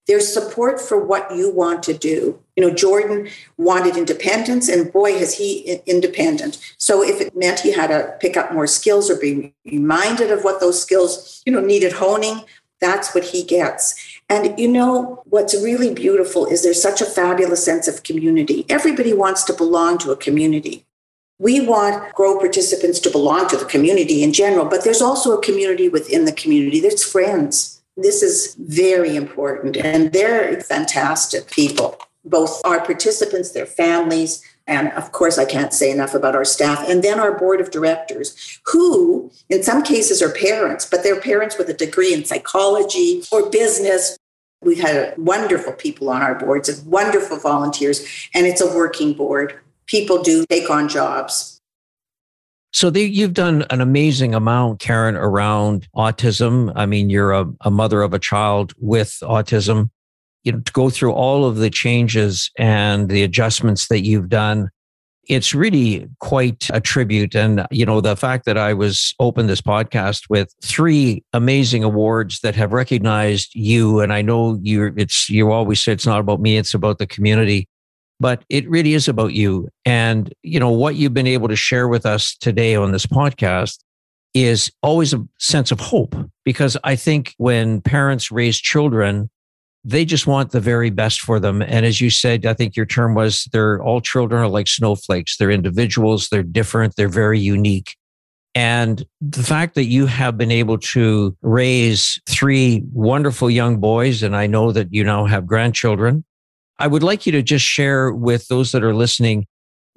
There's 0.08 0.32
support 0.32 0.80
for 0.80 0.98
what 0.98 1.36
you 1.36 1.52
want 1.52 1.84
to 1.84 1.94
do. 1.94 2.40
You 2.56 2.66
know, 2.68 2.74
Jordan 2.74 3.30
wanted 3.58 3.98
independence, 3.98 4.70
and 4.70 4.92
boy, 4.92 5.12
is 5.12 5.38
he 5.38 5.82
independent. 5.86 6.58
So 6.78 7.04
if 7.04 7.20
it 7.20 7.36
meant 7.36 7.60
he 7.60 7.74
had 7.74 7.88
to 7.88 8.16
pick 8.20 8.38
up 8.38 8.54
more 8.54 8.68
skills 8.68 9.10
or 9.12 9.18
be 9.18 9.54
reminded 9.66 10.32
of 10.32 10.44
what 10.44 10.62
those 10.62 10.82
skills, 10.82 11.44
you 11.46 11.52
know, 11.52 11.60
needed 11.60 11.92
honing, 11.94 12.44
that's 12.80 13.14
what 13.14 13.26
he 13.26 13.44
gets. 13.44 13.96
And 14.30 14.58
you 14.58 14.68
know, 14.68 15.24
what's 15.26 15.56
really 15.56 15.94
beautiful 15.94 16.46
is 16.46 16.64
there's 16.64 16.82
such 16.82 17.02
a 17.02 17.06
fabulous 17.06 17.64
sense 17.64 17.88
of 17.88 18.04
community. 18.04 18.66
Everybody 18.70 19.14
wants 19.14 19.44
to 19.46 19.54
belong 19.54 19.98
to 20.00 20.12
a 20.12 20.18
community. 20.18 20.86
We 21.40 21.60
want 21.60 22.14
grow 22.16 22.40
participants 22.40 23.00
to 23.02 23.10
belong 23.10 23.48
to 23.50 23.58
the 23.58 23.66
community 23.66 24.24
in 24.24 24.34
general, 24.34 24.66
but 24.66 24.84
there's 24.84 25.02
also 25.02 25.38
a 25.38 25.42
community 25.42 25.90
within 25.90 26.26
the 26.26 26.32
community. 26.32 26.80
There's 26.80 27.04
friends 27.04 27.77
this 27.98 28.22
is 28.22 28.56
very 28.60 29.16
important, 29.16 29.76
and 29.76 30.14
they're 30.14 30.62
fantastic 30.62 31.50
people, 31.50 31.98
both 32.24 32.62
our 32.64 32.80
participants, 32.80 33.52
their 33.52 33.66
families, 33.66 34.44
and 34.68 34.92
of 34.94 35.14
course, 35.14 35.38
I 35.38 35.46
can't 35.46 35.74
say 35.74 35.90
enough 35.90 36.14
about 36.14 36.36
our 36.36 36.46
staff, 36.46 36.88
and 36.88 37.04
then 37.04 37.20
our 37.20 37.38
board 37.38 37.62
of 37.62 37.72
directors, 37.72 38.60
who 38.66 39.32
in 39.50 39.64
some 39.64 39.82
cases 39.82 40.22
are 40.22 40.30
parents, 40.30 40.86
but 40.86 41.04
they're 41.04 41.22
parents 41.22 41.58
with 41.58 41.70
a 41.70 41.74
degree 41.74 42.14
in 42.14 42.26
psychology 42.26 43.24
or 43.32 43.50
business. 43.50 44.18
We've 44.62 44.80
had 44.80 45.18
wonderful 45.18 45.74
people 45.74 46.10
on 46.10 46.22
our 46.22 46.36
boards 46.36 46.68
and 46.68 46.86
wonderful 46.86 47.38
volunteers, 47.38 48.06
and 48.34 48.46
it's 48.46 48.62
a 48.62 48.76
working 48.76 49.14
board. 49.14 49.60
People 49.86 50.22
do 50.22 50.46
take 50.50 50.70
on 50.70 50.90
jobs 50.90 51.57
So 52.78 52.92
they, 52.92 53.06
you've 53.06 53.34
done 53.34 53.66
an 53.72 53.82
amazing 53.82 54.36
amount, 54.36 54.80
Karen, 54.82 55.16
around 55.16 55.88
autism. 55.96 56.72
I 56.76 56.86
mean, 56.86 57.10
you're 57.10 57.32
a, 57.32 57.48
a 57.62 57.72
mother 57.72 58.04
of 58.04 58.14
a 58.14 58.20
child 58.20 58.72
with 58.78 59.18
autism. 59.24 59.90
You 60.44 60.52
know, 60.52 60.60
to 60.60 60.72
go 60.74 60.92
through 60.92 61.14
all 61.14 61.46
of 61.46 61.56
the 61.56 61.72
changes 61.72 62.52
and 62.56 63.10
the 63.10 63.24
adjustments 63.24 63.88
that 63.88 64.02
you've 64.02 64.30
done 64.30 64.70
it's 65.28 65.54
really 65.54 66.08
quite 66.20 66.70
a 66.72 66.80
tribute. 66.80 67.36
And, 67.36 67.66
you 67.70 67.86
know, 67.86 68.00
the 68.00 68.16
fact 68.16 68.46
that 68.46 68.58
I 68.58 68.74
was 68.74 69.14
open 69.20 69.48
this 69.48 69.60
podcast 69.60 70.30
with 70.30 70.54
three 70.64 71.24
amazing 71.34 71.84
awards 71.84 72.40
that 72.42 72.56
have 72.56 72.72
recognized 72.72 73.54
you. 73.54 74.00
And 74.00 74.14
I 74.14 74.22
know 74.22 74.58
you 74.62 74.94
it's, 74.96 75.30
you 75.30 75.52
always 75.52 75.84
say 75.84 75.92
it's 75.92 76.06
not 76.06 76.22
about 76.22 76.40
me, 76.40 76.58
it's 76.58 76.74
about 76.74 77.00
the 77.00 77.08
community, 77.08 77.68
but 78.20 78.44
it 78.50 78.70
really 78.70 78.94
is 78.94 79.08
about 79.08 79.34
you. 79.34 79.70
And, 79.86 80.34
you 80.44 80.60
know, 80.60 80.72
what 80.72 80.96
you've 80.96 81.14
been 81.14 81.28
able 81.28 81.48
to 81.48 81.56
share 81.56 81.88
with 81.88 82.06
us 82.06 82.36
today 82.36 82.76
on 82.76 82.92
this 82.92 83.06
podcast 83.06 83.80
is 84.34 84.72
always 84.84 85.14
a 85.14 85.26
sense 85.40 85.72
of 85.72 85.80
hope 85.80 86.16
because 86.46 86.78
I 86.84 86.96
think 86.96 87.34
when 87.38 87.82
parents 87.82 88.32
raise 88.32 88.58
children, 88.58 89.30
they 89.84 90.04
just 90.06 90.28
want 90.28 90.52
the 90.52 90.60
very 90.60 90.90
best 90.90 91.22
for 91.22 91.40
them. 91.40 91.62
And 91.62 91.86
as 91.86 92.02
you 92.02 92.10
said, 92.10 92.46
I 92.46 92.54
think 92.54 92.76
your 92.76 92.86
term 92.86 93.16
was 93.16 93.48
they're 93.54 93.82
all 93.82 94.02
children 94.02 94.44
are 94.44 94.50
like 94.50 94.68
snowflakes. 94.68 95.38
They're 95.38 95.50
individuals, 95.52 96.28
they're 96.30 96.44
different, 96.44 96.96
they're 96.96 97.08
very 97.08 97.40
unique. 97.40 97.96
And 98.54 99.06
the 99.22 99.44
fact 99.44 99.76
that 99.76 99.86
you 99.86 100.08
have 100.08 100.38
been 100.38 100.52
able 100.52 100.80
to 100.80 101.38
raise 101.42 102.20
three 102.28 102.84
wonderful 102.92 103.50
young 103.50 103.78
boys, 103.78 104.24
and 104.24 104.36
I 104.36 104.48
know 104.48 104.72
that 104.72 104.92
you 104.92 105.04
now 105.04 105.26
have 105.26 105.46
grandchildren, 105.46 106.26
I 106.80 106.88
would 106.88 107.04
like 107.04 107.26
you 107.26 107.32
to 107.34 107.42
just 107.42 107.66
share 107.66 108.12
with 108.12 108.48
those 108.48 108.72
that 108.72 108.84
are 108.84 108.96
listening 108.96 109.48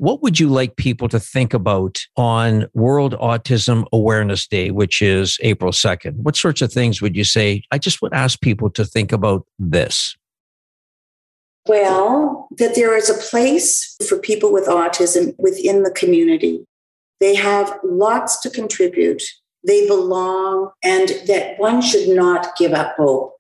what 0.01 0.23
would 0.23 0.41
you 0.41 0.49
like 0.49 0.77
people 0.77 1.11
to 1.11 1.21
think 1.21 1.53
about 1.53 2.01
on 2.17 2.67
World 2.73 3.15
Autism 3.19 3.85
Awareness 3.93 4.47
Day, 4.47 4.71
which 4.71 5.03
is 5.03 5.37
April 5.43 5.73
2nd? 5.73 6.17
What 6.17 6.37
sorts 6.37 6.63
of 6.63 6.73
things 6.73 7.03
would 7.03 7.15
you 7.15 7.23
say? 7.23 7.63
I 7.71 7.77
just 7.77 8.01
would 8.01 8.15
ask 8.15 8.41
people 8.41 8.71
to 8.71 8.87
think 8.87 9.13
about 9.13 9.45
this. 9.59 10.17
Well, 11.69 12.49
that 12.57 12.77
there 12.77 12.97
is 12.97 13.11
a 13.11 13.29
place 13.29 13.95
for 14.09 14.17
people 14.17 14.51
with 14.51 14.67
autism 14.67 15.35
within 15.39 15.83
the 15.83 15.91
community. 15.91 16.65
They 17.21 17.35
have 17.35 17.79
lots 17.85 18.41
to 18.41 18.49
contribute, 18.49 19.23
they 19.67 19.87
belong, 19.87 20.71
and 20.83 21.11
that 21.27 21.59
one 21.59 21.83
should 21.83 22.09
not 22.09 22.57
give 22.57 22.73
up 22.73 22.95
hope. 22.97 23.35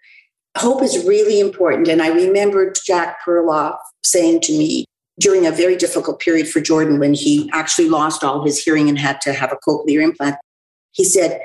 Hope 0.57 0.82
is 0.82 1.07
really 1.07 1.40
important. 1.40 1.88
And 1.88 2.03
I 2.03 2.09
remembered 2.09 2.76
Jack 2.84 3.18
Perloff 3.24 3.78
saying 4.03 4.40
to 4.42 4.53
me, 4.53 4.84
during 5.20 5.46
a 5.46 5.53
very 5.53 5.76
difficult 5.76 6.18
period 6.18 6.48
for 6.48 6.61
Jordan 6.61 6.98
when 6.98 7.14
he 7.14 7.48
actually 7.53 7.88
lost 7.88 8.24
all 8.24 8.42
his 8.42 8.59
hearing 8.59 8.88
and 8.88 8.98
had 8.98 9.20
to 9.20 9.32
have 9.32 9.53
a 9.53 9.59
cochlear 9.68 10.03
implant. 10.03 10.36
He 10.92 11.05
said, 11.05 11.42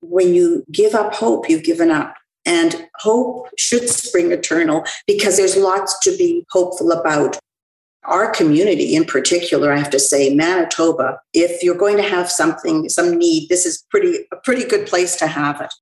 When 0.00 0.34
you 0.34 0.64
give 0.70 0.94
up 0.94 1.14
hope, 1.14 1.48
you've 1.48 1.64
given 1.64 1.90
up. 1.90 2.14
And 2.46 2.86
hope 2.96 3.48
should 3.56 3.88
spring 3.88 4.30
eternal 4.30 4.84
because 5.06 5.38
there's 5.38 5.56
lots 5.56 5.98
to 6.00 6.14
be 6.16 6.44
hopeful 6.50 6.92
about. 6.92 7.38
Our 8.04 8.30
community 8.30 8.94
in 8.94 9.06
particular, 9.06 9.72
I 9.72 9.78
have 9.78 9.88
to 9.88 9.98
say, 9.98 10.34
Manitoba, 10.34 11.20
if 11.32 11.62
you're 11.62 11.74
going 11.74 11.96
to 11.96 12.02
have 12.02 12.30
something, 12.30 12.90
some 12.90 13.16
need, 13.16 13.48
this 13.48 13.64
is 13.64 13.82
pretty 13.90 14.26
a 14.30 14.36
pretty 14.36 14.68
good 14.68 14.86
place 14.86 15.16
to 15.16 15.26
have 15.26 15.62
it. 15.62 15.72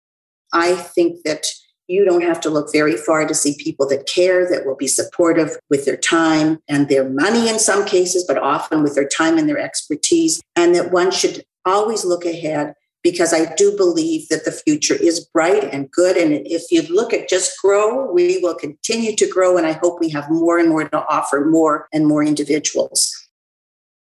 I 0.52 0.76
think 0.76 1.24
that 1.24 1.46
you 1.88 2.04
don't 2.04 2.22
have 2.22 2.40
to 2.40 2.50
look 2.50 2.72
very 2.72 2.96
far 2.96 3.26
to 3.26 3.34
see 3.34 3.56
people 3.58 3.88
that 3.88 4.06
care, 4.06 4.48
that 4.48 4.66
will 4.66 4.76
be 4.76 4.86
supportive 4.86 5.56
with 5.68 5.84
their 5.84 5.96
time 5.96 6.58
and 6.68 6.88
their 6.88 7.08
money 7.08 7.48
in 7.48 7.58
some 7.58 7.84
cases, 7.84 8.24
but 8.26 8.38
often 8.38 8.82
with 8.82 8.94
their 8.94 9.08
time 9.08 9.38
and 9.38 9.48
their 9.48 9.58
expertise. 9.58 10.40
And 10.56 10.74
that 10.74 10.92
one 10.92 11.10
should 11.10 11.44
always 11.64 12.04
look 12.04 12.24
ahead 12.24 12.74
because 13.02 13.32
I 13.32 13.52
do 13.54 13.76
believe 13.76 14.28
that 14.28 14.44
the 14.44 14.52
future 14.52 14.94
is 14.94 15.26
bright 15.34 15.64
and 15.64 15.90
good. 15.90 16.16
And 16.16 16.46
if 16.46 16.70
you 16.70 16.82
look 16.82 17.12
at 17.12 17.28
just 17.28 17.60
grow, 17.60 18.10
we 18.12 18.38
will 18.38 18.54
continue 18.54 19.16
to 19.16 19.28
grow. 19.28 19.56
And 19.56 19.66
I 19.66 19.72
hope 19.72 19.98
we 20.00 20.10
have 20.10 20.30
more 20.30 20.58
and 20.58 20.68
more 20.68 20.88
to 20.88 21.06
offer 21.06 21.44
more 21.44 21.88
and 21.92 22.06
more 22.06 22.22
individuals. 22.22 23.12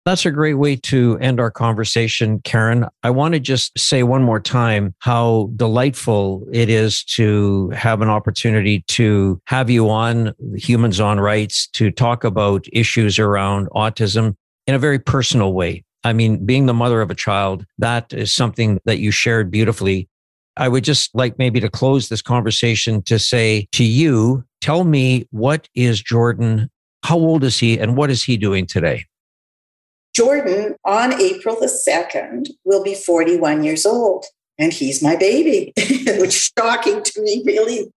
That's 0.07 0.25
a 0.25 0.31
great 0.31 0.55
way 0.55 0.77
to 0.77 1.19
end 1.21 1.41
our 1.41 1.51
conversation, 1.51 2.41
Karen. 2.45 2.87
I 3.03 3.11
want 3.11 3.35
to 3.35 3.41
just 3.41 3.77
say 3.77 4.05
one 4.05 4.23
more 4.23 4.39
time 4.39 4.95
how 5.01 5.51
delightful 5.57 6.47
it 6.53 6.71
is 6.71 7.03
to 7.17 7.71
have 7.71 8.03
an 8.03 8.09
opportunity 8.09 8.85
to 8.87 9.41
have 9.47 9.69
you 9.69 9.91
on 9.91 10.33
Humans 10.55 11.01
on 11.01 11.19
Rights 11.19 11.67
to 11.73 11.91
talk 11.91 12.23
about 12.23 12.67
issues 12.73 13.19
around 13.19 13.69
autism 13.71 14.37
in 14.69 14.77
a 14.77 14.79
very 14.79 15.01
personal 15.01 15.53
way. 15.53 15.83
I 16.05 16.13
mean, 16.13 16.47
being 16.47 16.67
the 16.67 16.73
mother 16.73 17.01
of 17.01 17.11
a 17.11 17.17
child, 17.17 17.67
that 17.79 18.13
is 18.13 18.33
something 18.33 18.79
that 18.85 19.01
you 19.01 19.11
shared 19.11 19.51
beautifully. 19.51 20.09
I 20.57 20.69
would 20.69 20.85
just 20.85 21.13
like 21.17 21.37
maybe 21.37 21.59
to 21.59 21.69
close 21.69 22.11
this 22.11 22.23
conversation 22.23 23.03
to 23.03 23.19
say 23.19 23.67
to 23.73 23.83
you, 23.83 24.45
tell 24.61 24.85
me 24.85 25.27
what 25.33 25.69
is 25.75 26.01
Jordan? 26.01 26.71
How 27.03 27.17
old 27.17 27.43
is 27.43 27.59
he 27.59 27.77
and 27.77 27.97
what 27.97 28.09
is 28.09 28.23
he 28.23 28.37
doing 28.37 28.67
today? 28.67 29.05
Jordan, 30.17 30.77
on 30.83 31.21
April 31.21 31.61
the 31.61 31.67
2nd, 31.67 32.49
will 32.65 32.83
be 32.83 32.95
41 32.95 33.63
years 33.63 33.85
old, 33.85 34.25
and 34.59 34.73
he's 34.73 35.03
my 35.03 35.15
baby, 35.15 35.75
which 35.77 36.35
is 36.35 36.51
shocking 36.59 37.03
to 37.03 37.23
me, 37.23 37.43
really. 37.45 37.93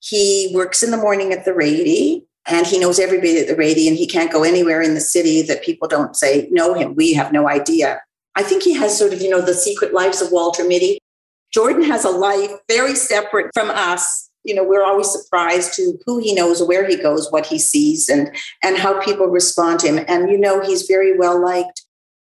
He 0.00 0.50
works 0.54 0.82
in 0.82 0.90
the 0.90 0.96
morning 0.96 1.30
at 1.30 1.44
the 1.44 1.52
Rady, 1.52 2.24
and 2.46 2.66
he 2.66 2.78
knows 2.78 2.98
everybody 2.98 3.38
at 3.38 3.48
the 3.48 3.54
Rady, 3.54 3.86
and 3.86 3.98
he 3.98 4.06
can't 4.06 4.32
go 4.32 4.44
anywhere 4.44 4.80
in 4.80 4.94
the 4.94 5.00
city 5.00 5.42
that 5.42 5.62
people 5.62 5.88
don't 5.88 6.16
say 6.16 6.48
know 6.50 6.72
him. 6.72 6.94
We 6.94 7.12
have 7.12 7.34
no 7.34 7.46
idea. 7.46 8.00
I 8.34 8.42
think 8.42 8.62
he 8.62 8.72
has 8.72 8.98
sort 8.98 9.12
of, 9.12 9.20
you 9.20 9.28
know, 9.28 9.42
the 9.42 9.52
secret 9.52 9.92
lives 9.92 10.22
of 10.22 10.32
Walter 10.32 10.66
Mitty. 10.66 11.00
Jordan 11.52 11.82
has 11.82 12.06
a 12.06 12.10
life 12.10 12.52
very 12.66 12.94
separate 12.94 13.50
from 13.52 13.68
us 13.68 14.30
you 14.44 14.54
know 14.54 14.64
we're 14.64 14.84
always 14.84 15.10
surprised 15.10 15.74
to 15.74 15.98
who 16.04 16.18
he 16.18 16.34
knows 16.34 16.62
where 16.62 16.86
he 16.86 16.96
goes 16.96 17.30
what 17.30 17.46
he 17.46 17.58
sees 17.58 18.08
and 18.08 18.34
and 18.62 18.76
how 18.76 19.00
people 19.02 19.26
respond 19.26 19.80
to 19.80 19.86
him 19.86 20.04
and 20.08 20.30
you 20.30 20.38
know 20.38 20.60
he's 20.60 20.82
very 20.82 21.16
well 21.16 21.40
liked 21.40 21.84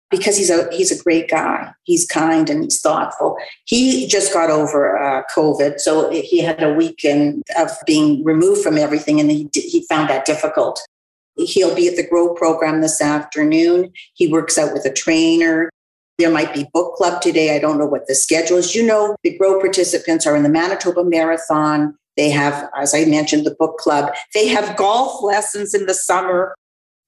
because 0.09 0.37
he's 0.37 0.49
a 0.49 0.69
he's 0.71 0.91
a 0.91 1.03
great 1.03 1.29
guy 1.29 1.71
he's 1.83 2.05
kind 2.07 2.49
and 2.49 2.63
he's 2.63 2.81
thoughtful 2.81 3.37
he 3.65 4.07
just 4.07 4.33
got 4.33 4.49
over 4.49 4.97
uh, 4.97 5.21
covid 5.35 5.79
so 5.79 6.09
he 6.11 6.41
had 6.41 6.63
a 6.63 6.73
weekend 6.73 7.43
of 7.57 7.69
being 7.85 8.23
removed 8.23 8.61
from 8.61 8.77
everything 8.77 9.19
and 9.19 9.31
he 9.31 9.49
he 9.53 9.85
found 9.87 10.09
that 10.09 10.25
difficult 10.25 10.81
he'll 11.35 11.75
be 11.75 11.87
at 11.87 11.95
the 11.95 12.07
grow 12.07 12.33
program 12.33 12.81
this 12.81 13.01
afternoon 13.01 13.91
he 14.13 14.27
works 14.27 14.57
out 14.57 14.73
with 14.73 14.85
a 14.85 14.93
trainer 14.93 15.69
there 16.17 16.31
might 16.31 16.53
be 16.53 16.67
book 16.73 16.95
club 16.95 17.21
today. 17.21 17.55
I 17.55 17.59
don't 17.59 17.77
know 17.77 17.85
what 17.85 18.07
the 18.07 18.15
schedule 18.15 18.57
is. 18.57 18.73
You 18.73 18.85
know, 18.85 19.15
the 19.23 19.37
GROW 19.37 19.59
participants 19.59 20.25
are 20.25 20.35
in 20.35 20.43
the 20.43 20.49
Manitoba 20.49 21.03
Marathon. 21.03 21.95
They 22.17 22.29
have, 22.31 22.69
as 22.75 22.93
I 22.93 23.05
mentioned, 23.05 23.45
the 23.45 23.55
book 23.55 23.77
club. 23.77 24.13
They 24.33 24.47
have 24.47 24.75
golf 24.75 25.23
lessons 25.23 25.73
in 25.73 25.85
the 25.85 25.93
summer. 25.93 26.55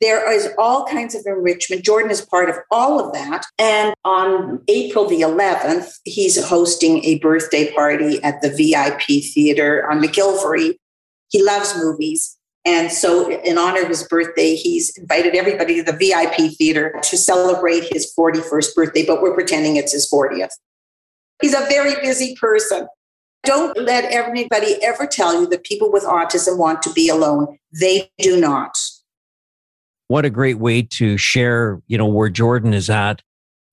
There 0.02 0.32
is 0.32 0.48
all 0.58 0.86
kinds 0.86 1.14
of 1.14 1.24
enrichment. 1.26 1.84
Jordan 1.84 2.12
is 2.12 2.22
part 2.22 2.50
of 2.50 2.56
all 2.72 3.06
of 3.06 3.12
that. 3.14 3.46
And 3.58 3.94
on 4.06 4.62
April 4.70 5.10
the 5.10 5.22
11th, 5.22 5.92
he's 6.06 6.42
hosting 6.42 7.04
a 7.04 7.20
birthday 7.20 7.74
party 7.74 8.24
at 8.24 8.42
the 8.42 8.50
VIP 8.50 9.24
Theater 9.34 9.90
on 9.92 10.02
McGillivray. 10.02 10.76
He 11.30 11.44
loves 11.44 11.76
movies. 11.76 12.38
And 12.66 12.92
so, 12.92 13.32
in 13.32 13.58
honor 13.58 13.82
of 13.82 13.88
his 13.88 14.04
birthday, 14.04 14.56
he's 14.56 14.96
invited 14.98 15.34
everybody 15.34 15.76
to 15.78 15.84
the 15.84 15.98
VIP 15.98 16.54
theater 16.58 17.00
to 17.04 17.18
celebrate 17.18 17.86
his 17.92 18.14
41st 18.18 18.76
birthday, 18.76 19.06
but 19.06 19.22
we're 19.22 19.34
pretending 19.34 19.78
it's 19.78 19.94
his 19.94 20.10
40th. 20.12 20.52
He's 21.42 21.54
a 21.54 21.66
very 21.68 21.96
busy 22.02 22.36
person. 22.36 22.88
Don't 23.44 23.78
let 23.78 24.06
anybody 24.12 24.76
ever 24.84 25.08
tell 25.08 25.40
you 25.40 25.48
that 25.48 25.64
people 25.64 25.92
with 25.92 26.04
autism 26.04 26.58
want 26.58 26.82
to 26.84 26.94
be 26.94 27.10
alone. 27.10 27.58
They 27.80 28.12
do 28.20 28.40
not. 28.40 28.78
What 30.08 30.26
a 30.26 30.30
great 30.30 30.60
way 30.60 30.82
to 30.82 31.18
share, 31.18 31.82
you 31.88 31.98
know, 31.98 32.08
where 32.08 32.30
Jordan 32.30 32.74
is 32.74 32.90
at. 32.90 33.22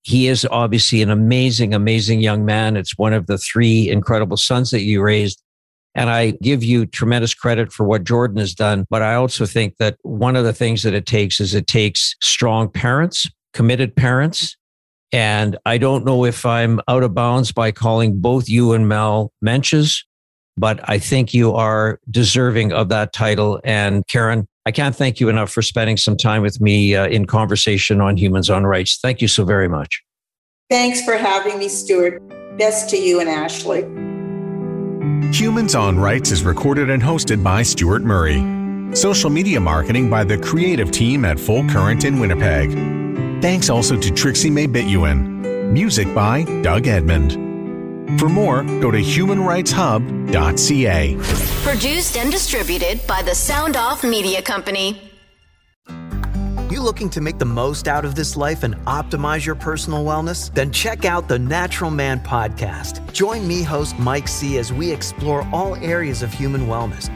He 0.03 0.29
is 0.29 0.47
obviously 0.51 1.03
an 1.03 1.11
amazing, 1.11 1.75
amazing 1.75 2.21
young 2.21 2.45
man. 2.45 2.77
It's 2.77 2.97
one 2.97 3.13
of 3.13 3.27
the 3.27 3.39
three 3.39 3.89
incredible 3.89 4.37
sons 4.37 4.71
that 4.71 4.83
you 4.83 5.03
raised. 5.03 5.43
And 5.95 6.11
I 6.11 6.33
give 6.43 6.63
you 6.63 6.87
tremendous 6.87 7.33
credit 7.33 7.73
for 7.73 7.85
what 7.85 8.05
Jordan 8.05 8.37
has 8.37 8.55
done. 8.55 8.87
But 8.91 9.03
I 9.03 9.15
also 9.15 9.47
think 9.47 9.79
that 9.79 9.97
one 10.03 10.37
of 10.37 10.45
the 10.45 10.53
things 10.53 10.83
that 10.83 10.95
it 10.95 11.07
takes 11.07 11.41
is 11.41 11.55
it 11.55 11.67
takes 11.67 12.15
strong 12.21 12.69
parents, 12.69 13.29
committed 13.55 13.97
parents, 13.97 14.57
and 15.13 15.57
I 15.65 15.79
don't 15.79 16.05
know 16.05 16.25
if 16.25 16.45
I'm 16.45 16.81
out 16.89 17.03
of 17.03 17.15
bounds 17.15 17.53
by 17.53 17.73
calling 17.73 18.21
both 18.21 18.49
you 18.49 18.73
and 18.73 18.89
Mel 18.89 19.33
mensches, 19.45 20.05
but 20.57 20.81
I 20.89 20.99
think 20.99 21.33
you 21.33 21.55
are 21.55 22.01
deserving 22.11 22.73
of 22.73 22.89
that 22.89 23.13
title. 23.13 23.61
And 23.65 24.07
Karen, 24.07 24.49
I 24.65 24.73
can't 24.73 24.97
thank 24.97 25.21
you 25.21 25.29
enough 25.29 25.51
for 25.51 25.63
spending 25.63 25.97
some 25.97 26.17
time 26.17 26.43
with 26.43 26.61
me 26.61 26.97
uh, 26.97 27.07
in 27.07 27.27
conversation 27.27 28.01
on 28.01 28.17
Humans 28.17 28.51
on 28.51 28.65
Rights. 28.65 28.99
Thank 29.01 29.23
you 29.23 29.29
so 29.29 29.45
very 29.45 29.69
much. 29.69 30.03
Thanks 30.69 31.05
for 31.05 31.17
having 31.17 31.59
me, 31.59 31.69
Stuart. 31.69 32.21
Best 32.59 32.91
to 32.91 32.97
you 32.97 33.21
and 33.21 33.29
Ashley. 33.29 33.83
Humans 35.33 35.75
on 35.75 35.99
Rights 35.99 36.31
is 36.33 36.43
recorded 36.43 36.91
and 36.91 37.03
hosted 37.03 37.45
by 37.45 37.63
Stuart 37.63 38.03
Murray. 38.03 38.43
Social 38.97 39.31
media 39.31 39.61
marketing 39.61 40.09
by 40.09 40.25
the 40.25 40.39
creative 40.39 40.91
team 40.91 41.25
at 41.25 41.39
Full 41.39 41.69
Current 41.69 42.05
in 42.05 42.19
Winnipeg. 42.19 43.06
Thanks 43.41 43.69
also 43.69 43.99
to 43.99 44.11
Trixie 44.11 44.51
May 44.51 44.67
Bituin. 44.67 45.71
Music 45.71 46.13
by 46.15 46.45
Doug 46.63 46.87
Edmond. 46.87 47.33
For 48.19 48.31
more, 48.31 48.63
go 48.63 48.91
to 48.91 48.99
humanrightshub.ca. 48.99 51.17
Produced 51.63 52.17
and 52.17 52.33
distributed 52.33 53.07
by 53.07 53.21
the 53.23 53.35
Sound 53.35 53.77
Off 53.77 54.05
Media 54.05 54.41
Company. 54.41 55.03
You 56.71 56.83
looking 56.83 57.11
to 57.11 57.21
make 57.21 57.39
the 57.39 57.45
most 57.45 57.89
out 57.89 58.05
of 58.05 58.15
this 58.15 58.37
life 58.37 58.63
and 58.63 58.75
optimize 58.87 59.45
your 59.45 59.55
personal 59.55 60.05
wellness? 60.05 60.53
Then 60.55 60.73
check 60.73 61.05
out 61.05 61.29
the 61.29 61.39
Natural 61.39 61.91
Man 61.91 62.21
podcast. 62.21 63.13
Join 63.13 63.47
me, 63.47 63.63
host 63.63 63.99
Mike 63.99 64.29
C., 64.29 64.59
as 64.59 64.73
we 64.73 64.91
explore 64.91 65.47
all 65.53 65.75
areas 65.77 66.23
of 66.23 66.33
human 66.33 66.63
wellness 66.63 67.11